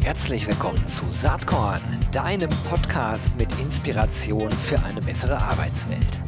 Herzlich 0.00 0.46
willkommen 0.48 0.88
zu 0.88 1.08
Saatkorn, 1.10 1.80
deinem 2.10 2.50
Podcast 2.68 3.36
mit 3.38 3.48
Inspiration 3.60 4.50
für 4.50 4.82
eine 4.82 5.00
bessere 5.00 5.40
Arbeitswelt. 5.40 6.18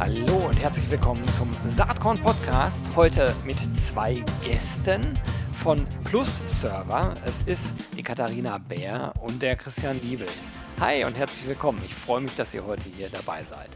Hallo 0.00 0.48
und 0.48 0.60
herzlich 0.60 0.90
willkommen 0.90 1.22
zum 1.28 1.48
Saatkorn 1.68 2.18
Podcast. 2.18 2.84
Heute 2.96 3.32
mit 3.44 3.58
zwei 3.76 4.24
Gästen 4.42 5.12
von 5.52 5.86
Plus 6.04 6.42
Server. 6.46 7.14
Es 7.24 7.42
ist 7.42 7.74
die 7.96 8.02
Katharina 8.02 8.58
Bär 8.58 9.12
und 9.20 9.40
der 9.40 9.54
Christian 9.54 10.00
Liebelt. 10.00 10.42
Hi 10.80 11.02
und 11.04 11.16
herzlich 11.16 11.48
willkommen. 11.48 11.82
Ich 11.84 11.92
freue 11.92 12.20
mich, 12.20 12.36
dass 12.36 12.54
ihr 12.54 12.64
heute 12.64 12.88
hier 12.88 13.08
dabei 13.08 13.42
seid. 13.42 13.68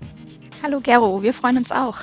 Hallo 0.63 0.81
Gero, 0.81 1.21
wir 1.21 1.35
freuen 1.35 1.57
uns 1.57 1.73
auch. 1.73 1.99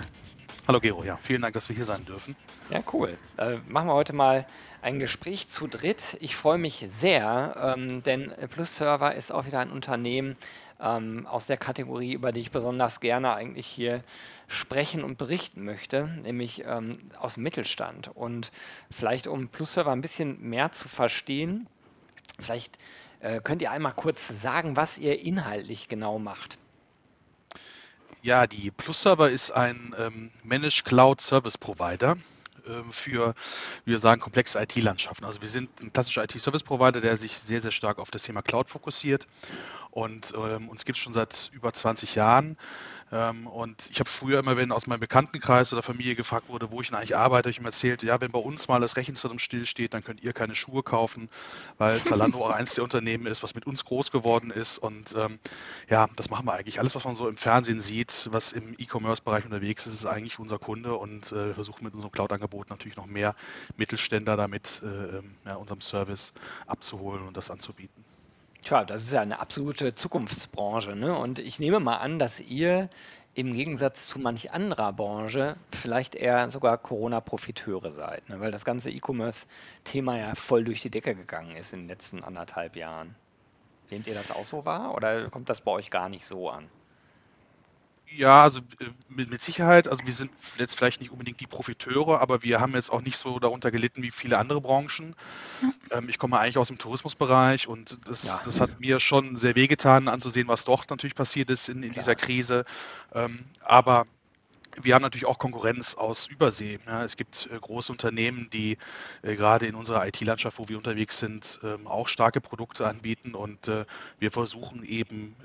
Hallo 0.67 0.81
Gero, 0.81 1.05
ja, 1.05 1.15
vielen 1.15 1.41
Dank, 1.41 1.53
dass 1.53 1.69
wir 1.69 1.75
hier 1.77 1.85
sein 1.85 2.03
dürfen. 2.03 2.35
Ja, 2.69 2.81
cool. 2.91 3.15
Äh, 3.37 3.59
machen 3.69 3.87
wir 3.87 3.93
heute 3.93 4.11
mal 4.11 4.45
ein 4.81 4.99
Gespräch 4.99 5.47
zu 5.47 5.67
dritt. 5.67 6.17
Ich 6.19 6.35
freue 6.35 6.57
mich 6.57 6.83
sehr, 6.87 7.75
ähm, 7.77 8.03
denn 8.03 8.33
Plus 8.49 8.75
Server 8.75 9.15
ist 9.15 9.31
auch 9.31 9.45
wieder 9.45 9.59
ein 9.59 9.71
Unternehmen 9.71 10.35
ähm, 10.81 11.25
aus 11.27 11.47
der 11.47 11.57
Kategorie, 11.57 12.11
über 12.11 12.33
die 12.33 12.41
ich 12.41 12.51
besonders 12.51 12.99
gerne 12.99 13.33
eigentlich 13.33 13.67
hier 13.67 14.03
sprechen 14.49 15.05
und 15.05 15.17
berichten 15.17 15.63
möchte, 15.63 16.09
nämlich 16.23 16.65
ähm, 16.67 16.97
aus 17.17 17.35
dem 17.35 17.43
Mittelstand. 17.43 18.11
Und 18.13 18.51
vielleicht, 18.91 19.27
um 19.27 19.47
Plus 19.47 19.75
Server 19.75 19.93
ein 19.93 20.01
bisschen 20.01 20.41
mehr 20.41 20.73
zu 20.73 20.89
verstehen, 20.89 21.67
vielleicht 22.37 22.77
äh, 23.19 23.41
könnt 23.41 23.61
ihr 23.61 23.71
einmal 23.71 23.93
kurz 23.93 24.27
sagen, 24.27 24.75
was 24.75 24.97
ihr 24.97 25.19
inhaltlich 25.19 25.87
genau 25.87 26.19
macht? 26.19 26.57
Ja, 28.21 28.47
die 28.47 28.71
Plus 28.71 29.01
Server 29.01 29.29
ist 29.29 29.51
ein 29.51 29.95
ähm, 29.97 30.31
Managed 30.43 30.83
Cloud 30.83 31.21
Service 31.21 31.57
Provider 31.57 32.17
ähm, 32.67 32.91
für, 32.91 33.33
wie 33.85 33.91
wir 33.91 33.99
sagen, 33.99 34.21
komplexe 34.21 34.59
IT-Landschaften. 34.61 35.25
Also 35.25 35.41
wir 35.41 35.49
sind 35.49 35.81
ein 35.81 35.93
klassischer 35.93 36.23
IT-Service-Provider, 36.23 37.01
der 37.01 37.17
sich 37.17 37.37
sehr, 37.37 37.61
sehr 37.61 37.71
stark 37.71 37.99
auf 37.99 38.11
das 38.11 38.23
Thema 38.23 38.41
Cloud 38.41 38.69
fokussiert. 38.69 39.27
Und 39.91 40.33
ähm, 40.37 40.69
uns 40.69 40.85
gibt 40.85 40.97
es 40.97 41.03
schon 41.03 41.13
seit 41.13 41.49
über 41.53 41.73
20 41.73 42.15
Jahren. 42.15 42.57
Ähm, 43.11 43.47
und 43.47 43.89
ich 43.89 43.99
habe 43.99 44.09
früher 44.09 44.39
immer, 44.39 44.55
wenn 44.57 44.71
aus 44.71 44.87
meinem 44.87 44.99
Bekanntenkreis 44.99 45.73
oder 45.73 45.81
Familie 45.81 46.15
gefragt 46.15 46.49
wurde, 46.49 46.71
wo 46.71 46.81
ich 46.81 46.89
denn 46.89 46.97
eigentlich 46.97 47.15
arbeite, 47.15 47.47
habe 47.47 47.51
ich 47.51 47.59
ihm 47.59 47.65
erzählt, 47.65 48.03
ja, 48.03 48.21
wenn 48.21 48.31
bei 48.31 48.39
uns 48.39 48.67
mal 48.67 48.79
das 48.79 48.97
Rechenzentrum 48.97 49.39
stillsteht, 49.39 49.93
dann 49.93 50.03
könnt 50.03 50.21
ihr 50.21 50.33
keine 50.33 50.55
Schuhe 50.55 50.83
kaufen, 50.83 51.29
weil 51.77 52.01
Zalando 52.03 52.45
auch 52.45 52.51
eins 52.51 52.75
der 52.75 52.83
Unternehmen 52.83 53.25
ist, 53.25 53.41
was 53.41 53.55
mit 53.55 53.65
uns 53.65 53.85
groß 53.85 54.11
geworden 54.11 54.51
ist. 54.51 54.77
Und 54.77 55.15
ähm, 55.17 55.39
ja, 55.89 56.07
das 56.15 56.29
machen 56.29 56.45
wir 56.45 56.53
eigentlich. 56.53 56.79
Alles, 56.79 56.95
was 56.95 57.03
man 57.05 57.15
so 57.15 57.27
im 57.27 57.37
Fernsehen 57.37 57.81
sieht, 57.81 58.29
was 58.31 58.51
im 58.51 58.75
E-Commerce-Bereich 58.77 59.45
unterwegs 59.45 59.87
ist, 59.87 59.93
ist 59.93 60.05
eigentlich 60.05 60.37
unser 60.39 60.59
Kunde 60.59 60.95
und 60.95 61.31
äh, 61.31 61.47
wir 61.47 61.55
versuchen 61.55 61.83
mit 61.83 61.93
unserem 61.93 62.11
Cloud-Angebot 62.11 62.69
natürlich 62.69 62.97
noch 62.97 63.07
mehr 63.07 63.35
Mittelständler 63.77 64.37
damit 64.37 64.81
äh, 64.83 65.17
ähm, 65.17 65.35
ja, 65.45 65.55
unserem 65.55 65.81
Service 65.81 66.33
abzuholen 66.67 67.27
und 67.27 67.37
das 67.37 67.49
anzubieten. 67.49 68.03
Tja, 68.61 68.83
das 68.83 69.03
ist 69.03 69.13
ja 69.13 69.21
eine 69.21 69.39
absolute 69.39 69.95
Zukunftsbranche. 69.95 70.95
Ne? 70.95 71.17
Und 71.17 71.39
ich 71.39 71.59
nehme 71.59 71.79
mal 71.79 71.97
an, 71.97 72.19
dass 72.19 72.39
ihr 72.39 72.89
im 73.35 73.53
Gegensatz 73.53 74.07
zu 74.07 74.19
manch 74.19 74.51
anderer 74.51 74.91
Branche 74.91 75.55
vielleicht 75.71 76.15
eher 76.15 76.49
sogar 76.51 76.77
Corona-Profiteure 76.77 77.91
seid, 77.91 78.27
ne? 78.27 78.39
weil 78.39 78.51
das 78.51 78.65
ganze 78.65 78.91
E-Commerce-Thema 78.91 80.17
ja 80.17 80.35
voll 80.35 80.63
durch 80.63 80.81
die 80.81 80.89
Decke 80.89 81.15
gegangen 81.15 81.55
ist 81.55 81.73
in 81.73 81.81
den 81.81 81.87
letzten 81.87 82.23
anderthalb 82.23 82.75
Jahren. 82.75 83.15
Nehmt 83.89 84.07
ihr 84.07 84.13
das 84.13 84.31
auch 84.31 84.43
so 84.43 84.65
wahr 84.65 84.93
oder 84.93 85.29
kommt 85.29 85.49
das 85.49 85.61
bei 85.61 85.71
euch 85.71 85.89
gar 85.89 86.09
nicht 86.09 86.25
so 86.25 86.49
an? 86.49 86.69
Ja, 88.15 88.43
also 88.43 88.59
äh, 88.59 88.85
mit, 89.07 89.29
mit 89.29 89.41
Sicherheit. 89.41 89.87
Also 89.87 90.05
wir 90.05 90.13
sind 90.13 90.31
jetzt 90.57 90.75
vielleicht 90.75 91.01
nicht 91.01 91.11
unbedingt 91.11 91.39
die 91.39 91.47
Profiteure, 91.47 92.19
aber 92.21 92.43
wir 92.43 92.59
haben 92.59 92.73
jetzt 92.73 92.91
auch 92.91 93.01
nicht 93.01 93.17
so 93.17 93.39
darunter 93.39 93.71
gelitten 93.71 94.01
wie 94.01 94.11
viele 94.11 94.37
andere 94.37 94.61
Branchen. 94.61 95.15
Ähm, 95.91 96.09
ich 96.09 96.17
komme 96.17 96.39
eigentlich 96.39 96.57
aus 96.57 96.67
dem 96.67 96.77
Tourismusbereich 96.77 97.67
und 97.67 97.99
das, 98.07 98.25
ja. 98.25 98.41
das 98.43 98.59
hat 98.61 98.79
mir 98.79 98.99
schon 98.99 99.35
sehr 99.35 99.55
wehgetan 99.55 100.07
anzusehen, 100.07 100.47
was 100.47 100.65
dort 100.65 100.89
natürlich 100.89 101.15
passiert 101.15 101.49
ist 101.49 101.69
in, 101.69 101.83
in 101.83 101.93
dieser 101.93 102.15
Krise. 102.15 102.65
Ähm, 103.13 103.45
aber 103.61 104.05
wir 104.81 104.95
haben 104.95 105.01
natürlich 105.01 105.25
auch 105.25 105.39
Konkurrenz 105.39 105.95
aus 105.95 106.27
Übersee. 106.27 106.79
Ja, 106.85 107.03
es 107.03 107.17
gibt 107.17 107.49
äh, 107.51 107.59
große 107.59 107.91
Unternehmen, 107.91 108.49
die 108.51 108.77
äh, 109.21 109.35
gerade 109.35 109.65
in 109.65 109.75
unserer 109.75 110.05
IT-Landschaft, 110.07 110.59
wo 110.59 110.69
wir 110.69 110.77
unterwegs 110.77 111.19
sind, 111.19 111.59
ähm, 111.63 111.87
auch 111.87 112.07
starke 112.07 112.41
Produkte 112.41 112.87
anbieten 112.87 113.35
und 113.35 113.67
äh, 113.67 113.85
wir 114.19 114.31
versuchen 114.31 114.83
eben 114.83 115.35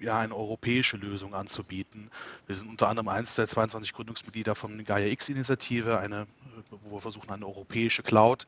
äh, 0.00 0.04
ja 0.04 0.18
eine 0.18 0.34
europäische 0.34 0.96
Lösung 0.96 1.34
anzubieten. 1.34 2.10
Wir 2.46 2.56
sind 2.56 2.68
unter 2.68 2.88
anderem 2.88 3.08
eins 3.08 3.34
der 3.34 3.48
22 3.48 3.92
Gründungsmitglieder 3.92 4.54
von 4.54 4.84
Gaia 4.84 5.06
X-Initiative, 5.06 5.98
eine, 5.98 6.22
äh, 6.22 6.76
wo 6.84 6.96
wir 6.96 7.00
versuchen, 7.00 7.30
eine 7.30 7.46
europäische 7.46 8.02
Cloud, 8.02 8.46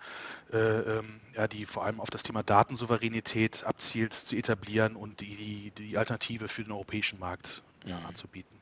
äh, 0.52 0.58
ähm, 0.58 1.20
ja, 1.34 1.48
die 1.48 1.66
vor 1.66 1.84
allem 1.84 2.00
auf 2.00 2.10
das 2.10 2.22
Thema 2.22 2.42
Datensouveränität 2.42 3.64
abzielt, 3.64 4.12
zu 4.12 4.36
etablieren 4.36 4.96
und 4.96 5.20
die, 5.20 5.72
die 5.76 5.98
Alternative 5.98 6.48
für 6.48 6.62
den 6.62 6.72
europäischen 6.72 7.18
Markt 7.18 7.62
ja, 7.84 7.98
anzubieten. 8.06 8.61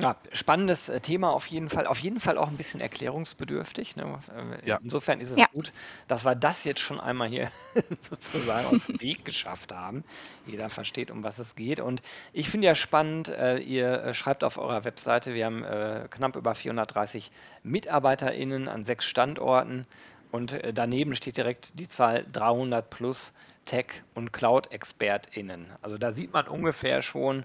Ja, 0.00 0.14
spannendes 0.32 0.88
äh, 0.88 1.00
Thema 1.00 1.32
auf 1.32 1.48
jeden 1.48 1.68
Fall. 1.68 1.88
Auf 1.88 1.98
jeden 1.98 2.20
Fall 2.20 2.38
auch 2.38 2.46
ein 2.46 2.56
bisschen 2.56 2.80
erklärungsbedürftig. 2.80 3.96
Ne? 3.96 4.20
Äh, 4.62 4.68
ja. 4.68 4.78
Insofern 4.80 5.20
ist 5.20 5.30
es 5.30 5.38
ja. 5.38 5.46
gut, 5.52 5.72
dass 6.06 6.24
wir 6.24 6.36
das 6.36 6.62
jetzt 6.62 6.78
schon 6.78 7.00
einmal 7.00 7.28
hier 7.28 7.50
sozusagen 7.98 8.66
aus 8.68 8.86
dem 8.86 9.00
Weg 9.00 9.24
geschafft 9.24 9.72
haben. 9.72 10.04
Jeder 10.46 10.70
versteht, 10.70 11.10
um 11.10 11.24
was 11.24 11.40
es 11.40 11.56
geht. 11.56 11.80
Und 11.80 12.00
ich 12.32 12.48
finde 12.48 12.68
ja 12.68 12.76
spannend, 12.76 13.26
äh, 13.28 13.58
ihr 13.58 14.14
schreibt 14.14 14.44
auf 14.44 14.56
eurer 14.56 14.84
Webseite, 14.84 15.34
wir 15.34 15.46
haben 15.46 15.64
knapp 16.10 16.36
über 16.36 16.54
430 16.54 17.32
MitarbeiterInnen 17.64 18.68
an 18.68 18.84
sechs 18.84 19.04
Standorten. 19.04 19.86
Und 20.30 20.58
daneben 20.74 21.14
steht 21.16 21.36
direkt 21.36 21.72
die 21.74 21.88
Zahl 21.88 22.24
300 22.32 22.88
plus 22.88 23.32
Tech- 23.68 24.02
und 24.14 24.32
Cloud-ExpertInnen. 24.32 25.66
Also 25.82 25.98
da 25.98 26.10
sieht 26.10 26.32
man 26.32 26.48
ungefähr 26.48 27.02
schon, 27.02 27.44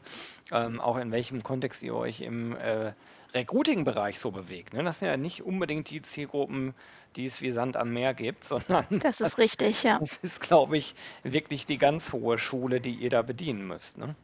ähm, 0.51 0.79
auch 0.79 0.97
in 0.97 1.11
welchem 1.11 1.43
Kontext 1.43 1.83
ihr 1.83 1.93
euch 1.93 2.21
im 2.21 2.55
äh, 2.55 2.93
Recruiting-Bereich 3.33 4.19
so 4.19 4.31
bewegt. 4.31 4.73
Ne? 4.73 4.83
Das 4.83 4.99
sind 4.99 5.09
ja 5.09 5.17
nicht 5.17 5.43
unbedingt 5.43 5.89
die 5.89 6.01
Zielgruppen, 6.01 6.73
die 7.17 7.25
es 7.25 7.41
wie 7.41 7.51
Sand 7.51 7.75
am 7.75 7.91
Meer 7.91 8.13
gibt, 8.13 8.43
sondern 8.45 8.85
das 8.89 9.19
ist 9.19 9.33
das, 9.33 9.37
richtig, 9.37 9.83
ja. 9.83 9.99
Das 9.99 10.15
ist, 10.15 10.39
glaube 10.39 10.77
ich, 10.77 10.95
wirklich 11.23 11.65
die 11.65 11.77
ganz 11.77 12.13
hohe 12.13 12.37
Schule, 12.37 12.79
die 12.79 12.93
ihr 12.93 13.09
da 13.09 13.21
bedienen 13.21 13.67
müsst. 13.67 13.97
Ne? 13.97 14.15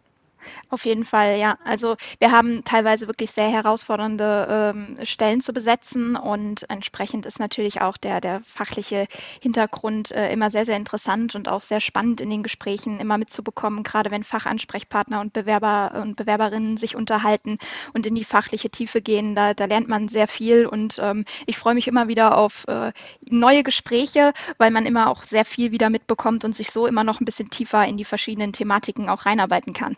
Auf 0.69 0.85
jeden 0.85 1.05
Fall, 1.05 1.37
ja. 1.37 1.57
Also 1.63 1.95
wir 2.19 2.31
haben 2.31 2.63
teilweise 2.63 3.07
wirklich 3.07 3.31
sehr 3.31 3.49
herausfordernde 3.49 4.73
ähm, 4.75 4.97
Stellen 5.05 5.41
zu 5.41 5.53
besetzen 5.53 6.15
und 6.15 6.69
entsprechend 6.69 7.25
ist 7.25 7.39
natürlich 7.39 7.81
auch 7.81 7.97
der, 7.97 8.21
der 8.21 8.41
fachliche 8.41 9.07
Hintergrund 9.41 10.11
äh, 10.11 10.31
immer 10.31 10.49
sehr, 10.49 10.65
sehr 10.65 10.77
interessant 10.77 11.35
und 11.35 11.47
auch 11.47 11.61
sehr 11.61 11.81
spannend 11.81 12.21
in 12.21 12.29
den 12.29 12.43
Gesprächen 12.43 12.99
immer 12.99 13.17
mitzubekommen, 13.17 13.83
gerade 13.83 14.11
wenn 14.11 14.23
Fachansprechpartner 14.23 15.21
und 15.21 15.33
Bewerber 15.33 16.01
und 16.01 16.15
Bewerberinnen 16.15 16.77
sich 16.77 16.95
unterhalten 16.95 17.57
und 17.93 18.05
in 18.05 18.15
die 18.15 18.23
fachliche 18.23 18.69
Tiefe 18.69 19.01
gehen. 19.01 19.35
Da, 19.35 19.53
da 19.53 19.65
lernt 19.65 19.87
man 19.89 20.07
sehr 20.07 20.27
viel 20.27 20.65
und 20.67 20.99
ähm, 21.01 21.25
ich 21.45 21.57
freue 21.57 21.75
mich 21.75 21.87
immer 21.87 22.07
wieder 22.07 22.37
auf 22.37 22.67
äh, 22.67 22.91
neue 23.29 23.63
Gespräche, 23.63 24.33
weil 24.57 24.71
man 24.71 24.85
immer 24.85 25.09
auch 25.09 25.23
sehr 25.23 25.45
viel 25.45 25.71
wieder 25.71 25.89
mitbekommt 25.89 26.45
und 26.45 26.55
sich 26.55 26.71
so 26.71 26.85
immer 26.87 27.03
noch 27.03 27.19
ein 27.21 27.25
bisschen 27.25 27.49
tiefer 27.49 27.85
in 27.85 27.97
die 27.97 28.05
verschiedenen 28.05 28.53
Thematiken 28.53 29.09
auch 29.09 29.25
reinarbeiten 29.25 29.73
kann. 29.73 29.97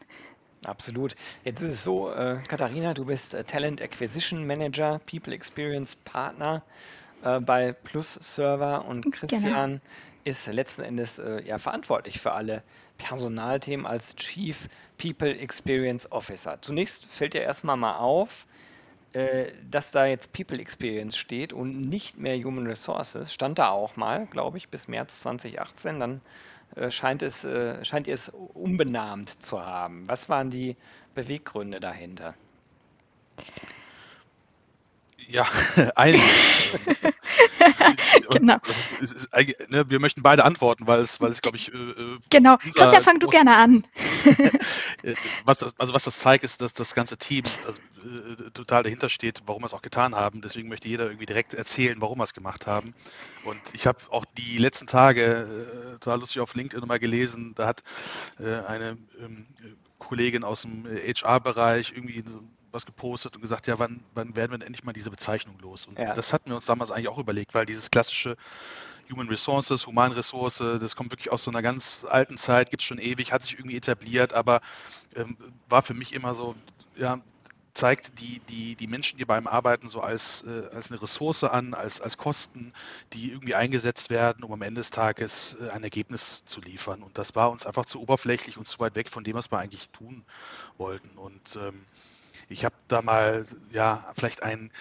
Absolut. 0.65 1.15
Jetzt 1.43 1.61
ist 1.61 1.71
es 1.71 1.83
so, 1.83 2.11
äh, 2.11 2.37
Katharina, 2.47 2.93
du 2.93 3.05
bist 3.05 3.33
äh, 3.33 3.43
Talent 3.43 3.81
Acquisition 3.81 4.45
Manager, 4.45 4.99
People 5.09 5.33
Experience 5.33 5.95
Partner 5.95 6.61
äh, 7.23 7.39
bei 7.39 7.73
Plus 7.73 8.13
Server 8.13 8.85
und 8.85 9.01
genau. 9.01 9.17
Christian 9.17 9.41
genau. 9.43 9.81
ist 10.23 10.45
letzten 10.47 10.83
Endes 10.83 11.17
äh, 11.17 11.41
ja 11.43 11.57
verantwortlich 11.57 12.19
für 12.19 12.33
alle 12.33 12.61
Personalthemen 12.99 13.87
als 13.87 14.15
Chief 14.15 14.69
People 14.99 15.35
Experience 15.35 16.11
Officer. 16.11 16.59
Zunächst 16.61 17.05
fällt 17.05 17.33
dir 17.33 17.41
erstmal 17.41 17.77
mal 17.77 17.97
auf, 17.97 18.45
äh, 19.13 19.51
dass 19.69 19.91
da 19.91 20.05
jetzt 20.05 20.31
People 20.31 20.59
Experience 20.59 21.17
steht 21.17 21.53
und 21.53 21.81
nicht 21.81 22.17
mehr 22.17 22.37
Human 22.37 22.67
Resources. 22.67 23.33
Stand 23.33 23.57
da 23.57 23.69
auch 23.69 23.95
mal, 23.95 24.27
glaube 24.27 24.59
ich, 24.59 24.69
bis 24.69 24.87
März 24.87 25.21
2018. 25.21 25.99
Dann 25.99 26.21
scheint, 26.89 27.21
es, 27.21 27.43
äh, 27.43 27.83
scheint 27.83 28.07
ihr 28.07 28.15
es 28.15 28.29
umbenannt 28.29 29.41
zu 29.41 29.65
haben. 29.65 30.07
Was 30.07 30.29
waren 30.29 30.49
die 30.49 30.77
Beweggründe 31.15 31.79
dahinter? 31.79 32.35
Ja, 35.27 35.47
einige. 35.95 36.21
genau. 38.31 38.57
Ist, 38.99 39.29
ne, 39.69 39.89
wir 39.89 39.99
möchten 39.99 40.21
beide 40.21 40.43
antworten, 40.43 40.87
weil 40.87 40.99
es, 40.99 41.21
weil 41.21 41.31
es 41.31 41.41
glaube 41.41 41.57
ich. 41.57 41.73
Äh, 41.73 42.17
genau. 42.29 42.57
Christian, 42.57 43.01
fang 43.01 43.19
du 43.19 43.27
gerne 43.27 43.55
an. 43.55 43.85
was, 45.45 45.63
also, 45.77 45.93
was 45.93 46.03
das 46.03 46.19
zeigt, 46.19 46.43
ist, 46.43 46.61
dass 46.61 46.73
das 46.73 46.93
ganze 46.93 47.17
Team, 47.17 47.43
also 47.65 47.79
äh, 48.03 48.51
total 48.51 48.83
dahinter 48.83 49.09
steht, 49.09 49.41
warum 49.45 49.63
wir 49.63 49.67
es 49.67 49.73
auch 49.73 49.81
getan 49.81 50.15
haben. 50.15 50.41
Deswegen 50.41 50.69
möchte 50.69 50.87
jeder 50.87 51.05
irgendwie 51.05 51.25
direkt 51.25 51.53
erzählen, 51.53 52.01
warum 52.01 52.19
wir 52.19 52.23
es 52.23 52.33
gemacht 52.33 52.67
haben. 52.67 52.93
Und 53.43 53.59
ich 53.73 53.87
habe 53.87 53.99
auch 54.09 54.25
die 54.37 54.57
letzten 54.57 54.87
Tage 54.87 55.23
äh, 55.23 55.91
total 55.99 56.19
lustig 56.19 56.41
auf 56.41 56.55
LinkedIn 56.55 56.87
mal 56.87 56.99
gelesen, 56.99 57.53
da 57.55 57.67
hat 57.67 57.83
äh, 58.39 58.59
eine 58.65 58.97
ähm, 59.19 59.47
Kollegin 59.99 60.43
aus 60.43 60.63
dem 60.63 60.85
HR-Bereich 60.85 61.93
irgendwie 61.95 62.23
so 62.25 62.41
was 62.71 62.85
gepostet 62.85 63.35
und 63.35 63.41
gesagt, 63.41 63.67
ja, 63.67 63.79
wann, 63.79 64.01
wann 64.15 64.35
werden 64.35 64.51
wir 64.51 64.57
denn 64.57 64.67
endlich 64.67 64.83
mal 64.83 64.93
diese 64.93 65.09
Bezeichnung 65.09 65.57
los? 65.59 65.85
Und 65.85 65.99
ja. 65.99 66.13
das 66.13 66.33
hatten 66.33 66.49
wir 66.49 66.55
uns 66.55 66.65
damals 66.65 66.91
eigentlich 66.91 67.09
auch 67.09 67.17
überlegt, 67.17 67.53
weil 67.53 67.65
dieses 67.65 67.91
klassische 67.91 68.37
Human 69.11 69.27
Resources, 69.27 69.85
Humanressource, 69.87 70.57
das 70.57 70.95
kommt 70.95 71.11
wirklich 71.11 71.31
aus 71.31 71.43
so 71.43 71.51
einer 71.51 71.61
ganz 71.61 72.05
alten 72.09 72.37
Zeit, 72.37 72.69
gibt 72.69 72.81
es 72.81 72.87
schon 72.87 72.97
ewig, 72.97 73.33
hat 73.33 73.43
sich 73.43 73.53
irgendwie 73.53 73.75
etabliert, 73.75 74.33
aber 74.33 74.61
ähm, 75.15 75.37
war 75.67 75.81
für 75.81 75.93
mich 75.93 76.13
immer 76.13 76.33
so, 76.33 76.55
ja, 76.95 77.19
zeigt 77.73 78.19
die, 78.19 78.39
die, 78.49 78.75
die 78.75 78.87
Menschen, 78.87 79.17
die 79.17 79.25
beim 79.25 79.47
Arbeiten 79.47 79.89
so 79.89 80.01
als, 80.01 80.43
äh, 80.43 80.67
als 80.73 80.91
eine 80.91 81.01
Ressource 81.01 81.43
an, 81.43 81.73
als, 81.73 82.01
als 82.01 82.17
Kosten, 82.17 82.73
die 83.13 83.31
irgendwie 83.31 83.55
eingesetzt 83.55 84.09
werden, 84.09 84.43
um 84.43 84.51
am 84.51 84.61
Ende 84.61 84.81
des 84.81 84.89
Tages 84.89 85.57
äh, 85.61 85.69
ein 85.69 85.83
Ergebnis 85.83 86.43
zu 86.45 86.61
liefern. 86.61 87.03
Und 87.03 87.17
das 87.17 87.35
war 87.35 87.51
uns 87.51 87.65
einfach 87.65 87.85
zu 87.85 88.01
oberflächlich 88.01 88.57
und 88.57 88.67
zu 88.67 88.79
weit 88.79 88.95
weg 88.95 89.09
von 89.09 89.23
dem, 89.23 89.35
was 89.35 89.51
wir 89.51 89.59
eigentlich 89.59 89.89
tun 89.89 90.23
wollten. 90.77 91.17
Und 91.17 91.55
ähm, 91.55 91.85
ich 92.49 92.65
habe 92.65 92.75
da 92.87 93.01
mal 93.01 93.45
ja 93.71 94.11
vielleicht 94.15 94.43
ein 94.43 94.71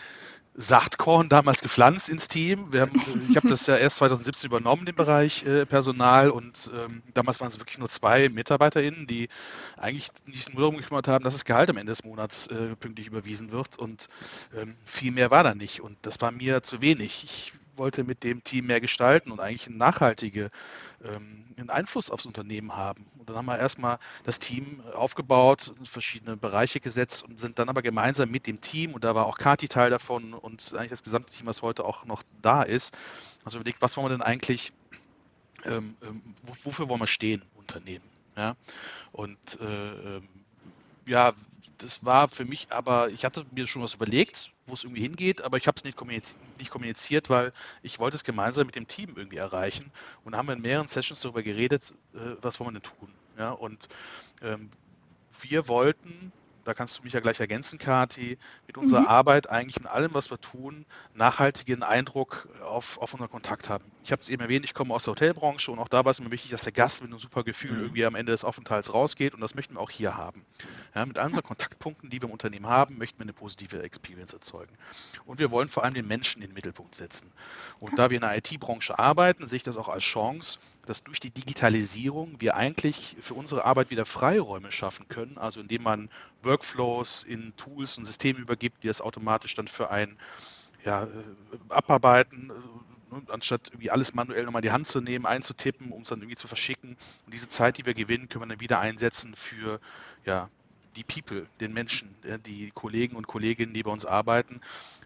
Saatkorn 0.55 1.29
damals 1.29 1.61
gepflanzt 1.61 2.09
ins 2.09 2.29
Team. 2.29 2.71
Haben, 2.75 3.01
ich 3.29 3.37
habe 3.37 3.49
das 3.49 3.67
ja 3.67 3.77
erst 3.77 3.97
2017 3.97 4.49
übernommen, 4.49 4.85
den 4.85 4.95
Bereich 4.95 5.45
äh, 5.45 5.65
Personal. 5.65 6.31
Und 6.31 6.71
ähm, 6.75 7.03
damals 7.15 7.41
waren 7.41 7.49
es 7.49 7.59
wirklich 7.59 7.79
nur 7.79 7.89
zwei 7.89 8.29
MitarbeiterInnen, 8.29 9.07
die 9.07 9.29
eigentlich 9.77 10.11
nicht 10.27 10.53
nur 10.53 10.63
darum 10.63 10.77
gekümmert 10.77 11.09
haben, 11.09 11.25
dass 11.25 11.35
das 11.35 11.45
Gehalt 11.45 11.71
am 11.71 11.77
Ende 11.77 11.93
des 11.93 12.05
Monats 12.05 12.49
äh, 12.49 12.77
pünktlich 12.77 13.07
überwiesen 13.07 13.53
wird. 13.53 13.79
Und 13.79 14.09
ähm, 14.55 14.77
viel 14.85 15.13
mehr 15.13 15.31
war 15.31 15.45
da 15.45 15.55
nicht. 15.55 15.81
Und 15.81 15.97
das 16.03 16.21
war 16.21 16.31
mir 16.33 16.63
zu 16.63 16.83
wenig. 16.83 17.23
Ich 17.25 17.53
wollte 17.81 18.05
mit 18.05 18.23
dem 18.25 18.45
Team 18.45 18.67
mehr 18.67 18.81
gestalten 18.81 19.33
und 19.33 19.41
eigentlich 19.41 19.67
einen 19.67 19.79
nachhaltigen 19.79 20.51
ähm, 21.03 21.47
Einfluss 21.69 22.11
aufs 22.11 22.27
Unternehmen 22.27 22.77
haben. 22.77 23.07
Und 23.19 23.29
dann 23.29 23.37
haben 23.37 23.47
wir 23.47 23.59
erstmal 23.59 23.99
das 24.25 24.39
Team 24.39 24.83
aufgebaut, 24.95 25.73
verschiedene 25.83 26.37
Bereiche 26.37 26.79
gesetzt 26.79 27.25
und 27.25 27.41
sind 27.41 27.59
dann 27.59 27.69
aber 27.69 27.83
gemeinsam 27.83 28.31
mit 28.31 28.47
dem 28.47 28.61
Team, 28.61 28.93
und 28.93 29.03
da 29.03 29.15
war 29.15 29.27
auch 29.27 29.39
Kati 29.39 29.67
Teil 29.67 29.91
davon 29.91 30.35
und 30.35 30.75
eigentlich 30.75 30.91
das 30.91 31.03
gesamte 31.03 31.33
Team, 31.33 31.47
was 31.47 31.63
heute 31.63 31.85
auch 31.85 32.05
noch 32.05 32.23
da 32.43 32.63
ist, 32.63 32.95
also 33.45 33.59
überlegt, 33.59 33.81
was 33.81 33.97
wollen 33.97 34.07
wir 34.07 34.17
denn 34.17 34.23
eigentlich, 34.23 34.73
ähm, 35.65 35.97
ähm 36.03 36.23
wofür 36.63 36.89
wollen 36.89 37.01
wir 37.01 37.07
stehen, 37.07 37.43
Unternehmen. 37.57 38.05
Ja? 38.37 38.57
Und 39.13 39.39
äh, 39.61 40.17
ähm, 40.17 40.29
ja, 41.07 41.33
das 41.79 42.05
war 42.05 42.29
für 42.29 42.45
mich 42.45 42.67
aber, 42.71 43.09
ich 43.09 43.25
hatte 43.25 43.47
mir 43.53 43.67
schon 43.67 43.83
was 43.83 43.95
überlegt, 43.95 44.53
wo 44.71 44.75
es 44.75 44.85
irgendwie 44.85 45.03
hingeht, 45.03 45.43
aber 45.43 45.57
ich 45.57 45.67
habe 45.67 45.77
es 45.77 45.85
nicht, 45.85 45.97
kommuniziert, 45.97 46.41
nicht 46.59 46.71
kommuniziert, 46.71 47.29
weil 47.29 47.53
ich 47.83 47.99
wollte 47.99 48.17
es 48.17 48.25
gemeinsam 48.25 48.67
mit 48.67 48.77
dem 48.77 48.87
Team 48.87 49.15
irgendwie 49.17 49.37
erreichen. 49.37 49.91
Und 50.25 50.37
haben 50.37 50.47
wir 50.47 50.55
in 50.55 50.63
mehreren 50.63 50.87
Sessions 50.87 51.21
darüber 51.21 51.43
geredet, 51.43 51.93
äh, 52.15 52.37
was 52.41 52.61
wollen 52.61 52.75
wir 52.75 52.81
denn 52.81 52.91
tun. 52.99 53.13
Ja, 53.39 53.53
und 53.53 53.89
ähm, 54.43 54.71
wir 55.41 55.69
wollten 55.69 56.33
da 56.65 56.75
kannst 56.75 56.99
du 56.99 57.03
mich 57.03 57.13
ja 57.13 57.21
gleich 57.21 57.41
ergänzen, 57.41 57.79
Kati, 57.79 58.39
mit 58.67 58.77
unserer 58.77 59.03
mhm. 59.03 59.09
Arbeit 59.09 59.49
eigentlich 59.49 59.79
in 59.79 59.87
allem, 59.87 60.15
was 60.15 60.31
wir 60.31 60.41
tun, 60.41 60.87
nachhaltigen 61.15 61.83
Eindruck 61.83 62.49
auf, 62.63 62.99
auf 62.99 63.13
unseren 63.13 63.31
Kontakt 63.31 63.69
haben. 63.69 63.85
Ich 64.05 64.13
habe 64.13 64.23
es 64.23 64.29
eben 64.29 64.43
erwähnt, 64.43 64.65
ich 64.65 64.75
komme 64.75 64.95
aus 64.95 65.05
der 65.05 65.13
Hotelbranche 65.13 65.71
und 65.71 65.79
auch 65.79 65.89
da 65.89 66.05
war 66.05 66.11
es 66.11 66.21
mir 66.21 66.31
wichtig, 66.31 66.51
dass 66.51 66.63
der 66.63 66.73
Gast 66.73 67.03
mit 67.03 67.11
einem 67.11 67.19
super 67.19 67.45
Gefühl 67.45 67.73
mhm. 67.73 67.83
irgendwie 67.83 68.05
am 68.05 68.15
Ende 68.15 68.33
des 68.33 68.45
Aufenthalts 68.45 68.95
rausgeht 68.95 69.35
und 69.35 69.41
das 69.41 69.55
möchten 69.55 69.75
wir 69.75 69.81
auch 69.81 69.91
hier 69.91 70.17
haben. 70.17 70.45
Ja, 70.95 71.05
mit 71.07 71.19
all 71.19 71.27
unseren 71.27 71.45
Kontaktpunkten, 71.45 72.11
die 72.11 72.21
wir 72.21 72.29
im 72.29 72.33
Unternehmen 72.33 72.67
haben, 72.67 72.99
möchten 72.99 73.19
wir 73.19 73.25
eine 73.25 73.33
positive 73.33 73.83
Experience 73.83 74.33
erzeugen. 74.33 74.73
Und 75.27 75.39
wir 75.39 75.51
wollen 75.51 75.69
vor 75.69 75.85
allem 75.85 75.95
den 75.95 76.07
Menschen 76.07 76.43
in 76.43 76.51
den 76.51 76.55
Mittelpunkt 76.55 76.95
setzen. 76.95 77.31
Und 77.79 77.99
da 77.99 78.11
wir 78.11 78.17
in 78.17 78.23
der 78.23 78.37
IT-Branche 78.37 78.99
arbeiten, 78.99 79.47
sehe 79.47 79.57
ich 79.57 79.63
das 79.63 79.77
auch 79.77 79.89
als 79.89 80.05
Chance, 80.05 80.59
dass 80.91 81.05
durch 81.05 81.21
die 81.21 81.31
Digitalisierung 81.31 82.41
wir 82.41 82.57
eigentlich 82.57 83.17
für 83.21 83.35
unsere 83.35 83.65
Arbeit 83.65 83.91
wieder 83.91 84.05
Freiräume 84.05 84.73
schaffen 84.73 85.07
können, 85.07 85.39
also 85.39 85.61
indem 85.61 85.85
man 85.85 86.11
Workflows 86.43 87.23
in 87.23 87.55
Tools 87.57 87.97
und 87.97 88.05
Systeme 88.05 88.41
übergibt, 88.41 88.83
die 88.83 88.89
das 88.89 89.01
automatisch 89.01 89.55
dann 89.55 89.69
für 89.69 89.93
ein 89.93 90.19
ja, 90.85 91.05
äh, 91.05 91.09
abarbeiten, 91.69 92.51
äh, 93.13 93.33
anstatt 93.33 93.69
irgendwie 93.69 93.93
alles 93.93 94.15
manuell 94.15 94.45
nochmal 94.45 94.63
die 94.63 94.73
Hand 94.73 94.89
zu 94.89 95.01
nehmen, 95.01 95.27
einzutippen, 95.27 95.93
um 95.93 96.03
es 96.03 96.09
dann 96.09 96.19
irgendwie 96.19 96.35
zu 96.35 96.49
verschicken. 96.49 96.97
Und 97.25 97.35
diese 97.35 97.49
Zeit, 97.49 97.79
die 97.79 97.87
wir 97.87 97.95
gewinnen, 97.95 98.29
können 98.29 98.43
wir 98.43 98.49
dann 98.49 98.61
wieder 98.61 98.81
einsetzen 98.81 99.37
für 99.37 99.79
ja, 100.25 100.51
die 100.97 101.05
People, 101.05 101.47
den 101.61 101.73
Menschen, 101.73 102.13
die 102.47 102.73
Kollegen 102.75 103.15
und 103.15 103.29
Kolleginnen, 103.29 103.75
die 103.75 103.85
bei 103.85 103.93
uns 103.93 104.07
arbeiten. 104.07 104.61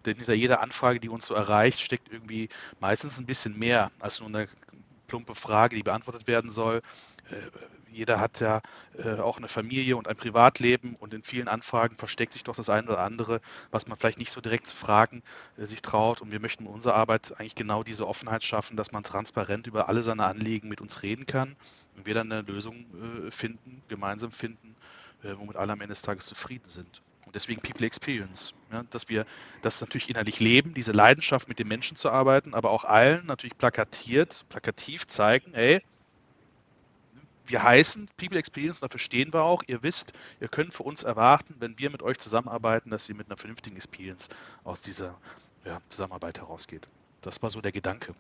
Denn 0.07 0.17
hinter 0.17 0.33
jeder 0.33 0.63
Anfrage, 0.63 0.99
die 0.99 1.11
uns 1.11 1.27
so 1.27 1.35
erreicht, 1.35 1.81
steckt 1.81 2.11
irgendwie 2.11 2.49
meistens 2.81 3.19
ein 3.19 3.27
bisschen 3.27 3.59
mehr 3.59 3.91
als 4.01 4.21
nur 4.21 4.31
eine 4.31 4.49
plumpe 5.06 5.35
Frage, 5.35 5.77
die 5.77 5.83
beantwortet 5.83 6.27
werden 6.27 6.51
soll. 6.51 6.83
Äh, 7.31 7.37
jeder 7.91 8.19
hat 8.19 8.41
ja 8.41 8.61
äh, 8.99 9.21
auch 9.21 9.39
eine 9.39 9.47
Familie 9.47 9.97
und 9.97 10.09
ein 10.09 10.17
Privatleben 10.17 10.97
und 10.97 11.15
in 11.15 11.23
vielen 11.23 11.47
Anfragen 11.47 11.97
versteckt 11.97 12.33
sich 12.33 12.43
doch 12.43 12.56
das 12.56 12.69
eine 12.69 12.89
oder 12.89 12.99
andere, 12.99 13.41
was 13.71 13.87
man 13.87 13.97
vielleicht 13.97 14.19
nicht 14.19 14.33
so 14.33 14.41
direkt 14.41 14.67
zu 14.67 14.75
fragen 14.75 15.23
äh, 15.56 15.65
sich 15.65 15.81
traut. 15.81 16.21
Und 16.21 16.33
wir 16.33 16.41
möchten 16.41 16.65
in 16.67 16.71
unserer 16.71 16.95
Arbeit 16.95 17.39
eigentlich 17.39 17.55
genau 17.55 17.85
diese 17.85 18.09
Offenheit 18.09 18.43
schaffen, 18.43 18.77
dass 18.77 18.91
man 18.91 19.05
transparent 19.05 19.67
über 19.67 19.89
alle 19.89 20.03
seine 20.03 20.27
Anliegen 20.27 20.69
mit 20.69 20.81
uns 20.81 21.03
reden 21.03 21.27
kann 21.27 21.57
und 21.97 22.07
wir 22.07 22.15
dann 22.15 22.33
eine 22.33 22.43
Lösung 22.43 22.87
finden, 23.31 23.83
gemeinsam 23.89 24.33
finden, 24.33 24.75
womit 25.23 25.57
alle 25.57 25.73
am 25.73 25.81
Ende 25.81 25.93
des 25.93 26.03
Tages 26.03 26.27
zufrieden 26.27 26.69
sind. 26.69 27.03
Und 27.26 27.35
deswegen 27.35 27.61
People 27.61 27.87
Experience, 27.87 28.53
ja, 28.71 28.82
dass 28.91 29.09
wir 29.09 29.25
das 29.62 29.81
natürlich 29.81 30.09
innerlich 30.11 30.41
leben, 30.41 30.75
diese 30.75 30.93
Leidenschaft 30.93 31.49
mit 31.49 31.59
den 31.59 31.69
Menschen 31.69 31.97
zu 31.97 32.11
arbeiten, 32.11 32.55
aber 32.55 32.71
auch 32.71 32.85
allen 32.85 33.26
natürlich 33.26 33.56
plakatiert, 33.56 34.44
plakativ 34.49 35.06
zeigen, 35.06 35.55
ey, 35.55 35.82
wir 37.47 37.62
heißen 37.62 38.09
People 38.17 38.38
Experience, 38.38 38.81
dafür 38.81 39.00
stehen 39.00 39.32
wir 39.32 39.43
auch. 39.43 39.62
Ihr 39.67 39.82
wisst, 39.82 40.12
ihr 40.41 40.49
könnt 40.49 40.73
für 40.73 40.82
uns 40.82 41.03
erwarten, 41.03 41.56
wenn 41.59 41.79
wir 41.79 41.91
mit 41.91 42.03
euch 42.03 42.19
zusammenarbeiten, 42.19 42.91
dass 42.91 43.09
ihr 43.09 43.15
mit 43.15 43.29
einer 43.29 43.37
vernünftigen 43.37 43.76
Experience 43.76 44.29
aus 44.65 44.81
dieser 44.81 45.19
ja, 45.65 45.81
Zusammenarbeit 45.88 46.38
herausgeht. 46.38 46.88
Das 47.21 47.43
war 47.43 47.50
so 47.50 47.61
der 47.61 47.73
Gedanke. 47.73 48.15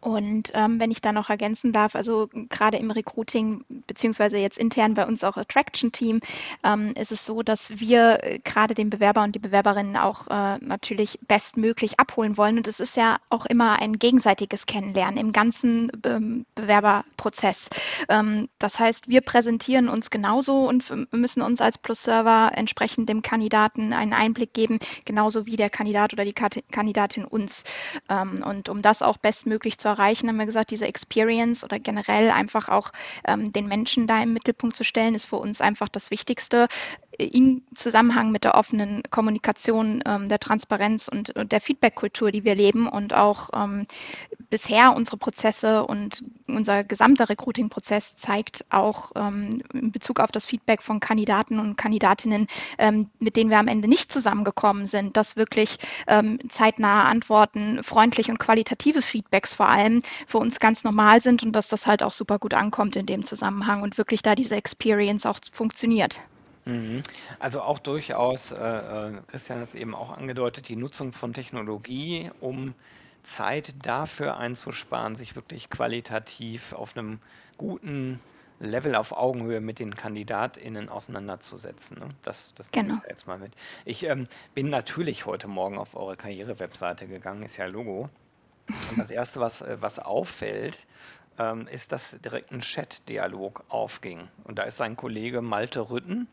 Und 0.00 0.52
ähm, 0.54 0.80
wenn 0.80 0.90
ich 0.90 1.02
da 1.02 1.12
noch 1.12 1.28
ergänzen 1.28 1.72
darf, 1.72 1.94
also 1.94 2.30
gerade 2.48 2.78
im 2.78 2.90
Recruiting 2.90 3.64
beziehungsweise 3.86 4.38
jetzt 4.38 4.56
intern 4.56 4.94
bei 4.94 5.06
uns 5.06 5.22
auch 5.24 5.36
Attraction 5.36 5.92
Team 5.92 6.20
ähm, 6.64 6.94
ist 6.96 7.12
es 7.12 7.26
so, 7.26 7.42
dass 7.42 7.78
wir 7.80 8.24
äh, 8.24 8.38
gerade 8.38 8.74
den 8.74 8.88
Bewerber 8.88 9.22
und 9.22 9.34
die 9.34 9.40
Bewerberinnen 9.40 9.96
auch 9.96 10.26
äh, 10.28 10.58
natürlich 10.58 11.18
bestmöglich 11.28 12.00
abholen 12.00 12.38
wollen. 12.38 12.56
Und 12.56 12.66
es 12.66 12.80
ist 12.80 12.96
ja 12.96 13.18
auch 13.28 13.44
immer 13.44 13.80
ein 13.80 13.98
gegenseitiges 13.98 14.64
Kennenlernen 14.64 15.18
im 15.18 15.32
ganzen 15.32 15.92
ähm, 16.04 16.46
Bewerberprozess. 16.54 17.68
Ähm, 18.08 18.48
das 18.58 18.78
heißt, 18.78 19.08
wir 19.08 19.20
präsentieren 19.20 19.90
uns 19.90 20.08
genauso 20.08 20.66
und 20.66 21.12
müssen 21.12 21.42
uns 21.42 21.60
als 21.60 21.76
Plus-Server 21.76 22.52
entsprechend 22.54 23.10
dem 23.10 23.20
Kandidaten 23.20 23.92
einen 23.92 24.14
Einblick 24.14 24.54
geben, 24.54 24.78
genauso 25.04 25.44
wie 25.44 25.56
der 25.56 25.68
Kandidat 25.68 26.14
oder 26.14 26.24
die 26.24 26.32
Kandidatin 26.32 27.26
uns. 27.26 27.64
Ähm, 28.08 28.42
und 28.42 28.70
um 28.70 28.80
das 28.80 29.02
auch 29.02 29.18
bestmöglich 29.18 29.76
zu 29.76 29.89
erreichen, 29.90 30.28
haben 30.28 30.38
wir 30.38 30.46
gesagt, 30.46 30.70
diese 30.70 30.86
Experience 30.86 31.64
oder 31.64 31.78
generell 31.78 32.30
einfach 32.30 32.68
auch 32.68 32.90
ähm, 33.26 33.52
den 33.52 33.66
Menschen 33.66 34.06
da 34.06 34.22
im 34.22 34.32
Mittelpunkt 34.32 34.76
zu 34.76 34.84
stellen, 34.84 35.14
ist 35.14 35.26
für 35.26 35.36
uns 35.36 35.60
einfach 35.60 35.88
das 35.88 36.10
Wichtigste 36.10 36.68
in 37.20 37.62
Zusammenhang 37.74 38.30
mit 38.30 38.44
der 38.44 38.54
offenen 38.54 39.02
Kommunikation, 39.10 40.02
ähm, 40.06 40.28
der 40.28 40.40
Transparenz 40.40 41.08
und, 41.08 41.36
und 41.36 41.52
der 41.52 41.60
Feedback-Kultur, 41.60 42.32
die 42.32 42.44
wir 42.44 42.54
leben 42.54 42.88
und 42.88 43.14
auch 43.14 43.50
ähm, 43.54 43.86
bisher 44.48 44.96
unsere 44.96 45.16
Prozesse 45.16 45.84
und 45.86 46.24
unser 46.48 46.84
gesamter 46.84 47.28
Recruiting-Prozess 47.28 48.16
zeigt 48.16 48.64
auch 48.70 49.12
ähm, 49.14 49.62
in 49.72 49.92
Bezug 49.92 50.20
auf 50.20 50.32
das 50.32 50.46
Feedback 50.46 50.82
von 50.82 51.00
Kandidaten 51.00 51.58
und 51.58 51.76
Kandidatinnen, 51.76 52.48
ähm, 52.78 53.10
mit 53.18 53.36
denen 53.36 53.50
wir 53.50 53.58
am 53.58 53.68
Ende 53.68 53.88
nicht 53.88 54.12
zusammengekommen 54.12 54.86
sind, 54.86 55.16
dass 55.16 55.36
wirklich 55.36 55.78
ähm, 56.06 56.38
zeitnahe 56.48 57.04
Antworten, 57.04 57.82
freundliche 57.82 58.32
und 58.32 58.38
qualitative 58.38 59.02
Feedbacks 59.02 59.54
vor 59.54 59.68
allem 59.68 60.02
für 60.26 60.38
uns 60.38 60.58
ganz 60.60 60.84
normal 60.84 61.20
sind 61.20 61.42
und 61.42 61.52
dass 61.52 61.68
das 61.68 61.86
halt 61.86 62.02
auch 62.02 62.12
super 62.12 62.38
gut 62.38 62.54
ankommt 62.54 62.96
in 62.96 63.06
dem 63.06 63.24
Zusammenhang 63.24 63.82
und 63.82 63.98
wirklich 63.98 64.22
da 64.22 64.34
diese 64.34 64.56
Experience 64.56 65.26
auch 65.26 65.38
funktioniert. 65.52 66.20
Mhm. 66.70 67.02
Also 67.38 67.62
auch 67.62 67.78
durchaus, 67.78 68.52
äh, 68.52 68.56
äh, 68.56 69.12
Christian 69.26 69.60
hat 69.60 69.68
es 69.68 69.74
eben 69.74 69.94
auch 69.94 70.16
angedeutet, 70.16 70.68
die 70.68 70.76
Nutzung 70.76 71.12
von 71.12 71.32
Technologie, 71.32 72.30
um 72.40 72.74
Zeit 73.22 73.74
dafür 73.84 74.36
einzusparen, 74.36 75.14
sich 75.14 75.36
wirklich 75.36 75.68
qualitativ 75.68 76.72
auf 76.72 76.96
einem 76.96 77.18
guten 77.58 78.20
Level 78.60 78.94
auf 78.94 79.12
Augenhöhe 79.12 79.60
mit 79.60 79.78
den 79.78 79.94
KandidatInnen 79.94 80.88
auseinanderzusetzen. 80.88 81.98
Ne? 81.98 82.08
Das, 82.22 82.52
das 82.54 82.70
genau. 82.70 82.96
ich 83.02 83.08
jetzt 83.08 83.26
mal 83.26 83.38
mit. 83.38 83.52
Ich 83.84 84.04
ähm, 84.04 84.24
bin 84.54 84.68
natürlich 84.68 85.26
heute 85.26 85.48
Morgen 85.48 85.78
auf 85.78 85.96
eure 85.96 86.16
Karriere-Webseite 86.16 87.06
gegangen, 87.06 87.42
ist 87.42 87.56
ja 87.56 87.66
Logo. 87.66 88.10
Und 88.90 88.98
das 88.98 89.10
Erste, 89.10 89.40
was, 89.40 89.62
äh, 89.62 89.78
was 89.80 89.98
auffällt, 89.98 90.78
ähm, 91.38 91.66
ist, 91.68 91.92
dass 91.92 92.18
direkt 92.20 92.52
ein 92.52 92.60
Chat-Dialog 92.60 93.64
aufging. 93.68 94.28
Und 94.44 94.58
da 94.58 94.64
ist 94.64 94.76
sein 94.76 94.94
Kollege 94.94 95.40
Malte 95.40 95.90
Rütten 95.90 96.28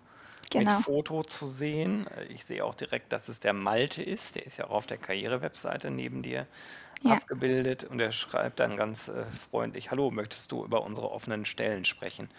genau. 0.50 0.76
mit 0.76 0.84
Foto 0.84 1.24
zu 1.24 1.48
sehen. 1.48 2.08
Ich 2.30 2.46
sehe 2.46 2.64
auch 2.64 2.76
direkt, 2.76 3.12
dass 3.12 3.30
es 3.30 3.40
der 3.40 3.54
Malte 3.54 4.02
ist. 4.02 4.36
Der 4.36 4.46
ist 4.46 4.58
ja 4.58 4.66
auch 4.66 4.72
auf 4.72 4.88
der 4.88 4.98
Karriere-Webseite 4.98 5.92
neben 5.92 6.22
dir 6.22 6.48
ja. 7.04 7.14
abgebildet 7.14 7.84
und 7.84 8.00
er 8.00 8.12
schreibt 8.12 8.60
dann 8.60 8.78
ganz 8.78 9.08
äh, 9.08 9.26
freundlich: 9.26 9.92
Hallo, 9.92 10.12
möchtest 10.12 10.52
du 10.52 10.64
über 10.64 10.84
unsere 10.84 11.12
offenen 11.12 11.46
Stellen 11.46 11.86
sprechen? 11.86 12.30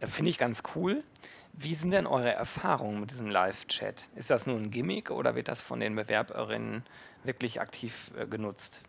Äh, 0.00 0.06
Finde 0.06 0.30
ich 0.30 0.38
ganz 0.38 0.62
cool. 0.74 1.02
Wie 1.52 1.74
sind 1.74 1.90
denn 1.90 2.06
eure 2.06 2.32
Erfahrungen 2.32 3.00
mit 3.00 3.10
diesem 3.10 3.28
Live-Chat? 3.28 4.08
Ist 4.14 4.30
das 4.30 4.46
nur 4.46 4.56
ein 4.56 4.70
Gimmick 4.70 5.10
oder 5.10 5.34
wird 5.34 5.48
das 5.48 5.62
von 5.62 5.80
den 5.80 5.96
Bewerberinnen 5.96 6.84
wirklich 7.24 7.60
aktiv 7.60 8.10
äh, 8.16 8.26
genutzt? 8.26 8.82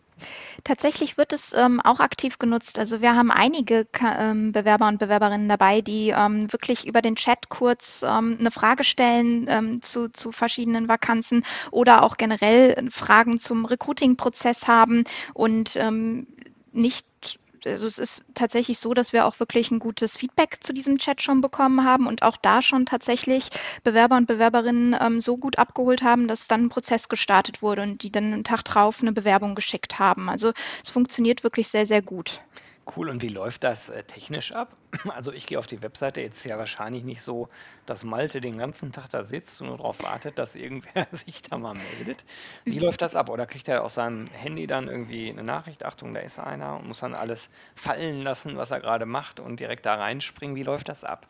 Tatsächlich 0.64 1.18
wird 1.18 1.34
es 1.34 1.54
ähm, 1.54 1.82
auch 1.82 2.00
aktiv 2.00 2.40
genutzt. 2.40 2.78
Also 2.78 3.02
wir 3.02 3.16
haben 3.16 3.32
einige 3.32 3.88
ähm, 4.18 4.52
Bewerber 4.52 4.88
und 4.88 5.00
Bewerberinnen 5.00 5.50
dabei, 5.50 5.82
die 5.82 6.10
ähm, 6.10 6.52
wirklich 6.52 6.88
über 6.88 7.02
den 7.02 7.16
Chat 7.16 7.50
kurz 7.50 8.04
ähm, 8.08 8.38
eine 8.40 8.52
Frage 8.52 8.84
stellen 8.84 9.48
ähm, 9.50 9.82
zu, 9.82 10.10
zu 10.10 10.32
verschiedenen 10.32 10.88
Vakanzen 10.88 11.44
oder 11.72 12.04
auch 12.04 12.18
generell 12.18 12.90
Fragen 12.90 13.40
zum 13.40 13.66
Recruiting-Prozess 13.66 14.68
haben 14.68 15.04
und 15.34 15.76
ähm, 15.78 16.28
nicht 16.72 17.08
also 17.66 17.88
es 17.88 17.98
ist 17.98 18.24
tatsächlich 18.34 18.80
so, 18.80 18.94
dass 18.94 19.14
wir 19.14 19.26
auch 19.26 19.40
wirklich 19.40 19.72
ein 19.72 19.80
gutes 19.80 20.18
Feedback 20.18 20.58
zu 20.62 20.74
diesem 20.74 20.98
Chat 20.98 21.22
schon 21.22 21.42
bekommen 21.42 21.84
haben 21.84 22.08
und 22.08 22.24
auch 22.24 22.38
da 22.38 22.62
schon 22.62 22.86
tatsächlich 22.86 23.50
Bewerber 23.84 24.18
und 24.18 24.28
Bewerberinnen 24.28 24.96
ähm, 25.00 25.22
so 25.22 25.38
gut 25.38 25.58
abgeholt 25.58 26.02
haben, 26.04 26.28
dass 26.28 26.48
dann 26.48 26.66
ein 26.66 26.70
Prozess 26.70 27.10
gestartet 27.10 27.62
wurde 27.62 27.84
und 27.84 28.04
die 28.04 28.12
dann 28.12 28.34
einen 28.34 28.44
Tag 28.44 28.64
drauf 28.64 29.02
eine 29.02 29.12
Bewerbung 29.12 29.56
geschickt 29.56 30.00
haben. 30.00 30.30
Also 30.30 30.52
es 30.84 30.90
funktioniert 30.90 31.44
wirklich 31.44 31.68
sehr, 31.68 31.86
sehr 31.86 32.02
gut. 32.02 32.42
Cool. 32.96 33.10
Und 33.10 33.22
wie 33.22 33.28
läuft 33.30 33.64
das 33.64 33.90
äh, 33.90 34.04
technisch 34.04 34.52
ab? 34.52 34.76
Also 35.10 35.32
ich 35.32 35.46
gehe 35.46 35.58
auf 35.58 35.68
die 35.68 35.82
Webseite, 35.82 36.22
jetzt 36.22 36.38
ist 36.38 36.46
ja 36.46 36.58
wahrscheinlich 36.58 37.04
nicht 37.04 37.22
so, 37.22 37.50
dass 37.86 38.04
Malte 38.04 38.42
den 38.42 38.58
ganzen 38.58 38.92
Tag 38.92 39.10
da 39.10 39.24
sitzt 39.24 39.62
und 39.62 39.68
nur 39.68 39.78
darauf 39.78 40.04
wartet, 40.04 40.38
dass 40.38 40.56
irgendwer 40.56 41.08
sich 41.12 41.42
da 41.42 41.58
mal 41.58 41.74
meldet. 41.74 42.26
Wie 42.66 42.78
mhm. 42.78 42.86
läuft 42.86 43.02
das 43.02 43.16
ab? 43.16 43.30
Oder 43.30 43.46
kriegt 43.46 43.68
er 43.68 43.84
aus 43.84 43.96
seinem 43.96 44.28
Handy 44.28 44.68
dann 44.68 44.88
irgendwie 44.88 45.30
eine 45.30 45.44
Nachricht, 45.44 45.86
Achtung, 45.86 46.14
da 46.14 46.20
ist 46.22 46.40
einer 46.40 46.78
und 46.78 46.88
muss 46.88 47.00
dann 47.00 47.14
alles 47.14 47.50
fallen 47.76 48.22
lassen, 48.22 48.58
was 48.58 48.72
er 48.72 48.80
gerade 48.80 49.06
macht 49.06 49.40
und 49.40 49.60
direkt 49.60 49.86
da 49.86 49.96
reinspringen? 49.96 50.56
Wie 50.56 50.64
läuft 50.64 50.90
das 50.90 51.04
ab? 51.04 51.28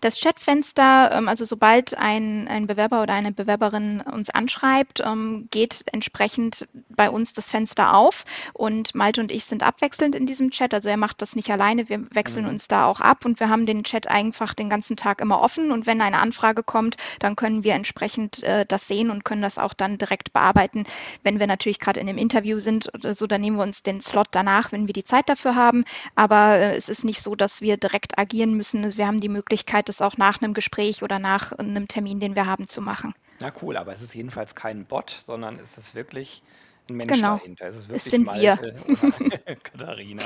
Das 0.00 0.18
Chatfenster, 0.20 1.10
ähm, 1.12 1.28
also 1.28 1.44
sobald 1.44 1.96
ein, 1.96 2.48
ein 2.48 2.66
Bewerber 2.66 3.02
oder 3.02 3.14
eine 3.14 3.32
Bewerberin 3.32 4.00
uns 4.00 4.30
anschreibt, 4.30 5.00
ähm, 5.04 5.48
geht 5.50 5.84
entsprechend 5.92 6.68
bei 6.88 7.10
uns 7.10 7.32
das 7.32 7.50
Fenster 7.50 7.94
auf 7.94 8.24
und 8.52 8.94
Malte 8.94 9.20
und 9.20 9.30
ich 9.30 9.44
sind 9.44 9.62
abwechselnd 9.62 10.14
in 10.14 10.26
diesem 10.26 10.50
Chat. 10.50 10.74
Also 10.74 10.88
er 10.88 10.96
macht 10.96 11.22
das 11.22 11.36
nicht 11.36 11.50
alleine, 11.50 11.88
wir 11.88 12.06
wechseln 12.12 12.44
mhm. 12.44 12.52
uns 12.52 12.68
da 12.68 12.86
auch 12.86 13.00
ab 13.00 13.24
und 13.24 13.40
wir 13.40 13.48
haben 13.48 13.66
den 13.66 13.84
Chat 13.84 14.08
einfach 14.08 14.54
den 14.54 14.68
ganzen 14.68 14.96
Tag 14.96 15.20
immer 15.20 15.40
offen 15.40 15.70
und 15.70 15.86
wenn 15.86 16.00
eine 16.00 16.18
Anfrage 16.18 16.62
kommt, 16.62 16.96
dann 17.20 17.36
können 17.36 17.64
wir 17.64 17.74
entsprechend 17.74 18.42
äh, 18.42 18.66
das 18.66 18.88
sehen 18.88 19.10
und 19.10 19.24
können 19.24 19.42
das 19.42 19.58
auch 19.58 19.74
dann 19.74 19.98
direkt 19.98 20.32
bearbeiten. 20.32 20.84
Wenn 21.22 21.38
wir 21.38 21.46
natürlich 21.46 21.78
gerade 21.78 22.00
in 22.00 22.08
einem 22.08 22.18
Interview 22.18 22.58
sind 22.58 22.92
oder 22.94 23.14
so, 23.14 23.26
dann 23.26 23.40
nehmen 23.40 23.56
wir 23.56 23.62
uns 23.62 23.82
den 23.82 24.00
Slot 24.00 24.28
danach, 24.32 24.72
wenn 24.72 24.86
wir 24.86 24.94
die 24.94 25.04
Zeit 25.04 25.28
dafür 25.28 25.54
haben. 25.54 25.84
Aber 26.14 26.56
äh, 26.58 26.76
es 26.76 26.88
ist 26.88 27.04
nicht 27.04 27.22
so, 27.22 27.34
dass 27.34 27.60
wir 27.60 27.76
direkt 27.76 28.18
agieren 28.18 28.54
müssen. 28.54 28.96
Wir 28.96 29.06
haben 29.06 29.20
die 29.20 29.28
Möglichkeit, 29.28 29.59
Möglichkeit, 29.60 29.88
das 29.88 30.00
auch 30.00 30.16
nach 30.16 30.40
einem 30.40 30.54
Gespräch 30.54 31.02
oder 31.02 31.18
nach 31.18 31.52
einem 31.52 31.86
Termin, 31.86 32.18
den 32.18 32.34
wir 32.34 32.46
haben, 32.46 32.66
zu 32.66 32.80
machen. 32.80 33.14
Na 33.40 33.52
cool, 33.62 33.76
aber 33.76 33.92
es 33.92 34.00
ist 34.00 34.14
jedenfalls 34.14 34.54
kein 34.54 34.86
Bot, 34.86 35.10
sondern 35.10 35.58
es 35.58 35.76
ist 35.76 35.94
wirklich 35.94 36.42
ein 36.88 36.96
Mensch 36.96 37.12
genau. 37.12 37.36
dahinter. 37.36 37.66
Es 37.66 37.76
ist 37.76 37.88
wirklich 37.88 38.06
es 38.06 38.10
sind 38.10 38.24
Malte 38.24 38.74
wir. 38.86 39.56
Katharina, 39.62 40.22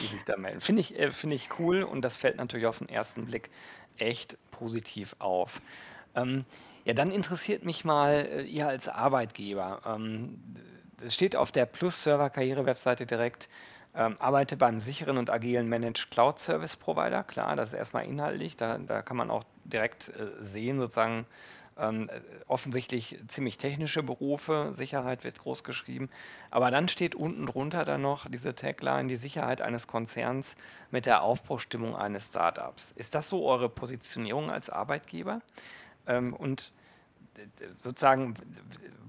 die 0.00 0.06
sich 0.06 0.24
da 0.24 0.36
melden. 0.36 0.60
Finde 0.60 0.80
ich, 0.80 0.98
äh, 0.98 1.10
find 1.10 1.32
ich 1.32 1.48
cool 1.58 1.82
und 1.82 2.02
das 2.02 2.16
fällt 2.16 2.36
natürlich 2.36 2.66
auf 2.66 2.78
den 2.78 2.88
ersten 2.88 3.26
Blick 3.26 3.50
echt 3.98 4.38
positiv 4.50 5.14
auf. 5.18 5.60
Ähm, 6.14 6.44
ja, 6.86 6.94
dann 6.94 7.10
interessiert 7.10 7.64
mich 7.64 7.84
mal 7.84 8.26
äh, 8.30 8.42
ihr 8.42 8.66
als 8.66 8.88
Arbeitgeber. 8.88 9.82
Ähm, 9.86 10.38
es 11.04 11.14
steht 11.14 11.36
auf 11.36 11.52
der 11.52 11.66
Plus-Server-Karriere-Webseite 11.66 13.04
direkt, 13.06 13.48
ähm, 13.94 14.16
arbeite 14.18 14.56
beim 14.56 14.80
sicheren 14.80 15.18
und 15.18 15.30
agilen 15.30 15.68
Managed 15.68 16.10
Cloud 16.10 16.38
Service 16.38 16.76
Provider. 16.76 17.24
Klar, 17.24 17.56
das 17.56 17.70
ist 17.70 17.74
erstmal 17.78 18.06
inhaltlich. 18.06 18.56
Da, 18.56 18.78
da 18.78 19.02
kann 19.02 19.16
man 19.16 19.30
auch 19.30 19.44
direkt 19.64 20.10
äh, 20.10 20.42
sehen, 20.42 20.78
sozusagen 20.78 21.26
ähm, 21.78 22.08
offensichtlich 22.46 23.18
ziemlich 23.26 23.58
technische 23.58 24.02
Berufe. 24.02 24.70
Sicherheit 24.74 25.24
wird 25.24 25.38
groß 25.38 25.64
geschrieben. 25.64 26.10
Aber 26.50 26.70
dann 26.70 26.88
steht 26.88 27.14
unten 27.14 27.46
drunter 27.46 27.84
dann 27.84 28.02
noch 28.02 28.28
diese 28.28 28.54
Tagline: 28.54 29.08
die 29.08 29.16
Sicherheit 29.16 29.60
eines 29.60 29.86
Konzerns 29.86 30.56
mit 30.90 31.06
der 31.06 31.22
Aufbruchstimmung 31.22 31.96
eines 31.96 32.28
Startups. 32.28 32.92
Ist 32.92 33.14
das 33.14 33.28
so 33.28 33.46
eure 33.46 33.68
Positionierung 33.68 34.50
als 34.50 34.70
Arbeitgeber? 34.70 35.40
Ähm, 36.06 36.34
und 36.34 36.72
sozusagen, 37.76 38.34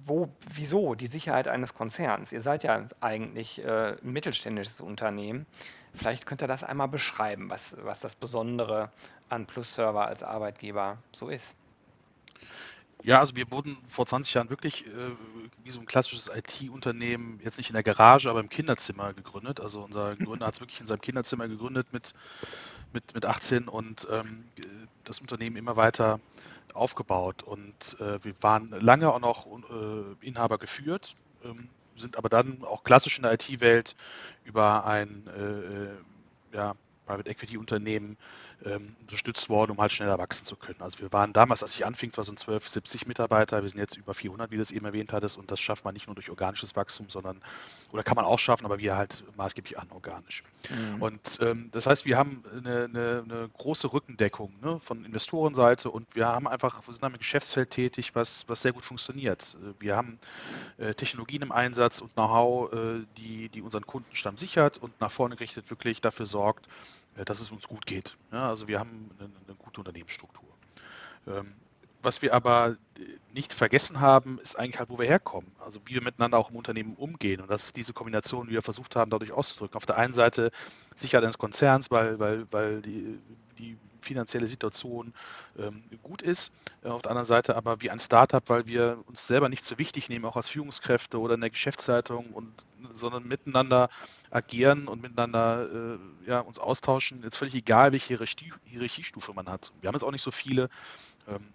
wo, 0.06 0.30
wieso 0.54 0.96
die 0.96 1.08
Sicherheit 1.08 1.48
eines 1.48 1.74
Konzerns? 1.74 2.32
Ihr 2.32 2.42
seid 2.42 2.64
ja 2.64 2.88
eigentlich 3.00 3.64
äh, 3.64 3.98
ein 4.02 4.12
mittelständisches 4.12 4.82
Unternehmen. 4.82 5.46
Vielleicht 5.94 6.26
könnt 6.26 6.42
ihr 6.42 6.48
das 6.48 6.64
einmal 6.64 6.88
beschreiben, 6.88 7.50
was, 7.50 7.76
was 7.84 8.00
das 8.00 8.16
Besondere 8.16 8.92
an 9.30 9.46
Plus 9.46 9.76
Server 9.76 10.08
als 10.08 10.24
Arbeitgeber 10.24 10.98
so 11.12 11.30
ist. 11.30 11.56
Ja, 13.04 13.20
also 13.20 13.36
wir 13.36 13.52
wurden 13.52 13.78
vor 13.84 14.06
20 14.06 14.34
Jahren 14.34 14.50
wirklich 14.50 14.86
äh, 14.86 14.90
wie 15.64 15.72
so 15.72 15.80
ein 15.80 15.86
klassisches 15.86 16.30
IT-Unternehmen, 16.34 17.40
jetzt 17.44 17.58
nicht 17.58 17.70
in 17.70 17.74
der 17.74 17.84
Garage, 17.84 18.30
aber 18.30 18.40
im 18.40 18.50
Kinderzimmer 18.50 19.14
gegründet. 19.14 19.60
Also 19.60 19.84
unser 19.84 20.16
Gründer 20.18 20.46
hat 20.46 20.56
es 20.56 20.60
wirklich 20.60 20.80
in 20.80 20.88
seinem 20.88 21.02
Kinderzimmer 21.02 21.48
gegründet 21.48 21.88
mit, 21.92 22.14
mit, 22.94 23.14
mit 23.14 23.26
18 23.26 23.68
und 23.68 24.08
ähm, 24.12 24.46
das 25.04 25.20
Unternehmen 25.20 25.56
immer 25.56 25.76
weiter 25.76 26.20
aufgebaut. 26.74 27.44
Und 27.44 27.98
äh, 28.00 28.24
wir 28.24 28.36
waren 28.42 28.70
lange 28.70 29.12
auch 29.12 29.20
noch 29.20 29.48
äh, 29.48 30.26
Inhaber 30.26 30.60
geführt, 30.60 31.16
ähm, 31.44 31.70
sind 31.98 32.18
aber 32.18 32.30
dann 32.30 32.64
auch 32.64 32.84
klassisch 32.84 33.18
in 33.18 33.24
der 33.24 33.34
IT-Welt 33.34 33.96
über 34.44 34.86
ein 34.86 35.28
äh, 35.28 35.42
äh 35.42 35.90
ja, 36.54 36.76
Private 37.06 37.30
Equity 37.30 37.58
Unternehmen 37.58 38.18
ähm, 38.66 38.96
unterstützt 39.02 39.50
worden, 39.50 39.72
um 39.72 39.80
halt 39.80 39.92
schneller 39.92 40.18
wachsen 40.18 40.46
zu 40.46 40.56
können. 40.56 40.82
Also 40.82 41.00
wir 41.00 41.12
waren 41.12 41.34
damals, 41.34 41.64
als 41.64 41.74
ich 41.76 41.86
anfing, 41.86 42.12
zwar 42.12 42.24
so 42.24 42.34
12, 42.34 42.68
70 42.68 43.08
Mitarbeiter, 43.08 43.62
wir 43.62 43.70
sind 43.70 43.80
jetzt 43.80 43.98
über 43.98 44.14
400, 44.14 44.52
wie 44.52 44.56
du 44.56 44.62
es 44.62 44.72
eben 44.72 44.86
erwähnt 44.86 45.14
hattest, 45.14 45.38
und 45.38 45.52
das 45.52 45.60
schafft 45.60 45.86
man 45.86 45.94
nicht 45.94 46.08
nur 46.08 46.16
durch 46.16 46.30
organisches 46.30 46.76
Wachstum, 46.76 47.10
sondern, 47.10 47.42
oder 47.92 48.04
kann 48.04 48.16
man 48.16 48.26
auch 48.26 48.40
schaffen, 48.40 48.66
aber 48.66 48.80
wir 48.80 48.96
halt 48.96 49.24
maßgeblich 49.36 49.80
anorganisch. 49.80 50.44
Mhm. 50.70 51.02
Und 51.02 51.40
ähm, 51.42 51.70
das 51.72 51.88
heißt, 51.88 52.06
wir 52.06 52.18
haben 52.18 52.44
eine, 52.52 52.86
eine, 52.86 53.24
eine 53.26 53.50
große 53.58 53.92
Rückendeckung 53.92 54.54
ne, 54.62 54.80
von 54.80 55.06
Investorenseite 55.06 55.90
und 55.90 56.08
wir 56.16 56.28
haben 56.28 56.48
einfach, 56.48 56.86
wir 56.88 56.94
sind 56.94 57.04
einem 57.04 57.18
Geschäftsfeld 57.18 57.72
tätig, 57.72 58.16
was, 58.16 58.46
was 58.48 58.62
sehr 58.62 58.74
gut 58.74 58.86
funktioniert. 58.86 59.58
Wir 59.80 59.96
haben 59.96 60.20
äh, 60.78 60.94
Technologien 60.94 61.42
im 61.42 61.52
Einsatz 61.52 62.02
und 62.02 62.14
Know-how, 62.14 62.74
äh, 62.74 63.06
die, 63.18 63.50
die 63.50 63.62
unseren 63.62 63.86
Kundenstamm 63.86 64.38
sichert 64.38 64.78
und 64.78 65.00
nach 65.02 65.12
vorne 65.12 65.36
gerichtet 65.36 65.70
wirklich 65.70 66.02
dafür 66.02 66.26
sorgt, 66.26 66.68
dass 67.16 67.40
es 67.40 67.52
uns 67.52 67.68
gut 67.68 67.86
geht. 67.86 68.18
Ja, 68.32 68.50
also 68.50 68.68
wir 68.68 68.80
haben 68.80 69.10
eine, 69.20 69.30
eine 69.48 69.56
gute 69.56 69.82
Unternehmensstruktur. 69.82 70.50
Ähm, 71.28 71.54
was 72.04 72.22
wir 72.22 72.34
aber 72.34 72.76
äh, 72.98 73.04
nicht 73.34 73.54
vergessen 73.54 74.00
haben, 74.00 74.40
ist 74.40 74.58
eigentlich 74.58 74.80
halt, 74.80 74.90
wo 74.90 74.98
wir 74.98 75.06
herkommen. 75.06 75.52
Also 75.60 75.80
wie 75.86 75.94
wir 75.96 76.02
miteinander 76.02 76.38
auch 76.38 76.50
im 76.50 76.56
Unternehmen 76.56 76.96
umgehen. 76.96 77.42
Und 77.42 77.50
das 77.50 77.66
ist 77.66 77.78
diese 77.78 77.94
Kombination, 77.94 78.48
die 78.48 78.54
wir 78.54 78.62
versucht 78.62 78.96
haben, 78.96 79.12
dadurch 79.12 79.32
auszudrücken. 79.32 79.76
Auf 79.76 79.86
der 79.86 79.98
einen 79.98 80.14
Seite 80.14 80.52
Sicherheit 80.96 81.24
eines 81.24 81.38
Konzerns, 81.38 81.92
weil, 81.92 82.20
weil, 82.20 82.48
weil 82.52 82.82
die, 82.82 83.20
die 83.60 83.78
finanzielle 84.02 84.48
Situation 84.48 85.14
ähm, 85.58 85.84
gut 86.04 86.22
ist. 86.22 86.52
Äh, 86.84 86.90
auf 86.90 87.02
der 87.02 87.12
anderen 87.12 87.28
Seite 87.28 87.56
aber 87.56 87.82
wie 87.82 87.90
ein 87.90 88.00
Startup, 88.00 88.44
weil 88.50 88.68
wir 88.68 89.04
uns 89.08 89.28
selber 89.28 89.50
nicht 89.50 89.64
so 89.64 89.78
wichtig 89.78 90.10
nehmen, 90.10 90.26
auch 90.26 90.36
als 90.36 90.50
Führungskräfte 90.50 91.20
oder 91.20 91.36
in 91.36 91.42
der 91.42 91.50
Geschäftsleitung, 91.50 92.32
und, 92.34 92.52
sondern 92.94 93.28
miteinander 93.28 93.90
agieren 94.30 94.88
und 94.88 95.02
miteinander 95.02 95.98
äh, 96.26 96.30
ja, 96.30 96.40
uns 96.40 96.60
austauschen. 96.60 97.24
Jetzt 97.24 97.38
völlig 97.38 97.56
egal, 97.56 97.92
welche 97.92 98.08
Hierarchie, 98.08 98.52
Hierarchiestufe 98.66 99.34
man 99.34 99.48
hat. 99.48 99.72
Wir 99.82 99.88
haben 99.88 99.96
jetzt 99.96 100.04
auch 100.04 100.12
nicht 100.12 100.24
so 100.24 100.32
viele. 100.32 100.70
Ähm, 101.28 101.54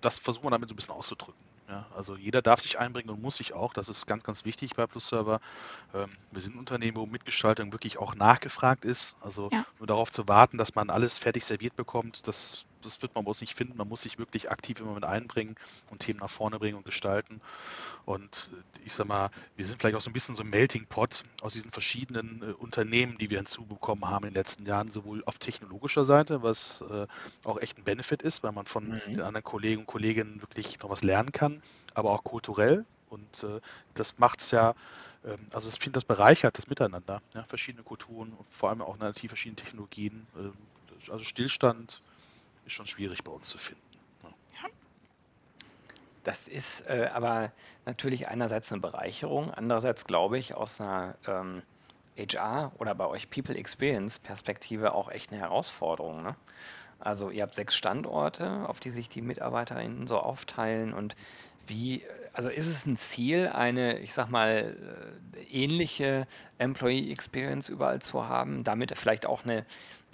das 0.00 0.18
versuchen 0.18 0.46
wir 0.46 0.50
damit 0.50 0.68
so 0.68 0.74
ein 0.74 0.76
bisschen 0.76 0.94
auszudrücken. 0.94 1.53
Ja, 1.74 1.86
also 1.96 2.14
jeder 2.14 2.40
darf 2.40 2.60
sich 2.60 2.78
einbringen 2.78 3.10
und 3.10 3.20
muss 3.20 3.38
sich 3.38 3.52
auch. 3.52 3.72
Das 3.72 3.88
ist 3.88 4.06
ganz, 4.06 4.22
ganz 4.22 4.44
wichtig 4.44 4.76
bei 4.76 4.86
Plus 4.86 5.08
Server. 5.08 5.40
Ähm, 5.92 6.08
wir 6.30 6.40
sind 6.40 6.54
ein 6.54 6.60
Unternehmen, 6.60 6.96
wo 6.96 7.04
Mitgestaltung 7.04 7.72
wirklich 7.72 7.98
auch 7.98 8.14
nachgefragt 8.14 8.84
ist. 8.84 9.16
Also 9.20 9.48
ja. 9.50 9.64
nur 9.80 9.88
darauf 9.88 10.12
zu 10.12 10.28
warten, 10.28 10.56
dass 10.56 10.76
man 10.76 10.88
alles 10.88 11.18
fertig 11.18 11.44
serviert 11.44 11.74
bekommt, 11.74 12.28
das 12.28 12.64
das 12.84 13.02
wird 13.02 13.14
man 13.14 13.24
bloß 13.24 13.40
nicht 13.40 13.54
finden. 13.54 13.76
Man 13.76 13.88
muss 13.88 14.02
sich 14.02 14.18
wirklich 14.18 14.50
aktiv 14.50 14.80
immer 14.80 14.94
mit 14.94 15.04
einbringen 15.04 15.56
und 15.90 16.00
Themen 16.00 16.20
nach 16.20 16.30
vorne 16.30 16.58
bringen 16.58 16.76
und 16.76 16.84
gestalten. 16.84 17.40
Und 18.04 18.50
ich 18.84 18.92
sag 18.92 19.06
mal, 19.06 19.30
wir 19.56 19.64
sind 19.64 19.80
vielleicht 19.80 19.96
auch 19.96 20.00
so 20.00 20.10
ein 20.10 20.12
bisschen 20.12 20.34
so 20.34 20.42
ein 20.42 20.50
Melting 20.50 20.86
Pot 20.86 21.24
aus 21.40 21.54
diesen 21.54 21.70
verschiedenen 21.70 22.42
äh, 22.42 22.52
Unternehmen, 22.52 23.18
die 23.18 23.30
wir 23.30 23.38
hinzubekommen 23.38 24.08
haben 24.08 24.24
in 24.24 24.30
den 24.30 24.36
letzten 24.36 24.66
Jahren, 24.66 24.90
sowohl 24.90 25.22
auf 25.24 25.38
technologischer 25.38 26.04
Seite, 26.04 26.42
was 26.42 26.82
äh, 26.90 27.06
auch 27.44 27.58
echt 27.58 27.78
ein 27.78 27.84
Benefit 27.84 28.22
ist, 28.22 28.42
weil 28.42 28.52
man 28.52 28.66
von 28.66 28.88
mhm. 28.88 29.00
den 29.06 29.20
anderen 29.22 29.44
Kollegen 29.44 29.80
und 29.82 29.86
Kolleginnen 29.86 30.40
wirklich 30.42 30.78
noch 30.80 30.90
was 30.90 31.02
lernen 31.02 31.32
kann, 31.32 31.62
aber 31.94 32.10
auch 32.10 32.24
kulturell. 32.24 32.84
Und 33.08 33.44
äh, 33.44 33.60
das 33.94 34.18
macht 34.18 34.40
es 34.40 34.50
ja 34.50 34.74
ähm, 35.24 35.38
also 35.52 35.68
ich 35.68 35.78
finde, 35.78 35.96
das 35.96 36.04
bereichert 36.04 36.58
das 36.58 36.68
Miteinander. 36.68 37.22
Ja, 37.34 37.44
verschiedene 37.44 37.82
Kulturen 37.82 38.36
vor 38.48 38.70
allem 38.70 38.82
auch 38.82 38.98
natürlich 38.98 39.30
verschiedene 39.30 39.56
Technologien. 39.56 40.26
Äh, 40.36 41.10
also 41.10 41.24
Stillstand 41.24 42.00
ist 42.66 42.72
schon 42.72 42.86
schwierig 42.86 43.24
bei 43.24 43.32
uns 43.32 43.48
zu 43.48 43.58
finden. 43.58 43.82
Ja. 44.22 44.68
das 46.22 46.48
ist 46.48 46.82
äh, 46.88 47.10
aber 47.12 47.52
natürlich 47.84 48.28
einerseits 48.28 48.72
eine 48.72 48.80
Bereicherung, 48.80 49.52
andererseits 49.52 50.04
glaube 50.04 50.38
ich 50.38 50.54
aus 50.54 50.80
einer 50.80 51.16
ähm, 51.26 51.62
HR 52.16 52.72
oder 52.78 52.94
bei 52.94 53.06
euch 53.06 53.30
People 53.30 53.56
Experience 53.56 54.18
Perspektive 54.18 54.94
auch 54.94 55.10
echt 55.10 55.32
eine 55.32 55.40
Herausforderung. 55.40 56.22
Ne? 56.22 56.36
Also 57.00 57.30
ihr 57.30 57.42
habt 57.42 57.54
sechs 57.54 57.74
Standorte, 57.74 58.68
auf 58.68 58.80
die 58.80 58.90
sich 58.90 59.08
die 59.08 59.22
MitarbeiterInnen 59.22 60.06
so 60.06 60.18
aufteilen 60.18 60.94
und 60.94 61.16
wie, 61.66 62.02
also 62.32 62.48
ist 62.48 62.66
es 62.66 62.86
ein 62.86 62.96
Ziel, 62.96 63.48
eine, 63.48 63.98
ich 63.98 64.12
sag 64.12 64.28
mal, 64.28 64.76
äh, 65.34 65.42
ähnliche 65.44 66.26
Employee 66.58 67.10
Experience 67.10 67.68
überall 67.68 68.00
zu 68.00 68.28
haben, 68.28 68.64
damit 68.64 68.96
vielleicht 68.96 69.26
auch 69.26 69.44
eine 69.44 69.64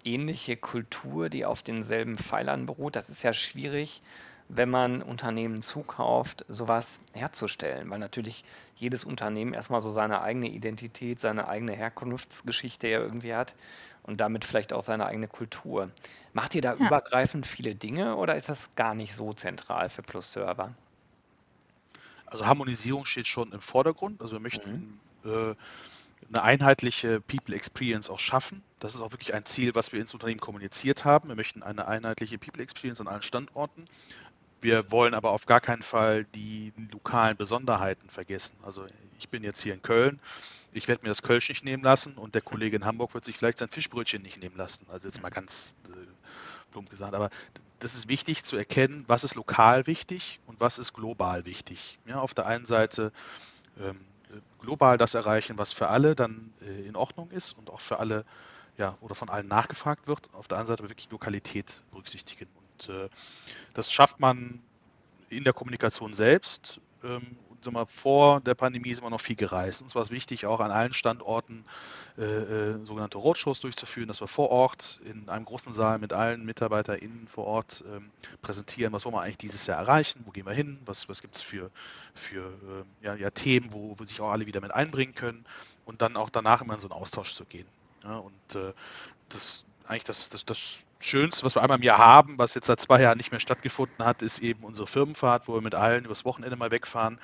ähnliche 0.05 0.57
Kultur, 0.57 1.29
die 1.29 1.45
auf 1.45 1.63
denselben 1.63 2.17
Pfeilern 2.17 2.67
beruht? 2.67 2.97
Das 2.97 3.09
ist 3.09 3.23
ja 3.23 3.33
schwierig, 3.33 4.03
wenn 4.49 4.69
man 4.69 5.03
Unternehmen 5.03 5.63
zukauft, 5.63 6.45
sowas 6.49 7.01
herzustellen, 7.13 7.89
weil 7.91 7.99
natürlich 7.99 8.45
jedes 8.77 9.05
Unternehmen 9.05 9.55
erstmal 9.55 9.81
so 9.81 9.91
seine 9.91 10.23
eigene 10.23 10.49
Identität, 10.49 11.21
seine 11.21 11.49
eigene 11.49 11.73
Herkunftsgeschichte 11.73 12.89
ja 12.89 13.01
irgendwie 13.01 13.35
hat 13.35 13.55
und 14.03 14.21
damit 14.21 14.45
vielleicht 14.45 14.73
auch 14.73 14.83
seine 14.83 15.07
eigene 15.07 15.29
Kultur. 15.29 15.91
Macht 16.33 16.55
ihr 16.55 16.63
da 16.63 16.75
ja. 16.75 16.87
übergreifend 16.87 17.47
viele 17.47 17.75
Dinge 17.75 18.17
oder 18.17 18.35
ist 18.35 18.49
das 18.49 18.75
gar 18.75 18.95
nicht 18.95 19.15
so 19.15 19.33
zentral 19.33 19.89
für 19.89 20.03
Plus 20.03 20.33
Server? 20.33 20.75
Also 22.27 22.47
Harmonisierung 22.47 23.05
steht 23.05 23.27
schon 23.27 23.53
im 23.53 23.61
Vordergrund. 23.61 24.21
Also 24.21 24.37
wir 24.37 24.41
möchten 24.41 24.99
mhm. 25.23 25.51
äh, 25.51 25.55
eine 26.33 26.43
einheitliche 26.43 27.21
People 27.21 27.55
Experience 27.55 28.09
auch 28.09 28.19
schaffen. 28.19 28.63
Das 28.79 28.95
ist 28.95 29.01
auch 29.01 29.13
wirklich 29.13 29.35
ein 29.35 29.45
Ziel, 29.45 29.75
was 29.75 29.93
wir 29.93 30.01
ins 30.01 30.15
Unternehmen 30.15 30.41
kommuniziert 30.41 31.05
haben. 31.05 31.29
Wir 31.29 31.35
möchten 31.35 31.63
eine 31.63 31.89
einheitliche 31.89 32.39
People 32.39 32.63
Experience 32.63 33.01
an 33.01 33.09
allen 33.09 33.23
Standorten. 33.23 33.85
Wir 34.61 34.91
wollen 34.91 35.15
aber 35.15 35.31
auf 35.33 35.47
gar 35.47 35.61
keinen 35.61 35.83
Fall 35.83 36.25
die 36.25 36.73
lokalen 36.93 37.37
Besonderheiten 37.37 38.09
vergessen. 38.11 38.57
Also 38.63 38.87
ich 39.19 39.29
bin 39.29 39.43
jetzt 39.43 39.61
hier 39.63 39.75
in 39.75 39.83
Köln, 39.83 40.21
ich 40.73 40.87
werde 40.87 41.03
mir 41.03 41.09
das 41.09 41.23
Kölsch 41.23 41.49
nicht 41.49 41.65
nehmen 41.65 41.83
lassen 41.83 42.15
und 42.15 42.35
der 42.35 42.43
Kollege 42.43 42.77
in 42.77 42.85
Hamburg 42.85 43.15
wird 43.15 43.25
sich 43.25 43.37
vielleicht 43.37 43.59
sein 43.59 43.69
Fischbrötchen 43.69 44.23
nicht 44.23 44.41
nehmen 44.41 44.57
lassen. 44.57 44.87
Also 44.89 45.09
jetzt 45.09 45.23
mal 45.23 45.31
ganz 45.31 45.75
äh, 45.89 45.93
plump 46.71 46.91
gesagt. 46.91 47.15
Aber 47.15 47.31
das 47.81 47.95
ist 47.95 48.09
wichtig 48.09 48.45
zu 48.45 48.57
erkennen, 48.57 49.05
was 49.09 49.25
ist 49.25 49.35
lokal 49.35 49.87
wichtig 49.87 50.39
und 50.47 50.61
was 50.61 50.79
ist 50.79 50.93
global 50.93 51.47
wichtig. 51.47 51.99
Ja, 52.07 52.21
auf 52.21 52.35
der 52.35 52.47
einen 52.47 52.67
Seite 52.67 53.13
ähm, 53.81 53.99
global 54.61 54.99
das 54.99 55.15
erreichen, 55.15 55.59
was 55.59 55.73
für 55.73 55.89
alle 55.89 56.15
dann 56.15 56.53
äh, 56.63 56.87
in 56.87 56.97
Ordnung 56.97 57.31
ist 57.31 57.59
und 57.59 57.71
auch 57.71 57.81
für 57.81 57.99
alle 57.99 58.25
ja, 58.77 58.97
oder 59.01 59.15
von 59.15 59.29
allen 59.29 59.49
nachgefragt 59.49 60.07
wird. 60.07 60.33
Auf 60.33 60.49
der 60.49 60.59
anderen 60.59 60.77
Seite 60.77 60.89
wirklich 60.89 61.11
Lokalität 61.11 61.83
berücksichtigen. 61.91 62.49
Und 62.55 62.89
äh, 62.89 63.09
das 63.75 63.93
schafft 63.93 64.21
man 64.21 64.63
in 65.29 65.45
der 65.45 65.53
Kommunikation 65.53 66.15
selbst. 66.15 66.81
Und, 67.67 67.73
mal, 67.73 67.87
vor 67.87 68.41
der 68.41 68.55
Pandemie 68.55 68.95
sind 68.95 69.05
wir 69.05 69.11
noch 69.11 69.21
viel 69.21 69.37
gereist. 69.37 69.83
Uns 69.83 69.95
war 69.95 70.03
es 70.03 70.11
wichtig, 70.11 70.47
auch 70.47 70.61
an 70.61 70.71
allen 70.71 70.93
Standorten 70.93 71.65
äh, 72.19 72.23
äh, 72.23 72.85
sogenannte 72.85 73.19
Roadshows 73.19 73.61
durchzuführen, 73.61 74.09
dass 74.09 74.21
wir 74.21 74.29
vor 74.29 74.51
Ort 74.51 75.01
in 75.05 75.29
einem 75.29 75.45
großen 75.45 75.73
Saal 75.73 75.99
mit 75.99 76.13
allen 76.13 76.45
MitarbeiterInnen 76.45 77.29
vor 77.29 77.47
Ort 77.47 77.85
ähm, 77.91 78.11
präsentieren, 78.43 78.93
was 78.93 79.05
wollen 79.05 79.15
wir 79.15 79.23
eigentlich 79.23 79.39
dieses 79.39 79.67
Jahr 79.67 79.79
erreichen, 79.79 80.23
wo 80.25 80.31
gehen 80.31 80.47
wir 80.47 80.53
hin, 80.53 80.79
was, 80.85 81.09
was 81.09 81.21
gibt 81.23 81.37
es 81.37 81.43
für, 81.43 81.71
für 82.15 82.45
äh, 82.45 83.07
ja, 83.07 83.15
ja, 83.15 83.31
Themen, 83.31 83.73
wo, 83.73 83.95
wo 83.99 84.05
sich 84.05 84.21
auch 84.21 84.31
alle 84.31 84.47
wieder 84.47 84.61
mit 84.61 84.73
einbringen 84.73 85.15
können 85.15 85.45
und 85.85 86.03
dann 86.03 86.17
auch 86.17 86.31
danach 86.31 86.63
immer 86.63 86.75
in 86.75 86.81
so 86.81 86.89
einen 86.89 87.01
Austausch 87.01 87.35
zu 87.35 87.45
gehen. 87.45 87.67
Ja, 88.05 88.17
und 88.17 88.55
äh, 88.55 88.73
das 89.29 89.65
eigentlich 89.87 90.05
das, 90.05 90.29
das, 90.29 90.45
das 90.45 90.81
Schönste, 91.01 91.45
was 91.45 91.57
wir 91.57 91.63
einmal 91.63 91.79
im 91.79 91.83
Jahr 91.83 91.99
haben, 91.99 92.39
was 92.39 92.55
jetzt 92.55 92.67
seit 92.67 92.81
zwei 92.81 93.01
Jahren 93.01 93.17
nicht 93.17 93.31
mehr 93.31 93.41
stattgefunden 93.41 94.05
hat, 94.05 94.23
ist 94.23 94.39
eben 94.41 94.65
unsere 94.65 94.87
Firmenfahrt, 94.87 95.49
wo 95.49 95.55
wir 95.55 95.63
mit 95.63 95.75
allen 95.75 96.05
übers 96.05 96.25
Wochenende 96.25 96.57
mal 96.57 96.71
wegfahren. 96.71 97.19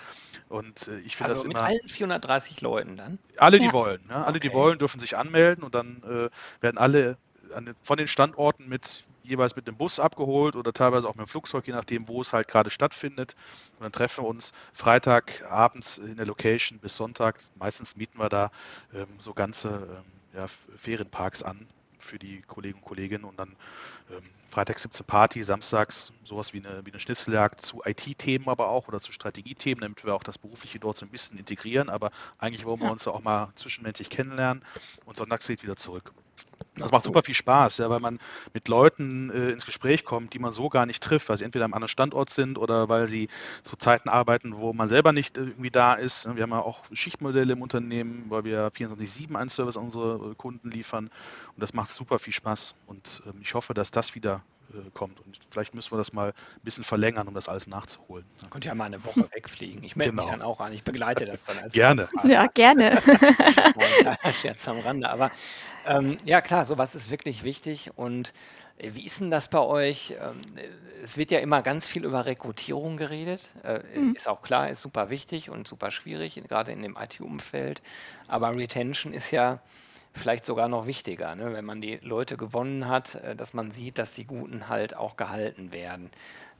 Und 0.48 0.88
äh, 0.88 0.98
ich 1.00 1.16
finde 1.16 1.30
also 1.32 1.42
das 1.42 1.48
mit 1.48 1.56
immer. 1.56 1.68
Mit 1.68 1.80
allen 1.80 1.88
430 1.88 2.60
Leuten 2.62 2.96
dann? 2.96 3.18
Alle, 3.36 3.58
die 3.58 3.66
ja. 3.66 3.72
wollen. 3.72 4.00
Ne? 4.08 4.14
Alle, 4.14 4.36
okay. 4.36 4.48
die 4.48 4.54
wollen, 4.54 4.78
dürfen 4.78 4.98
sich 4.98 5.16
anmelden 5.16 5.62
und 5.62 5.74
dann 5.74 6.02
äh, 6.04 6.30
werden 6.62 6.78
alle 6.78 7.18
an, 7.54 7.74
von 7.82 7.96
den 7.96 8.08
Standorten 8.08 8.68
mit 8.68 9.04
jeweils 9.22 9.56
mit 9.56 9.66
dem 9.66 9.76
Bus 9.76 10.00
abgeholt 10.00 10.56
oder 10.56 10.72
teilweise 10.72 11.08
auch 11.08 11.14
mit 11.14 11.26
dem 11.26 11.28
Flugzeug, 11.28 11.66
je 11.66 11.72
nachdem, 11.72 12.08
wo 12.08 12.20
es 12.20 12.32
halt 12.32 12.48
gerade 12.48 12.70
stattfindet. 12.70 13.34
Und 13.78 13.82
dann 13.82 13.92
treffen 13.92 14.24
wir 14.24 14.28
uns 14.28 14.52
Freitagabends 14.72 15.98
in 15.98 16.16
der 16.16 16.26
Location 16.26 16.78
bis 16.78 16.96
Sonntag. 16.96 17.38
Meistens 17.56 17.96
mieten 17.96 18.18
wir 18.18 18.28
da 18.28 18.50
ähm, 18.94 19.08
so 19.18 19.34
ganze 19.34 19.68
ähm, 19.68 20.04
ja, 20.34 20.46
Ferienparks 20.76 21.42
an 21.42 21.66
für 21.98 22.18
die 22.18 22.42
Kollegen 22.42 22.78
und 22.78 22.84
Kolleginnen 22.84 23.24
und 23.24 23.38
dann 23.38 23.56
ähm, 24.10 24.22
freitags 24.48 24.82
gibt 24.82 24.94
es 24.94 25.00
eine 25.00 25.06
Party, 25.06 25.42
samstags 25.42 26.12
sowas 26.24 26.52
wie 26.52 26.64
eine, 26.64 26.84
wie 26.84 26.90
eine 26.90 27.00
Schnitzeljagd 27.00 27.60
zu 27.60 27.82
IT-Themen 27.84 28.48
aber 28.48 28.68
auch 28.68 28.88
oder 28.88 29.00
zu 29.00 29.12
Strategiethemen, 29.12 29.80
damit 29.80 30.04
wir 30.04 30.14
auch 30.14 30.22
das 30.22 30.38
Berufliche 30.38 30.78
dort 30.78 30.96
so 30.96 31.06
ein 31.06 31.10
bisschen 31.10 31.38
integrieren. 31.38 31.90
Aber 31.90 32.10
eigentlich 32.38 32.64
wollen 32.64 32.80
wir 32.80 32.90
uns 32.90 33.04
ja 33.04 33.12
auch 33.12 33.22
mal 33.22 33.50
zwischenmenschlich 33.54 34.10
kennenlernen 34.10 34.64
und 35.04 35.16
sonntags 35.16 35.46
geht 35.46 35.62
wieder 35.62 35.76
zurück. 35.76 36.12
Das 36.78 36.92
macht 36.92 37.04
super 37.04 37.22
viel 37.22 37.34
Spaß, 37.34 37.78
ja, 37.78 37.88
weil 37.88 38.00
man 38.00 38.18
mit 38.52 38.68
Leuten 38.68 39.30
äh, 39.30 39.50
ins 39.50 39.64
Gespräch 39.64 40.04
kommt, 40.04 40.34
die 40.34 40.38
man 40.38 40.52
so 40.52 40.68
gar 40.68 40.84
nicht 40.84 41.02
trifft, 41.02 41.28
weil 41.30 41.38
sie 41.38 41.44
entweder 41.44 41.64
am 41.64 41.72
anderen 41.72 41.88
Standort 41.88 42.28
sind 42.28 42.58
oder 42.58 42.90
weil 42.90 43.06
sie 43.06 43.28
zu 43.62 43.76
Zeiten 43.76 44.10
arbeiten, 44.10 44.58
wo 44.58 44.74
man 44.74 44.88
selber 44.88 45.12
nicht 45.12 45.38
äh, 45.38 45.42
irgendwie 45.42 45.70
da 45.70 45.94
ist. 45.94 46.26
Wir 46.36 46.42
haben 46.42 46.50
ja 46.50 46.60
auch 46.60 46.84
Schichtmodelle 46.92 47.54
im 47.54 47.62
Unternehmen, 47.62 48.26
weil 48.28 48.44
wir 48.44 48.70
24-7 48.72 49.36
einen 49.36 49.48
Service 49.48 49.78
an 49.78 49.84
unsere 49.84 50.32
äh, 50.32 50.34
Kunden 50.34 50.70
liefern. 50.70 51.06
Und 51.54 51.62
das 51.62 51.72
macht 51.72 51.88
super 51.88 52.18
viel 52.18 52.34
Spaß. 52.34 52.74
Und 52.86 53.22
ähm, 53.26 53.40
ich 53.40 53.54
hoffe, 53.54 53.72
dass 53.72 53.90
das 53.90 54.14
wieder 54.14 54.42
äh, 54.74 54.90
kommt. 54.94 55.20
Und 55.20 55.38
vielleicht 55.50 55.74
müssen 55.74 55.92
wir 55.92 55.98
das 55.98 56.12
mal 56.12 56.28
ein 56.28 56.60
bisschen 56.62 56.84
verlierlängern, 56.84 57.28
um 57.28 57.34
das 57.34 57.48
alles 57.48 57.66
nachzuholen. 57.66 58.24
Man 58.42 58.50
könnte 58.50 58.68
ja 58.68 58.74
mal 58.74 58.84
eine 58.84 59.04
Woche 59.04 59.28
wegfliegen. 59.32 59.82
Ich 59.84 59.96
melde 59.96 60.10
genau. 60.10 60.22
mich 60.22 60.30
dann 60.30 60.42
auch 60.42 60.60
an. 60.60 60.72
Ich 60.72 60.84
begleite 60.84 61.24
das 61.24 61.44
dann 61.44 61.58
als 61.58 61.72
Gerne. 61.72 62.08
Ja, 62.24 62.46
gerne. 62.46 63.02
Scherz 64.40 64.66
am 64.68 64.80
Rande. 64.80 65.08
Aber 65.08 65.30
ähm, 65.86 66.16
ja, 66.24 66.40
klar, 66.40 66.64
sowas 66.64 66.94
ist 66.94 67.10
wirklich 67.10 67.44
wichtig. 67.44 67.90
Und 67.96 68.32
äh, 68.78 68.90
wie 68.94 69.06
ist 69.06 69.20
denn 69.20 69.30
das 69.30 69.48
bei 69.48 69.60
euch? 69.60 70.16
Ähm, 70.20 70.40
es 71.02 71.16
wird 71.16 71.30
ja 71.30 71.38
immer 71.38 71.62
ganz 71.62 71.86
viel 71.86 72.04
über 72.04 72.26
Rekrutierung 72.26 72.96
geredet. 72.96 73.50
Äh, 73.62 73.80
mhm. 73.94 74.14
Ist 74.14 74.28
auch 74.28 74.42
klar, 74.42 74.70
ist 74.70 74.80
super 74.80 75.10
wichtig 75.10 75.50
und 75.50 75.68
super 75.68 75.90
schwierig, 75.90 76.40
gerade 76.48 76.72
in 76.72 76.82
dem 76.82 76.96
IT-Umfeld. 76.96 77.82
Aber 78.26 78.54
Retention 78.56 79.12
ist 79.12 79.30
ja 79.30 79.60
vielleicht 80.16 80.44
sogar 80.44 80.68
noch 80.68 80.86
wichtiger, 80.86 81.34
ne? 81.34 81.52
wenn 81.52 81.64
man 81.64 81.80
die 81.80 81.96
Leute 82.02 82.36
gewonnen 82.36 82.88
hat, 82.88 83.16
äh, 83.16 83.36
dass 83.36 83.54
man 83.54 83.70
sieht, 83.70 83.98
dass 83.98 84.14
die 84.14 84.24
Guten 84.24 84.68
halt 84.68 84.96
auch 84.96 85.16
gehalten 85.16 85.72
werden. 85.72 86.10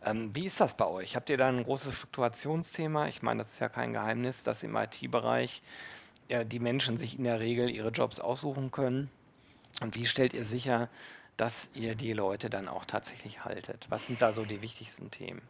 Ähm, 0.05 0.35
wie 0.35 0.47
ist 0.47 0.61
das 0.61 0.77
bei 0.77 0.87
euch? 0.87 1.17
Habt 1.17 1.31
ihr 1.31 1.37
da 1.37 1.49
ein 1.49 1.65
großes 1.65 1.93
Fluktuationsthema? 1.93 3.09
Ich 3.09 3.23
meine, 3.23 3.39
das 3.39 3.55
ist 3.55 3.59
ja 3.59 3.69
kein 3.69 3.93
Geheimnis, 3.93 4.43
dass 4.43 4.63
im 4.63 4.77
IT-Bereich 4.77 5.63
ja, 6.29 6.45
die 6.45 6.59
Menschen 6.61 6.99
sich 6.99 7.19
in 7.19 7.25
der 7.25 7.41
Regel 7.41 7.71
ihre 7.71 7.91
Jobs 7.91 8.21
aussuchen 8.21 8.71
können. 8.71 9.11
Und 9.81 9.97
wie 9.97 10.07
stellt 10.07 10.35
ihr 10.35 10.45
sicher, 10.45 10.89
dass 11.37 11.71
ihr 11.75 11.95
die 11.95 12.13
Leute 12.13 12.51
dann 12.51 12.69
auch 12.69 12.85
tatsächlich 12.85 13.45
haltet? 13.45 13.87
Was 13.89 14.07
sind 14.07 14.23
da 14.23 14.33
so 14.33 14.45
die 14.45 14.63
wichtigsten 14.63 15.11
Themen? 15.11 15.43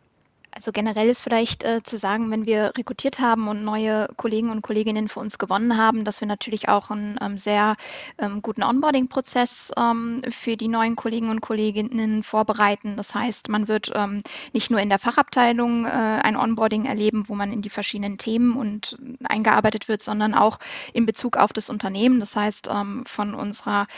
Also 0.56 0.72
generell 0.72 1.10
ist 1.10 1.20
vielleicht 1.20 1.64
äh, 1.64 1.82
zu 1.82 1.98
sagen, 1.98 2.30
wenn 2.30 2.46
wir 2.46 2.72
rekrutiert 2.78 3.20
haben 3.20 3.46
und 3.46 3.62
neue 3.62 4.08
Kollegen 4.16 4.48
und 4.48 4.62
Kolleginnen 4.62 5.06
für 5.06 5.20
uns 5.20 5.36
gewonnen 5.36 5.76
haben, 5.76 6.04
dass 6.04 6.20
wir 6.22 6.28
natürlich 6.28 6.70
auch 6.70 6.90
einen 6.90 7.18
ähm, 7.20 7.36
sehr 7.36 7.76
ähm, 8.16 8.40
guten 8.40 8.62
Onboarding-Prozess 8.62 9.72
ähm, 9.76 10.22
für 10.30 10.56
die 10.56 10.68
neuen 10.68 10.96
Kollegen 10.96 11.28
und 11.28 11.42
Kolleginnen 11.42 12.22
vorbereiten. 12.22 12.96
Das 12.96 13.14
heißt, 13.14 13.50
man 13.50 13.68
wird 13.68 13.92
ähm, 13.94 14.22
nicht 14.54 14.70
nur 14.70 14.80
in 14.80 14.88
der 14.88 14.98
Fachabteilung 14.98 15.84
äh, 15.84 15.88
ein 15.90 16.38
Onboarding 16.38 16.86
erleben, 16.86 17.28
wo 17.28 17.34
man 17.34 17.52
in 17.52 17.60
die 17.60 17.68
verschiedenen 17.68 18.16
Themen 18.16 18.56
und 18.56 18.98
eingearbeitet 19.24 19.88
wird, 19.88 20.02
sondern 20.02 20.32
auch 20.32 20.58
in 20.94 21.04
Bezug 21.04 21.36
auf 21.36 21.52
das 21.52 21.68
Unternehmen. 21.68 22.18
Das 22.18 22.34
heißt, 22.34 22.70
ähm, 22.72 23.04
von 23.04 23.34
unserer, 23.34 23.88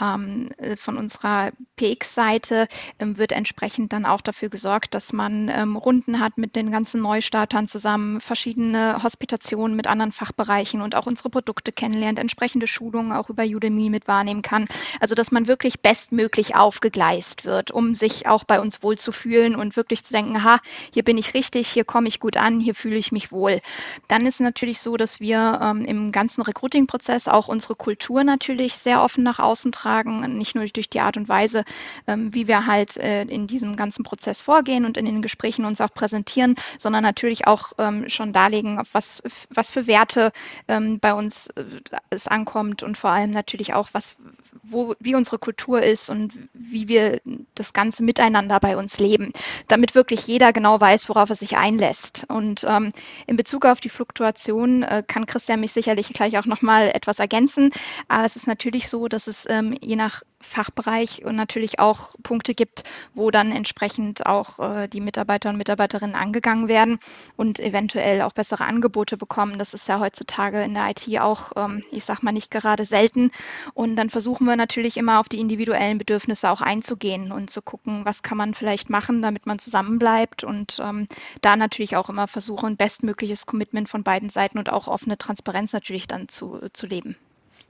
ähm, 0.00 0.50
äh, 0.58 0.74
von 0.74 0.98
unserer 0.98 1.52
PX-Seite 1.76 2.66
wird 2.98 3.30
entsprechend 3.30 3.92
dann 3.92 4.04
auch 4.04 4.20
dafür 4.20 4.48
gesorgt, 4.48 4.94
dass 4.94 5.12
man 5.12 5.48
rund 5.76 6.07
gefunden 6.08 6.20
hat 6.20 6.38
mit 6.38 6.56
den 6.56 6.70
ganzen 6.70 7.02
Neustartern 7.02 7.68
zusammen, 7.68 8.20
verschiedene 8.20 9.02
Hospitationen 9.02 9.76
mit 9.76 9.86
anderen 9.86 10.12
Fachbereichen 10.12 10.80
und 10.80 10.94
auch 10.94 11.06
unsere 11.06 11.28
Produkte 11.28 11.70
kennenlernt, 11.72 12.18
entsprechende 12.18 12.66
Schulungen 12.66 13.12
auch 13.12 13.28
über 13.28 13.42
Udemy 13.44 13.90
mit 13.90 14.08
wahrnehmen 14.08 14.42
kann. 14.42 14.66
Also 15.00 15.14
dass 15.14 15.30
man 15.30 15.46
wirklich 15.46 15.80
bestmöglich 15.80 16.56
aufgegleist 16.56 17.44
wird, 17.44 17.70
um 17.70 17.94
sich 17.94 18.26
auch 18.26 18.44
bei 18.44 18.60
uns 18.60 18.82
wohlzufühlen 18.82 19.54
und 19.54 19.76
wirklich 19.76 20.04
zu 20.04 20.12
denken, 20.12 20.36
aha, 20.36 20.60
hier 20.92 21.02
bin 21.02 21.18
ich 21.18 21.34
richtig, 21.34 21.68
hier 21.68 21.84
komme 21.84 22.08
ich 22.08 22.20
gut 22.20 22.36
an, 22.36 22.60
hier 22.60 22.74
fühle 22.74 22.96
ich 22.96 23.12
mich 23.12 23.30
wohl. 23.30 23.60
Dann 24.08 24.26
ist 24.26 24.34
es 24.34 24.40
natürlich 24.40 24.80
so, 24.80 24.96
dass 24.96 25.20
wir 25.20 25.60
ähm, 25.62 25.84
im 25.84 26.12
ganzen 26.12 26.42
Recruiting-Prozess 26.42 27.28
auch 27.28 27.48
unsere 27.48 27.74
Kultur 27.74 28.24
natürlich 28.24 28.74
sehr 28.74 29.02
offen 29.02 29.24
nach 29.24 29.38
außen 29.38 29.72
tragen, 29.72 30.38
nicht 30.38 30.54
nur 30.54 30.64
durch 30.66 30.88
die 30.88 31.00
Art 31.00 31.16
und 31.16 31.28
Weise, 31.28 31.64
ähm, 32.06 32.34
wie 32.34 32.48
wir 32.48 32.66
halt 32.66 32.96
äh, 32.96 33.22
in 33.24 33.46
diesem 33.46 33.76
ganzen 33.76 34.04
Prozess 34.04 34.40
vorgehen 34.40 34.84
und 34.84 34.96
in 34.96 35.04
den 35.04 35.22
Gesprächen 35.22 35.66
uns 35.66 35.80
auch 35.80 35.92
präsentieren, 35.98 36.54
sondern 36.78 37.02
natürlich 37.02 37.46
auch 37.46 37.72
ähm, 37.78 38.08
schon 38.08 38.32
darlegen, 38.32 38.78
auf 38.78 38.88
was, 38.92 39.22
was 39.50 39.72
für 39.72 39.88
Werte 39.88 40.30
ähm, 40.68 41.00
bei 41.00 41.12
uns 41.12 41.48
äh, 41.48 41.64
es 42.10 42.28
ankommt 42.28 42.84
und 42.84 42.96
vor 42.96 43.10
allem 43.10 43.30
natürlich 43.30 43.74
auch, 43.74 43.88
was, 43.92 44.16
wo, 44.62 44.94
wie 45.00 45.16
unsere 45.16 45.38
Kultur 45.38 45.82
ist 45.82 46.08
und 46.08 46.32
wie 46.54 46.86
wir 46.86 47.20
das 47.54 47.72
ganze 47.72 48.04
Miteinander 48.04 48.60
bei 48.60 48.76
uns 48.76 49.00
leben, 49.00 49.32
damit 49.66 49.96
wirklich 49.96 50.26
jeder 50.26 50.52
genau 50.52 50.80
weiß, 50.80 51.08
worauf 51.08 51.30
er 51.30 51.36
sich 51.36 51.56
einlässt. 51.56 52.26
Und 52.28 52.64
ähm, 52.68 52.92
in 53.26 53.36
Bezug 53.36 53.66
auf 53.66 53.80
die 53.80 53.88
Fluktuation 53.88 54.84
äh, 54.84 55.02
kann 55.06 55.26
Christian 55.26 55.60
mich 55.60 55.72
sicherlich 55.72 56.10
gleich 56.10 56.38
auch 56.38 56.46
nochmal 56.46 56.90
etwas 56.94 57.18
ergänzen. 57.18 57.72
Aber 58.06 58.24
es 58.24 58.36
ist 58.36 58.46
natürlich 58.46 58.88
so, 58.88 59.08
dass 59.08 59.26
es 59.26 59.46
ähm, 59.48 59.76
je 59.80 59.96
nach 59.96 60.22
Fachbereich 60.40 61.24
und 61.24 61.36
natürlich 61.36 61.78
auch 61.80 62.14
Punkte 62.22 62.54
gibt, 62.54 62.84
wo 63.14 63.30
dann 63.30 63.50
entsprechend 63.50 64.26
auch 64.26 64.58
äh, 64.58 64.88
die 64.88 65.00
Mitarbeiter 65.00 65.50
und 65.50 65.56
Mitarbeiterinnen 65.56 66.14
angegangen 66.14 66.68
werden 66.68 66.98
und 67.36 67.58
eventuell 67.58 68.22
auch 68.22 68.32
bessere 68.32 68.64
Angebote 68.64 69.16
bekommen. 69.16 69.58
Das 69.58 69.74
ist 69.74 69.88
ja 69.88 69.98
heutzutage 69.98 70.62
in 70.62 70.74
der 70.74 70.90
IT 70.90 71.06
auch, 71.20 71.52
ähm, 71.56 71.82
ich 71.90 72.04
sag 72.04 72.22
mal, 72.22 72.32
nicht 72.32 72.50
gerade 72.50 72.84
selten. 72.84 73.32
Und 73.74 73.96
dann 73.96 74.10
versuchen 74.10 74.46
wir 74.46 74.56
natürlich 74.56 74.96
immer 74.96 75.18
auf 75.18 75.28
die 75.28 75.40
individuellen 75.40 75.98
Bedürfnisse 75.98 76.50
auch 76.50 76.60
einzugehen 76.60 77.32
und 77.32 77.50
zu 77.50 77.60
gucken, 77.60 78.04
was 78.04 78.22
kann 78.22 78.38
man 78.38 78.54
vielleicht 78.54 78.90
machen, 78.90 79.22
damit 79.22 79.46
man 79.46 79.58
zusammenbleibt 79.58 80.44
und 80.44 80.78
ähm, 80.82 81.08
da 81.40 81.56
natürlich 81.56 81.96
auch 81.96 82.08
immer 82.08 82.28
versuchen, 82.28 82.76
bestmögliches 82.76 83.46
Commitment 83.46 83.88
von 83.88 84.04
beiden 84.04 84.28
Seiten 84.28 84.58
und 84.58 84.70
auch 84.70 84.86
offene 84.86 85.18
Transparenz 85.18 85.72
natürlich 85.72 86.06
dann 86.06 86.28
zu, 86.28 86.60
zu 86.72 86.86
leben. 86.86 87.16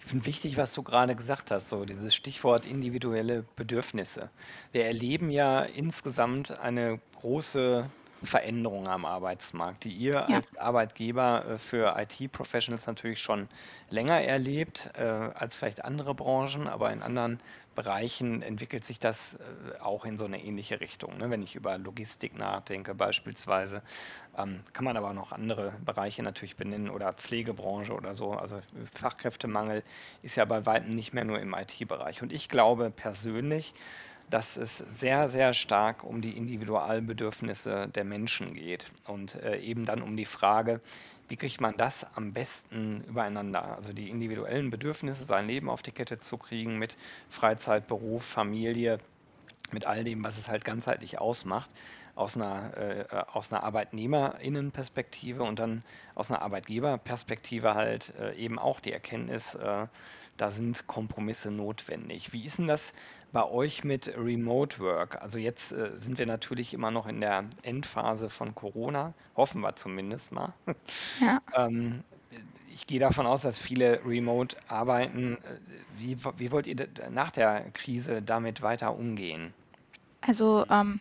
Ich 0.01 0.07
finde 0.07 0.27
wichtig, 0.27 0.57
was 0.57 0.73
du 0.75 0.83
gerade 0.83 1.15
gesagt 1.15 1.51
hast, 1.51 1.69
so 1.69 1.85
dieses 1.85 2.15
Stichwort 2.15 2.65
individuelle 2.65 3.45
Bedürfnisse. 3.57 4.31
Wir 4.73 4.87
erleben 4.87 5.31
ja 5.31 5.61
insgesamt 5.63 6.59
eine 6.59 7.01
große 7.17 7.91
Veränderung 8.23 8.89
am 8.89 9.05
Arbeitsmarkt, 9.05 9.85
die 9.85 9.93
ihr 9.93 10.15
Ja. 10.15 10.37
als 10.37 10.57
Arbeitgeber 10.57 11.45
äh, 11.47 11.59
für 11.59 11.97
IT-Professionals 11.99 12.87
natürlich 12.87 13.21
schon 13.21 13.49
länger 13.91 14.21
erlebt 14.21 14.91
äh, 14.99 15.03
als 15.03 15.55
vielleicht 15.57 15.85
andere 15.85 16.15
Branchen, 16.15 16.67
aber 16.69 16.93
in 16.93 17.03
anderen 17.03 17.41
Bereichen 17.75 18.43
entwickelt 18.43 18.85
sich 18.85 18.99
das 18.99 19.35
äh, 19.35 19.81
auch 19.81 20.05
in 20.05 20.19
so 20.19 20.25
eine 20.25 20.43
ähnliche 20.43 20.81
Richtung. 20.81 21.17
Ne? 21.19 21.31
Wenn 21.31 21.43
ich 21.43 21.55
über 21.55 21.79
Logistik 21.79 22.37
nachdenke 22.37 22.93
beispielsweise, 22.93 23.83
ähm, 24.37 24.61
kann 24.73 24.85
man 24.85 24.97
aber 24.97 25.13
noch 25.13 25.31
andere 25.31 25.73
Bereiche 25.85 26.25
natürlich 26.25 26.57
benennen 26.57 26.91
oder 26.91 27.13
Pflegebranche 27.13 27.93
oder 27.95 28.15
so. 28.15 28.33
Also 28.33 28.61
Fachkräftemangel 28.95 29.85
ist 30.23 30.35
ja 30.35 30.45
bei 30.45 30.67
weitem 30.67 30.91
nicht 30.91 31.15
mehr 31.15 31.25
nur 31.25 31.39
im 31.39 31.55
IT-Bereich. 31.55 32.21
Und 32.21 32.33
ich 32.33 32.49
glaube 32.49 32.91
persönlich, 32.91 33.75
dass 34.31 34.57
es 34.57 34.79
sehr, 34.79 35.31
sehr 35.31 35.55
stark 35.55 36.05
um 36.05 36.21
die 36.21 36.37
Individualbedürfnisse 36.37 37.89
der 37.89 38.05
Menschen 38.05 38.55
geht 38.55 38.91
und 39.07 39.37
äh, 39.37 39.59
eben 39.59 39.85
dann 39.85 40.03
um 40.03 40.17
die 40.17 40.25
Frage, 40.25 40.81
wie 41.29 41.37
kriegt 41.37 41.61
man 41.61 41.77
das 41.77 42.07
am 42.15 42.33
besten 42.33 43.05
übereinander? 43.05 43.77
Also 43.77 43.93
die 43.93 44.09
individuellen 44.09 44.71
Bedürfnisse, 44.71 45.25
sein 45.25 45.47
Leben 45.47 45.69
auf 45.69 45.83
die 45.83 45.93
Kette 45.93 46.19
zu 46.19 46.39
kriegen 46.39 46.79
mit 46.79 46.97
Freizeit, 47.29 47.87
Beruf, 47.87 48.25
Familie, 48.25 48.99
mit 49.73 49.87
all 49.87 50.05
dem, 50.05 50.25
was 50.25 50.39
es 50.39 50.49
halt 50.49 50.65
ganzheitlich 50.65 51.19
ausmacht, 51.19 51.71
aus 52.15 52.37
einer, 52.37 52.77
äh, 52.77 53.05
aus 53.33 53.53
einer 53.53 53.63
Arbeitnehmerinnenperspektive 53.63 55.43
und 55.43 55.59
dann 55.59 55.85
aus 56.15 56.31
einer 56.31 56.43
Arbeitgeberperspektive 56.43 57.75
halt 57.75 58.13
äh, 58.19 58.35
eben 58.35 58.59
auch 58.59 58.81
die 58.81 58.93
Erkenntnis, 58.93 59.55
äh, 59.55 59.87
da 60.37 60.51
sind 60.51 60.87
Kompromisse 60.87 61.51
notwendig. 61.51 62.33
Wie 62.33 62.45
ist 62.45 62.59
denn 62.59 62.69
das 62.69 62.95
bei 63.33 63.45
euch 63.45 63.85
mit 63.85 64.17
Remote 64.17 64.79
Work? 64.79 65.21
Also 65.23 65.39
jetzt 65.39 65.73
äh, 65.73 65.91
sind 65.95 66.19
wir 66.19 66.27
natürlich 66.27 66.75
immer 66.75 66.91
noch 66.91 67.07
in 67.07 67.21
der 67.21 67.45
Endphase 67.63 68.31
von 68.31 68.55
Corona, 68.55 69.15
hoffen 69.37 69.61
wir 69.61 69.77
zumindest 69.77 70.33
mal. 70.33 70.53
Ja. 71.21 71.41
ähm, 71.55 72.05
ich 72.73 72.87
gehe 72.87 73.01
davon 73.01 73.27
aus, 73.27 73.43
dass 73.43 73.59
viele 73.59 74.01
remote 74.05 74.57
arbeiten. 74.69 75.39
Wie, 75.97 76.17
wie 76.37 76.53
wollt 76.53 76.69
ihr 76.69 76.89
nach 77.11 77.33
der 77.33 77.71
Krise 77.73 78.23
damit 78.23 78.63
weiter 78.63 78.95
umgehen? 78.95 79.53
Also 80.21 80.65
ähm, 80.71 81.01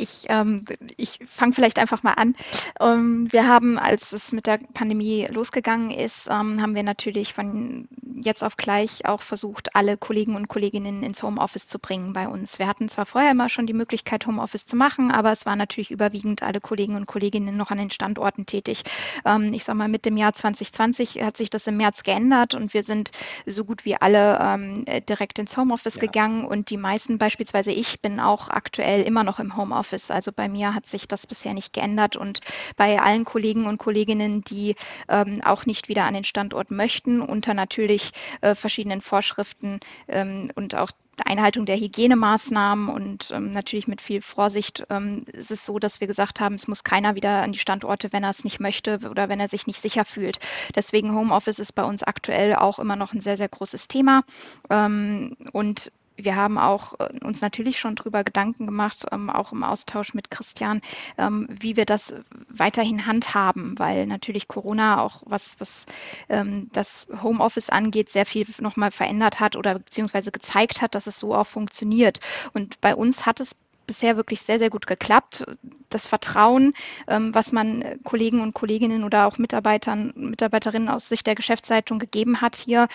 ich, 0.00 0.24
ähm, 0.28 0.64
ich 0.96 1.20
fange 1.26 1.52
vielleicht 1.52 1.78
einfach 1.78 2.02
mal 2.02 2.14
an. 2.14 2.34
Ähm, 2.80 3.30
wir 3.30 3.46
haben, 3.46 3.78
als 3.78 4.12
es 4.12 4.32
mit 4.32 4.46
der 4.46 4.58
Pandemie 4.74 5.26
losgegangen 5.30 5.90
ist, 5.90 6.26
ähm, 6.28 6.60
haben 6.60 6.74
wir 6.74 6.82
natürlich 6.82 7.34
von 7.34 7.88
jetzt 8.22 8.44
auf 8.44 8.56
gleich 8.56 9.06
auch 9.06 9.22
versucht, 9.22 9.74
alle 9.74 9.96
Kollegen 9.96 10.36
und 10.36 10.48
Kolleginnen 10.48 11.02
ins 11.02 11.22
Homeoffice 11.22 11.66
zu 11.66 11.78
bringen 11.78 12.12
bei 12.12 12.28
uns. 12.28 12.58
Wir 12.58 12.66
hatten 12.66 12.88
zwar 12.88 13.06
vorher 13.06 13.30
immer 13.30 13.48
schon 13.48 13.66
die 13.66 13.72
Möglichkeit, 13.72 14.26
Homeoffice 14.26 14.66
zu 14.66 14.76
machen, 14.76 15.10
aber 15.10 15.32
es 15.32 15.46
waren 15.46 15.58
natürlich 15.58 15.90
überwiegend 15.90 16.42
alle 16.42 16.60
Kollegen 16.60 16.96
und 16.96 17.06
Kolleginnen 17.06 17.56
noch 17.56 17.70
an 17.70 17.78
den 17.78 17.90
Standorten 17.90 18.46
tätig. 18.46 18.82
Ähm, 19.24 19.52
ich 19.52 19.64
sage 19.64 19.78
mal, 19.78 19.88
mit 19.88 20.04
dem 20.04 20.16
Jahr 20.16 20.32
2020 20.32 21.22
hat 21.22 21.36
sich 21.36 21.50
das 21.50 21.66
im 21.66 21.76
März 21.76 22.02
geändert 22.02 22.54
und 22.54 22.74
wir 22.74 22.82
sind 22.82 23.10
so 23.46 23.64
gut 23.64 23.84
wie 23.84 23.96
alle 23.96 24.38
ähm, 24.40 24.84
direkt 25.08 25.38
ins 25.38 25.56
Homeoffice 25.56 25.96
ja. 25.96 26.00
gegangen 26.00 26.44
und 26.44 26.70
die 26.70 26.76
meisten, 26.76 27.18
beispielsweise 27.18 27.72
ich, 27.72 28.00
bin 28.00 28.20
auch 28.20 28.48
aktuell 28.48 29.02
immer 29.02 29.24
noch 29.24 29.38
im 29.38 29.56
Homeoffice. 29.56 29.89
Homeoffice. 29.90 30.10
Also 30.10 30.32
bei 30.32 30.48
mir 30.48 30.74
hat 30.74 30.86
sich 30.86 31.08
das 31.08 31.26
bisher 31.26 31.54
nicht 31.54 31.72
geändert 31.72 32.16
und 32.16 32.40
bei 32.76 33.00
allen 33.00 33.24
Kollegen 33.24 33.66
und 33.66 33.78
Kolleginnen, 33.78 34.42
die 34.42 34.76
ähm, 35.08 35.42
auch 35.44 35.66
nicht 35.66 35.88
wieder 35.88 36.04
an 36.04 36.14
den 36.14 36.24
Standort 36.24 36.70
möchten, 36.70 37.20
unter 37.20 37.54
natürlich 37.54 38.12
äh, 38.40 38.54
verschiedenen 38.54 39.00
Vorschriften 39.00 39.80
ähm, 40.08 40.50
und 40.54 40.74
auch 40.74 40.90
Einhaltung 41.26 41.66
der 41.66 41.76
Hygienemaßnahmen 41.76 42.88
und 42.88 43.30
ähm, 43.30 43.52
natürlich 43.52 43.86
mit 43.86 44.00
viel 44.00 44.22
Vorsicht 44.22 44.86
ähm, 44.88 45.26
ist 45.32 45.50
es 45.50 45.66
so, 45.66 45.78
dass 45.78 46.00
wir 46.00 46.06
gesagt 46.06 46.40
haben, 46.40 46.54
es 46.54 46.66
muss 46.66 46.82
keiner 46.82 47.14
wieder 47.14 47.42
an 47.42 47.52
die 47.52 47.58
Standorte, 47.58 48.10
wenn 48.12 48.24
er 48.24 48.30
es 48.30 48.42
nicht 48.42 48.58
möchte 48.58 49.00
oder 49.10 49.28
wenn 49.28 49.38
er 49.38 49.48
sich 49.48 49.66
nicht 49.66 49.82
sicher 49.82 50.06
fühlt. 50.06 50.38
Deswegen 50.74 51.14
Homeoffice 51.14 51.58
ist 51.58 51.74
bei 51.74 51.84
uns 51.84 52.02
aktuell 52.02 52.54
auch 52.54 52.78
immer 52.78 52.96
noch 52.96 53.12
ein 53.12 53.20
sehr, 53.20 53.36
sehr 53.36 53.50
großes 53.50 53.88
Thema. 53.88 54.22
Ähm, 54.70 55.36
und 55.52 55.92
wir 56.24 56.36
haben 56.36 56.58
auch 56.58 56.94
äh, 56.98 57.24
uns 57.24 57.40
natürlich 57.40 57.78
schon 57.78 57.94
darüber 57.94 58.24
Gedanken 58.24 58.66
gemacht, 58.66 59.06
ähm, 59.12 59.30
auch 59.30 59.52
im 59.52 59.64
Austausch 59.64 60.14
mit 60.14 60.30
Christian, 60.30 60.80
ähm, 61.18 61.46
wie 61.50 61.76
wir 61.76 61.86
das 61.86 62.14
weiterhin 62.48 63.06
handhaben, 63.06 63.78
weil 63.78 64.06
natürlich 64.06 64.48
Corona 64.48 65.02
auch 65.02 65.22
was, 65.26 65.58
was 65.60 65.86
ähm, 66.28 66.68
das 66.72 67.08
Homeoffice 67.22 67.70
angeht, 67.70 68.10
sehr 68.10 68.26
viel 68.26 68.46
nochmal 68.60 68.90
verändert 68.90 69.40
hat 69.40 69.56
oder 69.56 69.78
beziehungsweise 69.78 70.32
gezeigt 70.32 70.82
hat, 70.82 70.94
dass 70.94 71.06
es 71.06 71.18
so 71.18 71.34
auch 71.34 71.46
funktioniert. 71.46 72.20
Und 72.52 72.80
bei 72.80 72.94
uns 72.94 73.26
hat 73.26 73.40
es 73.40 73.56
bisher 73.86 74.16
wirklich 74.16 74.42
sehr, 74.42 74.58
sehr 74.60 74.70
gut 74.70 74.86
geklappt. 74.86 75.44
Das 75.88 76.06
Vertrauen, 76.06 76.74
was 77.06 77.50
man 77.50 77.98
Kollegen 78.04 78.40
und 78.40 78.54
Kolleginnen 78.54 79.02
oder 79.02 79.26
auch 79.26 79.38
Mitarbeitern, 79.38 80.12
Mitarbeiterinnen 80.14 80.88
aus 80.88 81.08
Sicht 81.08 81.26
der 81.26 81.34
Geschäftsleitung 81.34 81.98
gegeben 81.98 82.40
hat 82.40 82.54
hier, 82.54 82.86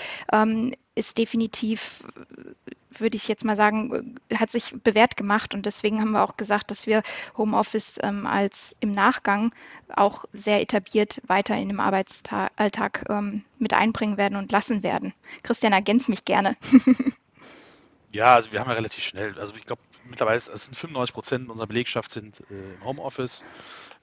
ist 0.95 1.17
definitiv 1.17 2.03
würde 2.99 3.15
ich 3.15 3.27
jetzt 3.27 3.45
mal 3.45 3.57
sagen, 3.57 4.19
hat 4.33 4.51
sich 4.51 4.73
bewährt 4.83 5.17
gemacht. 5.17 5.53
Und 5.53 5.65
deswegen 5.65 6.01
haben 6.01 6.11
wir 6.11 6.23
auch 6.23 6.37
gesagt, 6.37 6.71
dass 6.71 6.87
wir 6.87 7.03
Homeoffice 7.37 7.99
ähm, 8.01 8.25
als 8.25 8.75
im 8.79 8.93
Nachgang 8.93 9.53
auch 9.95 10.25
sehr 10.33 10.61
etabliert 10.61 11.21
weiter 11.27 11.55
in 11.55 11.69
dem 11.69 11.79
Arbeitsalltag 11.79 13.05
ähm, 13.09 13.43
mit 13.59 13.73
einbringen 13.73 14.17
werden 14.17 14.37
und 14.37 14.51
lassen 14.51 14.83
werden. 14.83 15.13
Christian, 15.43 15.73
ergänzt 15.73 16.09
mich 16.09 16.25
gerne. 16.25 16.55
ja, 18.11 18.33
also 18.33 18.51
wir 18.51 18.59
haben 18.59 18.69
ja 18.69 18.75
relativ 18.75 19.03
schnell, 19.03 19.37
also 19.39 19.53
ich 19.55 19.65
glaube 19.65 19.81
mittlerweile 20.07 20.37
es 20.37 20.45
sind 20.45 20.75
95 20.75 21.13
Prozent 21.13 21.49
unserer 21.49 21.67
Belegschaft 21.67 22.11
sind 22.11 22.41
äh, 22.51 22.75
im 22.75 22.85
Homeoffice 22.85 23.43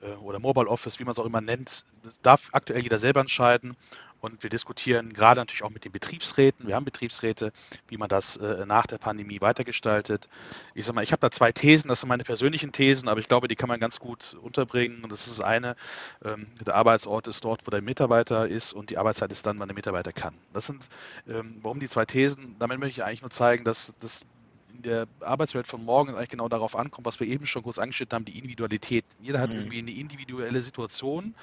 äh, 0.00 0.12
oder 0.16 0.38
Mobile 0.38 0.66
Office, 0.66 0.98
wie 0.98 1.04
man 1.04 1.12
es 1.12 1.18
auch 1.18 1.26
immer 1.26 1.40
nennt. 1.40 1.84
Das 2.02 2.20
darf 2.20 2.48
aktuell 2.52 2.82
jeder 2.82 2.98
selber 2.98 3.20
entscheiden. 3.20 3.76
Und 4.22 4.44
wir 4.44 4.50
diskutieren 4.50 5.12
gerade 5.12 5.40
natürlich 5.40 5.64
auch 5.64 5.70
mit 5.70 5.84
den 5.84 5.90
Betriebsräten. 5.90 6.68
Wir 6.68 6.76
haben 6.76 6.84
Betriebsräte, 6.84 7.52
wie 7.88 7.96
man 7.96 8.08
das 8.08 8.36
äh, 8.36 8.64
nach 8.66 8.86
der 8.86 8.98
Pandemie 8.98 9.40
weitergestaltet. 9.40 10.28
Ich 10.74 10.86
sage 10.86 10.94
mal, 10.94 11.02
ich 11.02 11.10
habe 11.10 11.18
da 11.18 11.32
zwei 11.32 11.50
Thesen, 11.50 11.88
das 11.88 12.00
sind 12.00 12.08
meine 12.08 12.22
persönlichen 12.22 12.70
Thesen, 12.70 13.08
aber 13.08 13.18
ich 13.18 13.26
glaube, 13.26 13.48
die 13.48 13.56
kann 13.56 13.68
man 13.68 13.80
ganz 13.80 13.98
gut 13.98 14.36
unterbringen. 14.40 15.02
Und 15.02 15.10
das 15.10 15.26
ist 15.26 15.40
das 15.40 15.44
eine, 15.44 15.74
ähm, 16.24 16.46
der 16.64 16.76
Arbeitsort 16.76 17.26
ist 17.26 17.44
dort, 17.44 17.66
wo 17.66 17.72
der 17.72 17.82
Mitarbeiter 17.82 18.46
ist 18.46 18.72
und 18.72 18.90
die 18.90 18.96
Arbeitszeit 18.96 19.32
ist 19.32 19.44
dann, 19.44 19.58
wann 19.58 19.66
der 19.66 19.74
Mitarbeiter 19.74 20.12
kann. 20.12 20.34
Das 20.52 20.66
sind, 20.66 20.88
ähm, 21.28 21.56
warum 21.60 21.80
die 21.80 21.88
zwei 21.88 22.04
Thesen? 22.04 22.54
Damit 22.60 22.78
möchte 22.78 23.00
ich 23.00 23.04
eigentlich 23.04 23.22
nur 23.22 23.30
zeigen, 23.30 23.64
dass, 23.64 23.92
dass 23.98 24.24
in 24.74 24.82
der 24.82 25.06
Arbeitswelt 25.20 25.66
von 25.66 25.84
morgen 25.84 26.14
eigentlich 26.14 26.30
genau 26.30 26.48
darauf 26.48 26.76
ankommt, 26.76 27.06
was 27.06 27.20
wir 27.20 27.26
eben 27.26 27.46
schon 27.46 27.62
kurz 27.62 27.78
angeschnitten 27.78 28.14
haben, 28.16 28.24
die 28.24 28.36
Individualität. 28.36 29.04
Jeder 29.20 29.40
hat 29.40 29.50
mhm. 29.50 29.56
irgendwie 29.56 29.78
eine 29.78 29.90
individuelle 29.90 30.60
Situation 30.60 31.34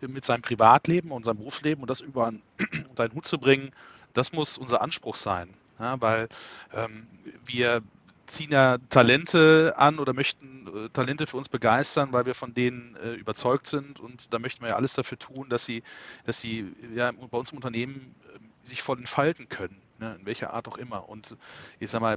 mit 0.00 0.24
seinem 0.24 0.42
Privatleben 0.42 1.10
und 1.10 1.24
seinem 1.24 1.38
Berufsleben 1.38 1.82
und 1.82 1.90
das 1.90 2.00
über 2.00 2.32
unter 2.88 3.04
einen 3.04 3.14
Hut 3.14 3.26
zu 3.26 3.38
bringen, 3.38 3.70
das 4.12 4.32
muss 4.32 4.58
unser 4.58 4.80
Anspruch 4.80 5.16
sein. 5.16 5.48
Ja, 5.78 6.00
weil 6.00 6.28
ähm, 6.72 7.08
wir 7.46 7.82
ziehen 8.26 8.52
ja 8.52 8.78
Talente 8.88 9.74
an 9.76 9.98
oder 9.98 10.12
möchten 10.12 10.86
äh, 10.86 10.88
Talente 10.90 11.26
für 11.26 11.36
uns 11.36 11.48
begeistern, 11.48 12.12
weil 12.12 12.26
wir 12.26 12.34
von 12.34 12.54
denen 12.54 12.96
äh, 12.96 13.12
überzeugt 13.12 13.66
sind 13.66 14.00
und 14.00 14.32
da 14.32 14.38
möchten 14.38 14.62
wir 14.62 14.70
ja 14.70 14.76
alles 14.76 14.94
dafür 14.94 15.18
tun, 15.18 15.48
dass 15.48 15.64
sie, 15.64 15.82
dass 16.24 16.40
sie 16.40 16.72
ja, 16.94 17.10
bei 17.12 17.38
uns 17.38 17.50
im 17.50 17.56
Unternehmen 17.56 18.14
äh, 18.34 18.68
sich 18.68 18.82
voll 18.82 18.98
entfalten 18.98 19.48
können, 19.48 19.80
ne, 19.98 20.16
in 20.18 20.26
welcher 20.26 20.54
Art 20.54 20.68
auch 20.68 20.78
immer. 20.78 21.08
Und 21.08 21.36
ich 21.80 21.90
sag 21.90 22.00
mal, 22.00 22.16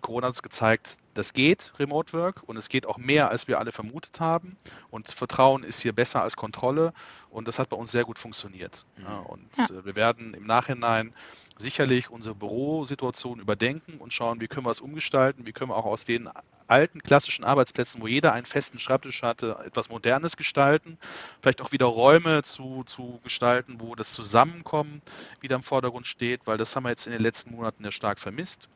Corona 0.00 0.26
hat 0.26 0.32
uns 0.32 0.42
gezeigt, 0.42 0.98
das 1.14 1.32
geht, 1.32 1.72
Remote 1.78 2.12
Work, 2.12 2.42
und 2.46 2.56
es 2.56 2.68
geht 2.68 2.86
auch 2.86 2.96
mehr, 2.96 3.30
als 3.30 3.48
wir 3.48 3.58
alle 3.58 3.72
vermutet 3.72 4.20
haben. 4.20 4.56
Und 4.90 5.08
Vertrauen 5.08 5.64
ist 5.64 5.80
hier 5.80 5.92
besser 5.92 6.22
als 6.22 6.36
Kontrolle, 6.36 6.92
und 7.30 7.48
das 7.48 7.58
hat 7.58 7.68
bei 7.68 7.76
uns 7.76 7.90
sehr 7.90 8.04
gut 8.04 8.18
funktioniert. 8.18 8.84
Mhm. 8.96 9.04
Ja, 9.04 9.18
und 9.18 9.56
ja. 9.56 9.64
Äh, 9.64 9.84
wir 9.84 9.96
werden 9.96 10.34
im 10.34 10.46
Nachhinein 10.46 11.12
sicherlich 11.56 12.10
unsere 12.10 12.34
Bürosituation 12.34 13.40
überdenken 13.40 13.98
und 13.98 14.12
schauen, 14.12 14.40
wie 14.40 14.48
können 14.48 14.66
wir 14.66 14.70
es 14.70 14.80
umgestalten, 14.80 15.46
wie 15.46 15.52
können 15.52 15.70
wir 15.70 15.76
auch 15.76 15.86
aus 15.86 16.04
den 16.04 16.28
alten 16.68 17.02
klassischen 17.02 17.44
Arbeitsplätzen, 17.44 18.00
wo 18.02 18.06
jeder 18.06 18.32
einen 18.32 18.46
festen 18.46 18.78
Schreibtisch 18.78 19.22
hatte, 19.22 19.58
etwas 19.64 19.88
Modernes 19.88 20.36
gestalten, 20.36 20.98
vielleicht 21.40 21.62
auch 21.62 21.72
wieder 21.72 21.86
Räume 21.86 22.42
zu, 22.42 22.84
zu 22.84 23.20
gestalten, 23.24 23.80
wo 23.80 23.94
das 23.94 24.12
Zusammenkommen 24.12 25.02
wieder 25.40 25.56
im 25.56 25.62
Vordergrund 25.62 26.06
steht, 26.06 26.42
weil 26.46 26.58
das 26.58 26.76
haben 26.76 26.84
wir 26.84 26.90
jetzt 26.90 27.06
in 27.06 27.12
den 27.12 27.22
letzten 27.22 27.54
Monaten 27.54 27.84
ja 27.84 27.90
stark 27.90 28.18
vermisst. 28.18 28.68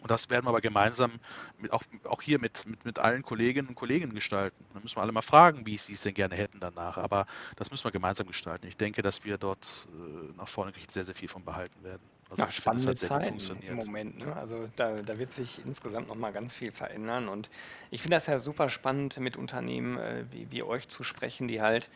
Und 0.00 0.10
das 0.10 0.30
werden 0.30 0.46
wir 0.46 0.50
aber 0.50 0.60
gemeinsam 0.60 1.12
mit, 1.58 1.72
auch, 1.72 1.82
auch 2.04 2.22
hier 2.22 2.38
mit, 2.38 2.66
mit, 2.66 2.84
mit 2.84 2.98
allen 2.98 3.22
Kolleginnen 3.22 3.68
und 3.68 3.74
Kollegen 3.74 4.14
gestalten. 4.14 4.64
Da 4.74 4.80
müssen 4.80 4.96
wir 4.96 5.02
alle 5.02 5.12
mal 5.12 5.22
fragen, 5.22 5.66
wie 5.66 5.78
sie 5.78 5.94
es 5.94 6.02
denn 6.02 6.14
gerne 6.14 6.34
hätten 6.34 6.60
danach. 6.60 6.98
Aber 6.98 7.26
das 7.56 7.70
müssen 7.70 7.84
wir 7.84 7.90
gemeinsam 7.90 8.26
gestalten. 8.26 8.66
Ich 8.66 8.76
denke, 8.76 9.02
dass 9.02 9.24
wir 9.24 9.38
dort 9.38 9.88
äh, 9.90 10.36
nach 10.36 10.48
vorne 10.48 10.72
sehr, 10.88 11.04
sehr 11.04 11.14
viel 11.14 11.28
von 11.28 11.44
behalten 11.44 11.82
werden. 11.82 12.02
Also 12.30 12.42
ja, 12.42 12.50
spannende 12.50 12.94
Zeiten 12.94 13.38
im 13.62 13.76
Moment. 13.76 14.18
Ne? 14.18 14.36
Also 14.36 14.68
da, 14.76 15.02
da 15.02 15.18
wird 15.18 15.32
sich 15.32 15.64
insgesamt 15.64 16.08
nochmal 16.08 16.32
ganz 16.32 16.54
viel 16.54 16.72
verändern. 16.72 17.28
Und 17.28 17.48
ich 17.90 18.02
finde 18.02 18.16
das 18.16 18.26
ja 18.26 18.38
super 18.38 18.68
spannend, 18.68 19.18
mit 19.18 19.36
Unternehmen 19.36 19.98
äh, 19.98 20.24
wie, 20.30 20.50
wie 20.50 20.62
euch 20.62 20.88
zu 20.88 21.04
sprechen, 21.04 21.48
die 21.48 21.62
halt 21.62 21.88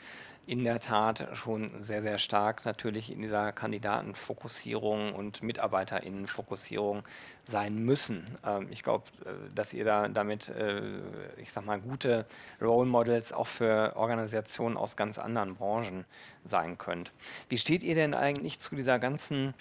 in 0.46 0.64
der 0.64 0.80
Tat 0.80 1.28
schon 1.34 1.70
sehr, 1.82 2.02
sehr 2.02 2.18
stark 2.18 2.64
natürlich 2.64 3.12
in 3.12 3.22
dieser 3.22 3.52
Kandidatenfokussierung 3.52 5.14
und 5.14 5.42
Mitarbeiterinnenfokussierung 5.42 7.04
sein 7.44 7.76
müssen. 7.76 8.24
Ähm, 8.44 8.66
ich 8.70 8.82
glaube, 8.82 9.04
äh, 9.24 9.30
dass 9.54 9.72
ihr 9.72 9.84
da 9.84 10.08
damit, 10.08 10.48
äh, 10.48 10.80
ich 11.36 11.52
sag 11.52 11.64
mal, 11.64 11.78
gute 11.78 12.26
Role 12.60 12.88
Models 12.88 13.32
auch 13.32 13.46
für 13.46 13.94
Organisationen 13.96 14.76
aus 14.76 14.96
ganz 14.96 15.18
anderen 15.18 15.54
Branchen 15.54 16.04
sein 16.44 16.76
könnt. 16.76 17.12
Wie 17.48 17.58
steht 17.58 17.84
ihr 17.84 17.94
denn 17.94 18.14
eigentlich 18.14 18.58
zu 18.58 18.74
dieser 18.74 18.98
ganzen 18.98 19.54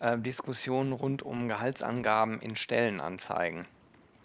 äh, 0.00 0.18
Diskussion 0.18 0.92
rund 0.92 1.22
um 1.22 1.48
Gehaltsangaben 1.48 2.40
in 2.40 2.56
Stellenanzeigen? 2.56 3.66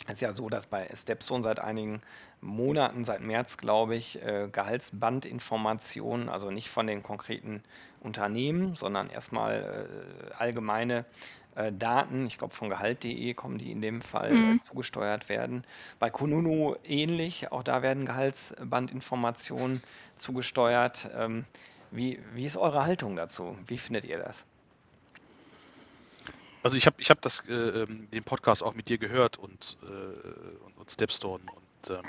Es 0.06 0.16
ist 0.16 0.22
ja 0.22 0.34
so, 0.34 0.50
dass 0.50 0.66
bei 0.66 0.90
Stepstone 0.94 1.44
seit 1.44 1.60
einigen 1.60 2.02
Monaten, 2.42 3.06
seit 3.06 3.22
März 3.22 3.58
glaube 3.58 3.96
ich, 3.96 4.22
äh, 4.22 4.50
Gehaltsbandinformationen, 4.52 6.28
also 6.28 6.52
nicht 6.52 6.70
von 6.70 6.88
den 6.88 7.04
konkreten 7.04 7.64
Unternehmen, 8.02 8.76
sondern 8.76 9.10
erstmal 9.10 9.88
äh, 10.32 10.34
allgemeine 10.34 11.06
äh, 11.56 11.72
Daten, 11.72 12.26
ich 12.26 12.38
glaube 12.38 12.54
von 12.54 12.68
Gehalt.de 12.68 13.34
kommen 13.34 13.58
die 13.58 13.72
in 13.72 13.80
dem 13.80 14.02
Fall 14.02 14.32
äh, 14.32 14.36
mhm. 14.36 14.62
zugesteuert 14.64 15.30
werden. 15.30 15.64
Bei 16.00 16.10
Kununu 16.10 16.76
ähnlich, 16.84 17.52
auch 17.52 17.64
da 17.64 17.82
werden 17.82 18.06
Gehaltsbandinformationen 18.06 19.82
zugesteuert. 20.16 21.10
Ähm, 21.16 21.46
wie, 21.92 22.20
wie 22.34 22.46
ist 22.46 22.58
eure 22.58 22.84
Haltung 22.84 23.16
dazu? 23.16 23.58
Wie 23.68 23.78
findet 23.78 24.04
ihr 24.04 24.18
das? 24.18 24.46
Also 26.64 26.78
ich 26.78 26.86
habe 26.86 26.96
ich 27.00 27.10
hab 27.10 27.22
das, 27.22 27.44
äh, 27.50 27.54
ähm, 27.54 28.10
den 28.12 28.24
Podcast 28.24 28.64
auch 28.64 28.74
mit 28.74 28.88
dir 28.88 28.98
gehört 28.98 29.38
und, 29.38 29.78
äh, 29.84 29.86
und, 30.66 30.78
und 30.78 30.90
Stepstone 30.90 31.44
und 31.54 31.90
ähm, 31.90 32.06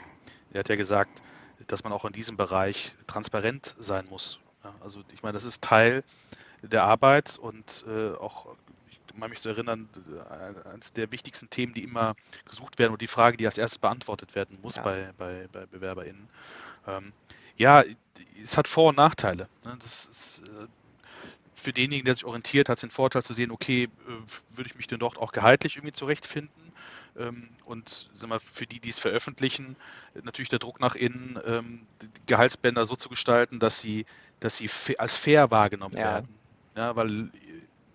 er 0.53 0.61
hat 0.61 0.69
ja 0.69 0.77
gesagt, 0.77 1.23
dass 1.67 1.83
man 1.83 1.93
auch 1.93 2.05
in 2.05 2.13
diesem 2.13 2.37
Bereich 2.37 2.95
transparent 3.09 3.75
sein 3.79 4.07
muss. 4.09 4.39
Ja, 4.63 4.73
also 4.81 5.03
ich 5.13 5.23
meine, 5.23 5.35
das 5.35 5.45
ist 5.45 5.63
Teil 5.63 6.05
der 6.63 6.85
Arbeit 6.85 7.37
und 7.37 7.85
äh, 7.89 8.15
auch, 8.15 8.55
ich 8.89 9.01
meine 9.17 9.31
mich 9.31 9.41
zu 9.41 9.49
erinnern, 9.49 9.89
äh, 10.09 10.69
eines 10.69 10.93
der 10.93 11.11
wichtigsten 11.11 11.51
Themen, 11.51 11.75
die 11.75 11.83
immer 11.83 12.15
gesucht 12.49 12.79
werden 12.79 12.93
und 12.93 13.03
die 13.03 13.09
Frage, 13.09 13.37
die 13.37 13.47
als 13.47 13.59
erstes 13.59 13.79
beantwortet 13.79 14.37
werden 14.37 14.59
muss 14.63 14.77
ja. 14.77 14.83
bei, 14.83 15.13
bei, 15.19 15.49
bei 15.53 15.67
BewerberInnen. 15.67 16.29
Ähm, 16.87 17.13
ja, 17.57 17.83
es 18.43 18.57
hat 18.57 18.69
Vor- 18.69 18.91
und 18.91 18.97
Nachteile. 18.97 19.49
Ne? 19.65 19.77
Das 19.81 20.07
ist, 20.07 20.43
äh, 20.49 20.67
für 21.55 21.73
denjenigen, 21.73 22.05
der 22.05 22.15
sich 22.15 22.25
orientiert, 22.25 22.69
hat 22.69 22.77
es 22.77 22.83
den 22.83 22.91
Vorteil 22.91 23.23
zu 23.23 23.33
sehen, 23.33 23.51
okay, 23.51 23.85
äh, 23.85 24.57
würde 24.57 24.69
ich 24.69 24.77
mich 24.77 24.87
denn 24.87 24.99
dort 24.99 25.19
auch 25.19 25.33
gehaltlich 25.33 25.77
irgendwie 25.77 25.93
zurechtfinden? 25.93 26.73
Ähm, 27.17 27.49
und 27.65 28.11
sag 28.13 28.29
mal, 28.29 28.41
für 28.41 28.67
die, 28.67 28.81
die 28.81 28.89
es 28.89 28.99
veröffentlichen, 28.99 29.77
natürlich 30.23 30.49
der 30.49 30.59
Druck 30.59 30.81
nach 30.81 30.97
innen, 30.97 31.39
ähm, 31.47 31.87
Gehaltsbänder 32.27 32.87
so 32.87 32.97
zu 32.97 33.09
gestalten, 33.09 33.61
dass 33.61 33.81
sie, 33.81 34.05
dass 34.41 34.57
sie 34.57 34.69
als 34.99 35.15
fair 35.15 35.51
wahrgenommen 35.51 35.97
ja. 35.97 36.05
werden. 36.05 36.29
Ja, 36.77 36.97
weil 36.97 37.31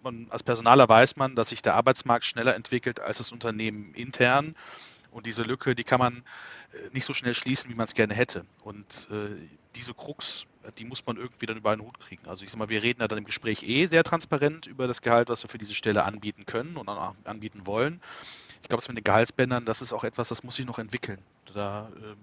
man, 0.03 0.27
als 0.29 0.43
Personaler 0.43 0.87
weiß 0.87 1.17
man, 1.17 1.35
dass 1.35 1.49
sich 1.49 1.61
der 1.61 1.75
Arbeitsmarkt 1.75 2.23
schneller 2.23 2.55
entwickelt 2.55 3.01
als 3.01 3.17
das 3.17 3.31
Unternehmen 3.31 3.93
intern. 3.93 4.55
Und 5.11 5.25
diese 5.25 5.43
Lücke, 5.43 5.75
die 5.75 5.83
kann 5.83 5.99
man 5.99 6.17
äh, 6.17 6.89
nicht 6.93 7.05
so 7.05 7.13
schnell 7.13 7.33
schließen, 7.33 7.69
wie 7.69 7.75
man 7.75 7.85
es 7.85 7.93
gerne 7.93 8.13
hätte. 8.13 8.45
Und 8.63 9.07
äh, 9.11 9.35
diese 9.75 9.93
Krux, 9.93 10.45
die 10.77 10.85
muss 10.85 11.05
man 11.05 11.17
irgendwie 11.17 11.45
dann 11.45 11.57
über 11.57 11.71
einen 11.71 11.81
Hut 11.81 11.99
kriegen. 11.99 12.27
Also 12.27 12.43
ich 12.43 12.51
sag 12.51 12.57
mal, 12.57 12.69
wir 12.69 12.83
reden 12.83 13.01
ja 13.01 13.07
dann 13.07 13.17
im 13.17 13.25
Gespräch 13.25 13.63
eh 13.63 13.85
sehr 13.85 14.03
transparent 14.03 14.67
über 14.67 14.87
das 14.87 15.01
Gehalt, 15.01 15.29
was 15.29 15.43
wir 15.43 15.49
für 15.49 15.57
diese 15.57 15.75
Stelle 15.75 16.03
anbieten 16.03 16.45
können 16.45 16.77
und 16.77 16.89
anbieten 16.89 17.65
wollen. 17.65 18.01
Ich 18.61 18.67
glaube, 18.67 18.81
das 18.81 18.87
mit 18.87 18.97
den 18.97 19.03
Gehaltsbändern, 19.03 19.65
das 19.65 19.81
ist 19.81 19.93
auch 19.93 20.03
etwas, 20.03 20.27
das 20.27 20.43
muss 20.43 20.55
sich 20.55 20.65
noch 20.65 20.79
entwickeln. 20.79 21.19
Da 21.53 21.89
ähm, 21.95 22.17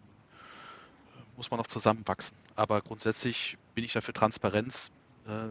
muss 1.37 1.51
man 1.51 1.59
noch 1.59 1.67
zusammenwachsen. 1.67 2.37
Aber 2.55 2.81
grundsätzlich 2.83 3.57
bin 3.75 3.85
ich 3.85 3.93
dafür 3.93 4.15
Transparenz, 4.15 4.91
äh, 5.27 5.49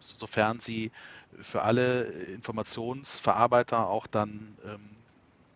sofern 0.00 0.58
sie 0.58 0.90
für 1.40 1.62
alle 1.62 2.04
Informationsverarbeiter 2.04 3.88
auch 3.88 4.06
dann 4.06 4.56
ähm, 4.64 4.90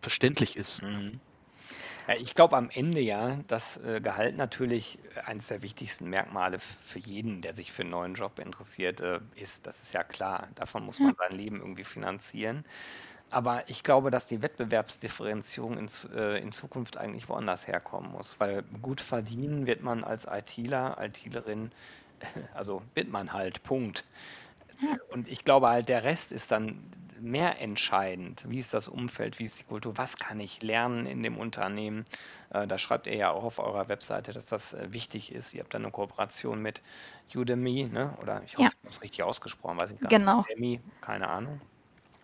verständlich 0.01 0.55
ist. 0.55 0.81
Mhm. 0.81 1.19
Ja, 2.07 2.15
ich 2.15 2.35
glaube 2.35 2.55
am 2.55 2.69
Ende 2.69 3.01
ja, 3.01 3.37
dass 3.47 3.77
äh, 3.77 3.99
Gehalt 4.01 4.37
natürlich 4.37 4.97
eines 5.25 5.47
der 5.47 5.61
wichtigsten 5.61 6.09
Merkmale 6.09 6.59
für 6.59 6.99
jeden, 6.99 7.41
der 7.41 7.53
sich 7.53 7.71
für 7.71 7.81
einen 7.81 7.91
neuen 7.91 8.13
Job 8.13 8.39
interessiert, 8.39 9.01
äh, 9.01 9.19
ist. 9.35 9.67
Das 9.67 9.83
ist 9.83 9.93
ja 9.93 10.03
klar. 10.03 10.47
Davon 10.55 10.85
muss 10.85 10.99
man 10.99 11.15
sein 11.15 11.33
Leben 11.37 11.59
irgendwie 11.59 11.83
finanzieren. 11.83 12.63
Aber 13.31 13.69
ich 13.69 13.83
glaube, 13.83 14.11
dass 14.11 14.27
die 14.27 14.41
Wettbewerbsdifferenzierung 14.41 15.77
in, 15.77 15.89
äh, 16.15 16.39
in 16.39 16.51
Zukunft 16.53 16.97
eigentlich 16.97 17.29
woanders 17.29 17.67
herkommen 17.67 18.11
muss, 18.11 18.39
weil 18.39 18.63
gut 18.81 19.01
verdienen 19.01 19.67
wird 19.67 19.83
man 19.83 20.03
als 20.03 20.25
ITler, 20.25 20.97
ITlerin, 21.01 21.71
also 22.55 22.81
wird 22.95 23.09
man 23.09 23.33
halt, 23.33 23.63
Punkt. 23.63 24.05
Und 25.09 25.27
ich 25.27 25.43
glaube 25.43 25.67
halt, 25.69 25.89
der 25.89 26.03
Rest 26.03 26.31
ist 26.31 26.51
dann 26.51 26.79
mehr 27.21 27.61
entscheidend. 27.61 28.43
Wie 28.47 28.59
ist 28.59 28.73
das 28.73 28.87
Umfeld, 28.87 29.39
wie 29.39 29.45
ist 29.45 29.59
die 29.59 29.63
Kultur, 29.63 29.97
was 29.97 30.17
kann 30.17 30.39
ich 30.39 30.61
lernen 30.61 31.05
in 31.05 31.23
dem 31.23 31.37
Unternehmen? 31.37 32.05
Äh, 32.51 32.67
da 32.67 32.77
schreibt 32.77 33.07
ihr 33.07 33.15
ja 33.15 33.31
auch 33.31 33.43
auf 33.43 33.59
eurer 33.59 33.89
Webseite, 33.89 34.33
dass 34.33 34.47
das 34.47 34.73
äh, 34.73 34.91
wichtig 34.91 35.31
ist. 35.31 35.53
Ihr 35.53 35.61
habt 35.61 35.73
da 35.73 35.77
eine 35.77 35.91
Kooperation 35.91 36.61
mit 36.61 36.81
Udemy, 37.35 37.89
ne? 37.91 38.11
oder 38.21 38.41
ich 38.43 38.53
hoffe, 38.53 38.63
ja. 38.63 38.69
ich 38.69 38.83
habe 38.83 38.91
es 38.91 39.01
richtig 39.01 39.23
ausgesprochen, 39.23 39.77
weiß 39.77 39.91
ich 39.91 39.99
gar 39.99 40.09
genau. 40.09 40.37
nicht. 40.37 40.51
Udemy, 40.51 40.79
keine 41.01 41.27
Ahnung. 41.27 41.61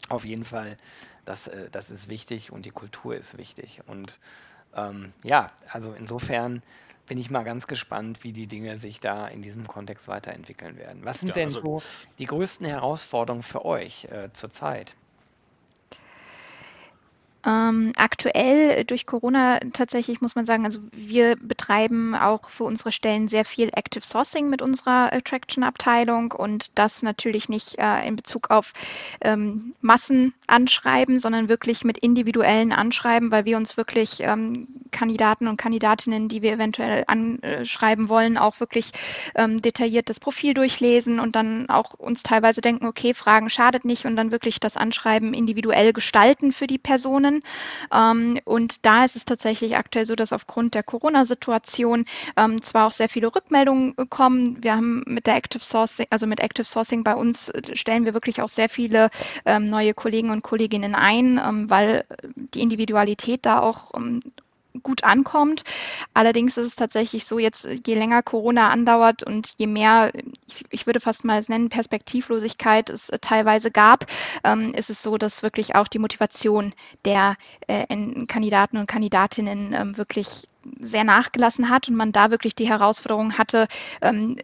Auf 0.10 0.26
jeden 0.26 0.46
Fall, 0.46 0.78
das, 1.26 1.48
äh, 1.48 1.70
das 1.72 1.90
ist 1.90 2.10
wichtig 2.10 2.52
und 2.52 2.66
die 2.66 2.72
Kultur 2.72 3.16
ist 3.16 3.38
wichtig. 3.38 3.82
Und 3.88 4.20
ähm, 4.76 5.14
ja, 5.24 5.48
also 5.72 5.94
insofern 5.94 6.62
bin 7.06 7.18
ich 7.18 7.30
mal 7.30 7.44
ganz 7.44 7.68
gespannt, 7.68 8.24
wie 8.24 8.32
die 8.32 8.48
Dinge 8.48 8.78
sich 8.78 9.00
da 9.00 9.28
in 9.28 9.42
diesem 9.42 9.68
Kontext 9.68 10.08
weiterentwickeln 10.08 10.78
werden. 10.78 11.04
Was 11.04 11.20
sind 11.20 11.30
ja, 11.30 11.36
denn 11.36 11.48
also 11.48 11.62
so 11.62 11.84
die 12.18 12.26
größten 12.26 12.66
Herausforderungen 12.66 13.44
für 13.44 13.66
euch 13.66 14.06
äh, 14.06 14.32
zurzeit? 14.32 14.96
Ähm, 17.46 17.92
aktuell 17.98 18.86
durch 18.86 19.06
Corona 19.06 19.60
tatsächlich 19.74 20.22
muss 20.22 20.36
man 20.36 20.46
sagen, 20.46 20.66
also 20.66 20.80
wir 20.94 21.36
betreiben 21.36 22.16
auch 22.16 22.50
für 22.50 22.64
unsere 22.64 22.94
Stellen 22.94 23.28
sehr 23.28 23.44
viel 23.44 23.70
Active 23.74 24.06
Sourcing 24.06 24.50
mit 24.50 24.62
unserer 24.62 25.12
Attraction-Abteilung 25.12 26.32
und 26.32 26.78
das 26.80 27.04
natürlich 27.04 27.50
nicht 27.50 27.78
äh, 27.80 28.08
in 28.08 28.16
Bezug 28.16 28.50
auf 28.50 28.72
ähm, 29.22 29.72
Massenanschreiben, 29.82 31.20
sondern 31.20 31.50
wirklich 31.50 31.84
mit 31.84 31.98
individuellen 31.98 32.72
Anschreiben, 32.72 33.30
weil 33.32 33.44
wir 33.44 33.58
uns 33.58 33.76
wirklich 33.76 34.22
ähm, 34.22 34.68
Kandidaten 34.92 35.48
und 35.48 35.58
Kandidatinnen, 35.58 36.30
die 36.30 36.42
wir 36.44 36.54
eventuell 36.54 37.04
anschreiben 37.08 38.08
wollen, 38.08 38.38
auch 38.38 38.62
wirklich 38.62 38.92
ähm, 39.36 39.62
detailliert 39.62 40.10
das 40.10 40.22
Profil 40.22 40.54
durchlesen 40.54 41.20
und 41.20 41.36
dann 41.36 41.68
auch 41.70 41.94
uns 41.96 42.24
teilweise 42.24 42.62
denken, 42.62 42.86
okay, 42.86 43.14
Fragen 43.14 43.50
schadet 43.50 43.84
nicht 43.84 44.06
und 44.06 44.16
dann 44.16 44.32
wirklich 44.32 44.62
das 44.62 44.78
Anschreiben 44.78 45.34
individuell 45.34 45.92
gestalten 45.92 46.54
für 46.54 46.68
die 46.68 46.78
Personen 46.78 47.33
können. 47.34 47.44
Ähm, 47.92 48.40
und 48.46 48.86
da 48.86 49.06
ist 49.06 49.16
es 49.16 49.26
tatsächlich 49.26 49.78
aktuell 49.78 50.06
so, 50.06 50.16
dass 50.16 50.34
aufgrund 50.34 50.76
der 50.76 50.84
Corona-Situation 50.84 52.06
ähm, 52.38 52.62
zwar 52.62 52.88
auch 52.88 52.92
sehr 52.92 53.10
viele 53.10 53.34
Rückmeldungen 53.34 53.96
kommen. 54.10 54.64
Wir 54.64 54.76
haben 54.76 55.04
mit 55.06 55.28
der 55.28 55.36
Active 55.36 55.64
Sourcing, 55.64 56.08
also 56.10 56.28
mit 56.28 56.40
Active 56.40 56.66
Sourcing 56.66 57.04
bei 57.04 57.16
uns 57.16 57.50
äh, 57.50 57.76
stellen 57.76 58.06
wir 58.06 58.14
wirklich 58.14 58.42
auch 58.42 58.50
sehr 58.50 58.70
viele 58.70 59.10
ähm, 59.46 59.70
neue 59.70 59.94
Kollegen 59.94 60.30
und 60.30 60.44
Kolleginnen 60.44 60.96
ein, 60.96 61.40
ähm, 61.44 61.70
weil 61.70 62.06
die 62.36 62.62
Individualität 62.62 63.46
da 63.46 63.60
auch 63.60 63.92
ähm, 63.96 64.20
gut 64.82 65.04
ankommt. 65.04 65.64
Allerdings 66.14 66.58
ist 66.58 66.68
es 66.68 66.76
tatsächlich 66.76 67.26
so, 67.26 67.38
jetzt 67.40 67.68
je 67.86 67.96
länger 67.96 68.24
Corona 68.24 68.70
andauert 68.70 69.24
und 69.24 69.54
je 69.58 69.68
mehr, 69.68 70.12
ich, 70.48 70.66
ich 70.70 70.86
würde 70.86 71.00
fast 71.00 71.24
mal 71.26 71.40
es 71.40 71.50
nennen, 71.50 71.70
Perspektivlosigkeit 71.70 72.90
es 72.90 73.12
teilweise 73.22 73.72
gab, 73.72 74.06
ähm, 74.44 74.74
ist 74.74 74.90
es 74.90 75.04
so, 75.04 75.18
dass 75.18 75.44
wirklich 75.44 75.76
auch 75.76 75.88
die 75.88 76.00
Motivation 76.00 76.74
der 77.06 77.36
äh, 77.68 77.86
Kandidaten 78.28 78.78
und 78.78 78.88
Kandidatinnen 78.88 79.74
ähm, 79.74 79.98
wirklich 79.98 80.48
sehr 80.80 81.04
nachgelassen 81.04 81.70
hat 81.70 81.90
und 81.90 81.96
man 81.96 82.12
da 82.12 82.32
wirklich 82.32 82.56
die 82.56 82.70
Herausforderung 82.70 83.38
hatte, 83.38 83.68
ähm, 84.02 84.38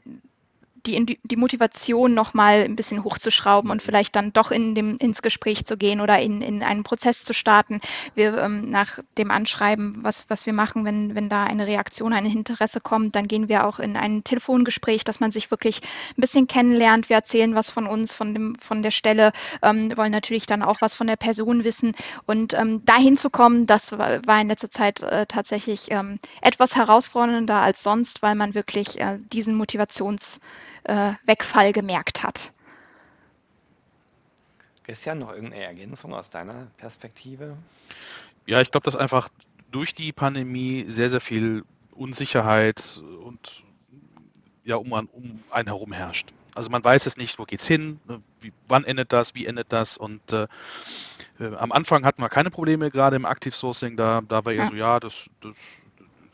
die, 0.85 1.19
die 1.23 1.35
Motivation 1.35 2.13
nochmal 2.13 2.63
ein 2.63 2.75
bisschen 2.75 3.03
hochzuschrauben 3.03 3.71
und 3.71 3.81
vielleicht 3.81 4.15
dann 4.15 4.33
doch 4.33 4.51
in 4.51 4.75
dem, 4.75 4.97
ins 4.97 5.21
Gespräch 5.21 5.65
zu 5.65 5.77
gehen 5.77 6.01
oder 6.01 6.19
in, 6.19 6.41
in 6.41 6.63
einen 6.63 6.83
Prozess 6.83 7.23
zu 7.23 7.33
starten. 7.33 7.81
Wir 8.15 8.37
ähm, 8.37 8.69
nach 8.69 8.99
dem 9.17 9.31
Anschreiben, 9.31 9.99
was, 10.03 10.29
was 10.29 10.45
wir 10.45 10.53
machen, 10.53 10.85
wenn, 10.85 11.15
wenn 11.15 11.29
da 11.29 11.43
eine 11.43 11.67
Reaktion, 11.67 12.13
ein 12.13 12.25
Interesse 12.25 12.81
kommt, 12.81 13.15
dann 13.15 13.27
gehen 13.27 13.49
wir 13.49 13.65
auch 13.65 13.79
in 13.79 13.95
ein 13.97 14.23
Telefongespräch, 14.23 15.03
dass 15.03 15.19
man 15.19 15.31
sich 15.31 15.51
wirklich 15.51 15.81
ein 16.17 16.21
bisschen 16.21 16.47
kennenlernt. 16.47 17.09
Wir 17.09 17.17
erzählen 17.17 17.55
was 17.55 17.69
von 17.69 17.87
uns, 17.87 18.13
von, 18.13 18.33
dem, 18.33 18.55
von 18.59 18.81
der 18.83 18.91
Stelle, 18.91 19.31
ähm, 19.61 19.95
wollen 19.97 20.11
natürlich 20.11 20.45
dann 20.45 20.63
auch 20.63 20.81
was 20.81 20.95
von 20.95 21.07
der 21.07 21.15
Person 21.15 21.63
wissen. 21.63 21.93
Und 22.25 22.53
ähm, 22.53 22.83
dahin 22.85 23.17
zu 23.17 23.29
kommen, 23.29 23.65
das 23.65 23.97
war, 23.97 24.25
war 24.25 24.41
in 24.41 24.47
letzter 24.47 24.71
Zeit 24.71 25.01
äh, 25.01 25.25
tatsächlich 25.25 25.91
ähm, 25.91 26.19
etwas 26.41 26.75
herausfordernder 26.75 27.55
als 27.55 27.83
sonst, 27.83 28.21
weil 28.21 28.35
man 28.35 28.53
wirklich 28.53 28.99
äh, 28.99 29.17
diesen 29.31 29.55
Motivations 29.55 30.39
äh, 30.89 31.13
Wegfall 31.25 31.71
gemerkt 31.71 32.23
hat. 32.23 32.51
Christian, 34.83 35.19
noch 35.19 35.31
irgendeine 35.31 35.63
Ergänzung 35.63 36.13
aus 36.13 36.29
deiner 36.29 36.67
Perspektive? 36.77 37.55
Ja, 38.47 38.59
ich 38.59 38.71
glaube, 38.71 38.85
dass 38.85 38.95
einfach 38.95 39.29
durch 39.69 39.93
die 39.93 40.11
Pandemie 40.11 40.85
sehr, 40.87 41.11
sehr 41.11 41.21
viel 41.21 41.63
Unsicherheit 41.91 42.99
und 43.23 43.63
ja, 44.63 44.77
um, 44.77 44.91
um 44.91 45.43
einen 45.51 45.67
herum 45.67 45.91
herrscht. 45.91 46.33
Also 46.55 46.71
man 46.71 46.83
weiß 46.83 47.05
es 47.05 47.17
nicht, 47.17 47.37
wo 47.37 47.43
geht's 47.43 47.67
hin, 47.67 47.99
ne, 48.07 48.21
wie, 48.41 48.51
wann 48.67 48.83
endet 48.83 49.13
das, 49.13 49.35
wie 49.35 49.45
endet 49.45 49.71
das 49.71 49.95
und 49.95 50.33
äh, 50.33 50.47
äh, 51.39 51.55
am 51.55 51.71
Anfang 51.71 52.03
hatten 52.03 52.21
wir 52.21 52.29
keine 52.29 52.49
Probleme 52.49 52.89
gerade 52.89 53.15
im 53.15 53.25
Active 53.25 53.53
Sourcing, 53.53 53.95
da, 53.95 54.21
da 54.27 54.43
war 54.45 54.53
eher 54.53 54.63
ja. 54.63 54.69
so, 54.69 54.75
ja, 54.75 54.99
das, 54.99 55.29
das 55.41 55.53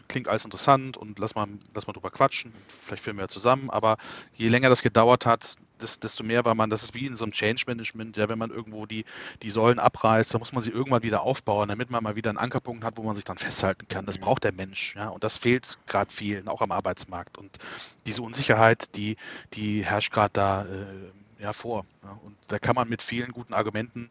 klingt 0.08 0.28
alles 0.28 0.46
interessant 0.46 0.98
und 0.98 1.20
lass 1.20 1.36
mal, 1.36 1.48
lass 1.74 1.88
mal 1.88 1.94
drüber 1.94 2.12
quatschen, 2.12 2.54
vielleicht 2.84 3.04
finden 3.04 3.18
wir 3.18 3.24
ja 3.24 3.28
zusammen, 3.28 3.70
aber 3.70 3.98
je 4.34 4.48
länger 4.48 4.70
das 4.70 4.82
gedauert 4.82 5.26
hat, 5.26 5.56
desto 5.80 6.24
mehr 6.24 6.46
war 6.46 6.56
man, 6.56 6.70
das 6.70 6.84
ist 6.84 6.94
wie 6.94 7.06
in 7.06 7.15
so 7.15 7.26
einem 7.26 7.34
Change 7.34 7.63
Management, 7.68 8.18
ja, 8.18 8.30
wenn 8.30 8.38
man 8.38 8.50
irgendwo 8.50 8.86
die, 8.86 9.06
die 9.41 9.50
Säulen 9.50 9.80
abreißt, 9.80 10.34
dann 10.34 10.39
muss 10.39 10.54
man 10.54 10.63
sie 10.63 10.70
irgendwann 10.70 11.04
wieder 11.04 11.22
aufbauen, 11.22 11.68
damit 11.68 11.89
man 11.89 12.04
mal 12.04 12.15
wieder 12.15 12.30
einen 12.30 12.38
Ankerpunkt 12.38 12.84
hat, 12.84 12.98
wo 12.98 13.04
man 13.04 13.15
sich 13.15 13.26
dann 13.26 13.38
festhalten 13.38 13.88
kann. 13.88 14.06
Das 14.06 14.18
mhm. 14.18 14.24
braucht 14.24 14.44
der 14.44 14.54
Mensch, 14.54 14.96
ja, 14.96 15.10
und 15.10 15.24
das 15.24 15.38
fehlt 15.38 15.78
gerade 15.88 16.12
vielen, 16.12 16.48
auch 16.48 16.62
am 16.62 16.72
Arbeitsmarkt. 16.72 17.38
Und 17.38 17.58
diese 18.06 18.22
Unsicherheit, 18.22 18.96
die, 18.96 19.18
die 19.54 19.84
herrscht 19.84 20.13
gerade 20.13 20.32
da 20.34 20.65
äh, 20.65 21.12
ja, 21.39 21.54
vor. 21.54 21.86
Ja. 22.04 22.20
Und 22.24 22.38
da 22.48 22.60
kann 22.60 22.76
man 22.76 22.88
mit 22.88 23.02
vielen 23.02 23.32
guten 23.32 23.54
Argumenten 23.54 24.10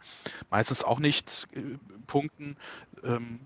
meistens 0.51 0.85
auch 0.85 0.99
nicht 0.99 1.47
äh, 1.55 1.61
punkten. 2.07 2.57
Ähm, 3.03 3.41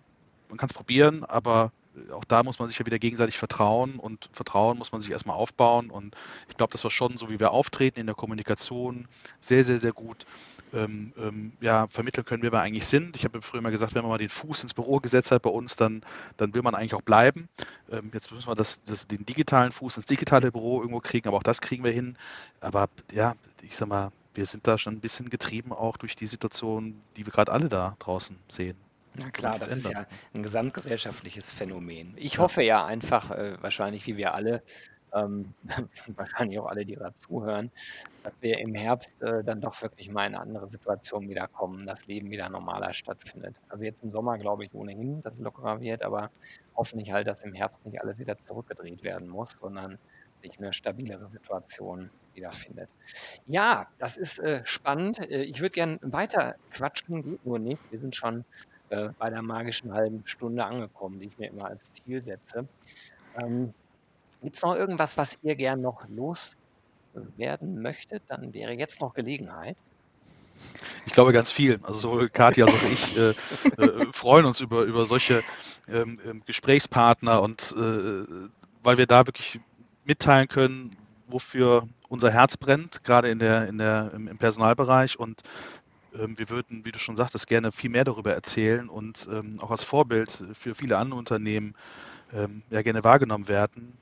man 0.48 0.58
kann 0.58 0.68
es 0.68 0.74
probieren, 0.74 1.24
aber 1.24 1.72
auch 2.12 2.24
da 2.24 2.42
muss 2.42 2.58
man 2.58 2.68
sich 2.68 2.78
ja 2.78 2.87
wieder 2.87 2.98
gegenseitig 2.98 3.38
vertrauen 3.38 3.96
und 3.96 4.28
Vertrauen 4.32 4.78
muss 4.78 4.92
man 4.92 5.00
sich 5.00 5.11
erstmal 5.11 5.37
aufbauen. 5.37 5.90
Und 5.90 6.14
ich 6.48 6.56
glaube, 6.56 6.72
das 6.72 6.84
war 6.84 6.90
schon 6.90 7.16
so, 7.16 7.30
wie 7.30 7.40
wir 7.40 7.52
auftreten 7.52 8.00
in 8.00 8.06
der 8.06 8.14
Kommunikation, 8.14 9.08
sehr, 9.40 9.64
sehr, 9.64 9.78
sehr 9.78 9.92
gut 9.92 10.26
ähm, 10.72 11.12
ähm, 11.18 11.52
ja, 11.61 11.87
vermitteln 11.88 12.24
können, 12.24 12.42
wer 12.42 12.52
wir 12.52 12.61
eigentlich 12.61 12.87
sind. 12.87 13.16
Ich 13.16 13.24
habe 13.24 13.42
früher 13.42 13.61
mal 13.61 13.70
gesagt, 13.70 13.94
wenn 13.94 14.02
man 14.02 14.11
mal 14.11 14.18
den 14.18 14.28
Fuß 14.28 14.62
ins 14.62 14.74
Büro 14.74 14.98
gesetzt 14.98 15.30
hat 15.30 15.42
bei 15.42 15.50
uns, 15.50 15.76
dann, 15.76 16.02
dann 16.37 16.54
will 16.54 16.62
man 16.62 16.74
eigentlich 16.74 16.94
auch 16.94 17.02
bleiben. 17.02 17.48
Ähm, 17.90 18.11
jetzt 18.12 18.30
müssen 18.32 18.48
wir 18.48 18.54
das, 18.54 18.82
das, 18.82 19.06
den 19.06 19.24
digitalen 19.24 19.72
Fuß 19.72 19.96
ins 19.96 20.06
digitale 20.06 20.52
Büro 20.52 20.80
irgendwo 20.80 21.00
kriegen, 21.00 21.28
aber 21.28 21.38
auch 21.38 21.42
das 21.42 21.61
kriegen 21.61 21.84
wir 21.84 21.92
hin. 21.92 22.16
Aber 22.61 22.88
ja, 23.12 23.34
ich 23.62 23.76
sag 23.76 23.88
mal, 23.88 24.11
wir 24.34 24.46
sind 24.46 24.66
da 24.66 24.78
schon 24.78 24.94
ein 24.94 25.00
bisschen 25.00 25.30
getrieben 25.30 25.72
auch 25.72 25.96
durch 25.96 26.14
die 26.14 26.26
Situation, 26.26 27.00
die 27.16 27.26
wir 27.26 27.32
gerade 27.32 27.52
alle 27.52 27.68
da 27.68 27.96
draußen 27.98 28.37
sehen. 28.48 28.76
Na 29.20 29.31
klar, 29.33 29.59
das 29.59 29.68
ist 29.68 29.88
ja 29.88 30.07
ein 30.33 30.42
gesamtgesellschaftliches 30.44 31.50
Phänomen. 31.52 32.14
Ich 32.18 32.38
Ja. 32.38 32.38
hoffe 32.38 32.62
ja 32.62 32.85
einfach, 32.87 33.31
äh, 33.33 33.61
wahrscheinlich 33.61 34.07
wie 34.07 34.16
wir 34.16 34.35
alle, 34.35 34.62
ähm, 35.12 35.57
wahrscheinlich 36.07 36.59
auch 36.61 36.66
alle, 36.66 36.85
die 36.87 36.94
gerade 36.94 37.14
zuhören, 37.16 37.72
dass 38.22 38.35
wir 38.40 38.59
im 38.59 38.74
Herbst 38.74 39.20
äh, 39.22 39.42
dann 39.44 39.61
doch 39.61 39.81
wirklich 39.83 40.11
mal 40.11 40.26
in 40.26 40.35
eine 40.35 40.42
andere 40.42 40.68
Situation 40.68 41.28
wieder 41.28 41.48
kommen, 41.48 41.87
das 41.87 42.07
Leben 42.07 42.31
wieder 42.31 42.48
normaler 42.50 42.94
stattfindet. 42.94 43.57
Also 43.68 43.85
jetzt 43.85 44.02
im 44.04 44.12
Sommer 44.12 44.38
glaube 44.38 44.64
ich 44.66 44.74
ohnehin, 44.74 45.22
dass 45.22 45.35
es 45.35 45.40
lockerer 45.40 45.81
wird, 45.81 46.02
aber 46.04 46.31
hoffentlich 46.76 47.11
halt, 47.12 47.26
dass 47.26 47.42
im 47.42 47.54
Herbst 47.54 47.85
nicht 47.85 48.00
alles 48.00 48.18
wieder 48.18 48.38
zurückgedreht 48.40 49.02
werden 49.02 49.28
muss, 49.28 49.52
sondern 49.59 49.98
sich 50.42 50.59
eine 50.59 50.72
stabilere 50.72 51.28
Situation 51.31 52.12
wiederfindet. 52.35 52.90
Ja, 53.46 53.88
das 53.98 54.16
ist 54.16 54.38
äh, 54.40 54.62
spannend. 54.64 55.18
Äh, 55.20 55.42
ich 55.44 55.61
würde 55.61 55.72
gerne 55.72 55.98
weiter 56.02 56.57
quatschen, 56.70 57.22
geht 57.22 57.44
nur 57.44 57.59
nicht. 57.59 57.90
Wir 57.90 58.00
sind 58.00 58.14
schon 58.16 58.44
äh, 58.90 59.11
bei 59.18 59.31
der 59.31 59.42
magischen 59.42 59.92
halben 59.92 60.22
Stunde 60.27 60.64
angekommen, 60.64 61.20
die 61.20 61.27
ich 61.27 61.38
mir 61.38 61.48
immer 61.48 61.66
als 61.66 61.92
Ziel 61.92 62.22
setze. 62.22 62.66
Ähm, 63.40 63.74
Gibt 64.42 64.57
es 64.57 64.62
noch 64.62 64.74
irgendwas, 64.74 65.16
was 65.16 65.38
ihr 65.42 65.57
gern 65.57 65.81
noch 65.81 66.07
loswerden 66.09 67.83
möchtet? 67.83 68.22
Dann 68.29 68.53
wäre 68.55 68.72
jetzt 68.72 69.01
noch 69.01 69.14
Gelegenheit. 69.14 69.77
Ich 71.07 71.12
glaube 71.12 71.33
ganz 71.33 71.51
viel. 71.51 71.81
Also 71.83 72.01
sowohl 72.01 72.29
Katja 72.29 72.66
als 72.66 72.74
auch 72.74 72.83
ich 72.83 73.16
äh, 73.16 73.31
äh, 73.83 74.07
freuen 74.12 74.44
uns 74.44 74.61
über, 74.61 74.83
über 74.83 75.07
solche 75.07 75.42
ähm, 75.88 76.20
ähm 76.24 76.42
Gesprächspartner 76.44 77.42
und 77.42 77.74
äh, 77.77 78.48
weil 78.83 78.98
wir 78.98 79.07
da 79.07 79.27
wirklich 79.27 79.61
mitteilen 80.05 80.48
können, 80.48 80.96
wofür 81.27 81.87
unser 82.09 82.31
Herz 82.31 82.57
brennt, 82.57 83.05
gerade 83.05 83.29
in 83.29 83.38
der, 83.38 83.68
in 83.68 83.79
der, 83.79 84.12
im, 84.14 84.38
Personalbereich 84.38 85.18
und 85.18 85.42
wir 86.37 86.48
würden, 86.48 86.85
wie 86.85 86.92
du 86.92 86.98
schon 86.98 87.16
sagtest, 87.16 87.46
gerne 87.46 87.72
viel 87.72 87.90
mehr 87.90 88.04
darüber 88.04 88.35
erzählen 88.35 88.88
und 88.88 89.28
ähm, 89.31 89.61
auch 89.61 89.70
als 89.70 89.85
Vorbild 89.85 90.42
für 90.54 90.74
viele 90.74 90.98
andere 90.98 91.18
Unternehmen 91.18 91.74
ähm, 92.33 92.62
ja 92.70 92.83
gerne 92.83 93.04
wahrgenommen 93.04 93.48
werden. 93.48 93.92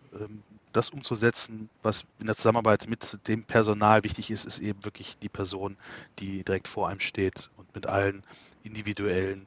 das 0.72 0.90
umzusetzen, 0.90 1.70
was 1.82 2.04
in 2.18 2.26
der 2.26 2.36
Zusammenarbeit 2.36 2.86
mit 2.88 3.26
dem 3.28 3.44
Personal 3.44 4.04
wichtig 4.04 4.30
ist, 4.30 4.44
ist 4.44 4.58
eben 4.58 4.84
wirklich 4.84 5.18
die 5.18 5.28
Person, 5.28 5.76
die 6.18 6.44
direkt 6.44 6.68
vor 6.68 6.88
einem 6.88 7.00
steht 7.00 7.50
und 7.56 7.74
mit 7.74 7.86
allen 7.86 8.22
individuellen 8.62 9.46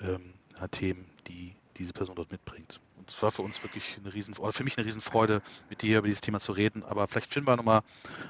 ähm, 0.00 0.34
Themen, 0.70 1.04
die 1.28 1.52
diese 1.76 1.92
Person 1.92 2.16
dort 2.16 2.32
mitbringt. 2.32 2.80
Und 2.96 3.10
es 3.10 3.22
war 3.22 3.30
für 3.30 3.42
uns 3.42 3.62
wirklich 3.62 3.98
eine 3.98 4.14
riesen, 4.14 4.36
oder 4.36 4.52
für 4.52 4.64
mich 4.64 4.78
eine 4.78 4.86
Riesenfreude, 4.86 5.42
mit 5.68 5.82
dir 5.82 5.98
über 5.98 6.06
dieses 6.06 6.22
Thema 6.22 6.40
zu 6.40 6.52
reden. 6.52 6.82
Aber 6.84 7.06
vielleicht 7.08 7.32
finden 7.32 7.48
wir 7.48 7.56
nochmal 7.56 7.82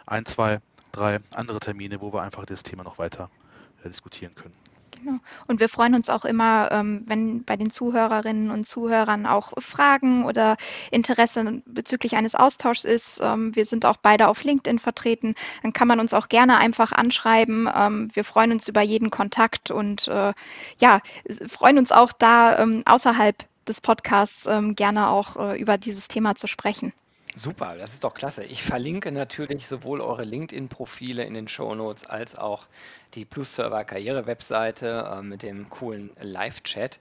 ein, 0.07 0.27
zwei, 0.27 0.61
drei 0.92 1.20
andere 1.35 1.61
Termine, 1.61 2.01
wo 2.01 2.12
wir 2.12 2.23
einfach 2.23 2.44
das 2.44 2.62
Thema 2.62 2.83
noch 2.83 2.99
weiter 2.99 3.31
diskutieren 3.88 4.35
können. 4.35 4.55
Genau. 5.05 5.18
Und 5.47 5.61
wir 5.61 5.68
freuen 5.68 5.94
uns 5.94 6.09
auch 6.09 6.25
immer, 6.25 6.70
ähm, 6.73 7.03
wenn 7.07 7.44
bei 7.44 7.57
den 7.57 7.70
Zuhörerinnen 7.70 8.51
und 8.51 8.66
Zuhörern 8.66 9.27
auch 9.27 9.53
Fragen 9.59 10.25
oder 10.25 10.57
Interesse 10.90 11.62
bezüglich 11.66 12.16
eines 12.16 12.35
Austauschs 12.35 12.85
ist. 12.85 13.20
Ähm, 13.23 13.55
wir 13.55 13.66
sind 13.66 13.85
auch 13.85 13.99
beide 13.99 14.29
auf 14.29 14.44
LinkedIn 14.44 14.79
vertreten. 14.79 15.35
Dann 15.62 15.73
kann 15.73 15.88
man 15.88 16.01
uns 16.01 16.14
auch 16.14 16.29
gerne 16.29 16.57
einfach 16.57 16.92
anschreiben. 16.92 17.68
Ähm, 17.75 18.11
wir 18.14 18.25
freuen 18.25 18.53
uns 18.53 18.66
über 18.68 18.81
jeden 18.81 19.11
Kontakt 19.11 19.70
und 19.70 20.09
äh, 20.09 20.33
ja, 20.81 21.01
freuen 21.49 21.79
uns 21.79 21.92
auch 21.92 22.12
da 22.12 22.66
außerhalb 22.85 23.37
des 23.66 23.81
Podcasts 23.81 24.49
gerne 24.75 25.09
auch 25.09 25.37
äh, 25.37 25.61
über 25.61 25.79
dieses 25.79 26.09
Thema 26.09 26.35
zu 26.35 26.47
sprechen. 26.47 26.92
Super, 27.37 27.77
das 27.77 27.94
ist 27.94 28.05
doch 28.05 28.14
klasse. 28.14 28.44
Ich 28.44 28.62
verlinke 28.62 29.11
natürlich 29.11 29.66
sowohl 29.66 30.01
eure 30.01 30.23
LinkedIn-Profile 30.23 31.25
in 31.25 31.35
den 31.35 31.49
Shownotes 31.49 32.07
als 32.07 32.37
auch 32.37 32.68
die 33.14 33.25
Plus-Server-Karriere-Webseite 33.25 35.16
äh, 35.16 35.23
mit 35.23 35.42
dem 35.42 35.68
coolen 35.68 36.11
Live-Chat. 36.20 37.01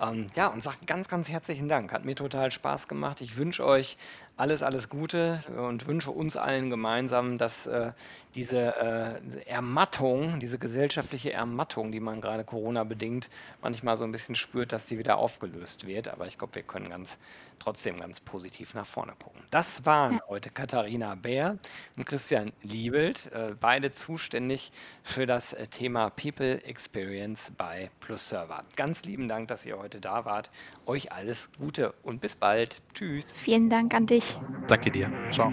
Ähm, 0.00 0.28
ja, 0.36 0.46
und 0.46 0.62
sage 0.62 0.78
ganz, 0.86 1.08
ganz 1.08 1.28
herzlichen 1.30 1.68
Dank. 1.68 1.92
Hat 1.92 2.04
mir 2.04 2.14
total 2.14 2.52
Spaß 2.52 2.86
gemacht. 2.86 3.20
Ich 3.22 3.36
wünsche 3.36 3.66
euch 3.66 3.96
alles, 4.36 4.62
alles 4.62 4.88
Gute 4.88 5.42
und 5.56 5.86
wünsche 5.86 6.10
uns 6.10 6.36
allen 6.36 6.70
gemeinsam, 6.70 7.38
dass 7.38 7.66
äh, 7.66 7.92
diese 8.34 8.76
äh, 8.76 9.44
Ermattung, 9.46 10.40
diese 10.40 10.58
gesellschaftliche 10.58 11.32
Ermattung, 11.32 11.92
die 11.92 12.00
man 12.00 12.20
gerade 12.20 12.44
Corona-bedingt 12.44 13.28
manchmal 13.60 13.96
so 13.96 14.04
ein 14.04 14.12
bisschen 14.12 14.34
spürt, 14.34 14.72
dass 14.72 14.86
die 14.86 14.98
wieder 14.98 15.18
aufgelöst 15.18 15.86
wird. 15.86 16.08
Aber 16.08 16.26
ich 16.26 16.38
glaube, 16.38 16.54
wir 16.54 16.62
können 16.62 16.88
ganz 16.88 17.18
trotzdem 17.58 18.00
ganz 18.00 18.20
positiv 18.20 18.74
nach 18.74 18.86
vorne 18.86 19.12
gucken. 19.22 19.40
Das 19.50 19.84
waren 19.86 20.20
heute 20.28 20.50
Katharina 20.50 21.14
Bär 21.14 21.58
und 21.96 22.06
Christian 22.06 22.52
Liebelt, 22.62 23.30
äh, 23.32 23.54
beide 23.58 23.92
zuständig 23.92 24.72
für 25.02 25.26
das 25.26 25.52
äh, 25.52 25.66
Thema 25.66 26.10
People 26.10 26.64
Experience 26.64 27.52
bei 27.56 27.90
Plus 28.00 28.30
Server. 28.30 28.64
Ganz 28.76 29.04
lieben 29.04 29.28
Dank, 29.28 29.48
dass 29.48 29.66
ihr 29.66 29.78
heute 29.78 30.00
da 30.00 30.24
wart. 30.24 30.50
Euch 30.86 31.12
alles 31.12 31.48
Gute 31.58 31.94
und 32.02 32.20
bis 32.20 32.36
bald. 32.36 32.80
Tschüss. 32.94 33.26
Vielen 33.32 33.70
Dank 33.70 33.94
an 33.94 34.06
dich. 34.06 34.38
Danke 34.68 34.90
dir. 34.90 35.10
Ciao. 35.30 35.52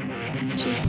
Tschüss. 0.55 0.79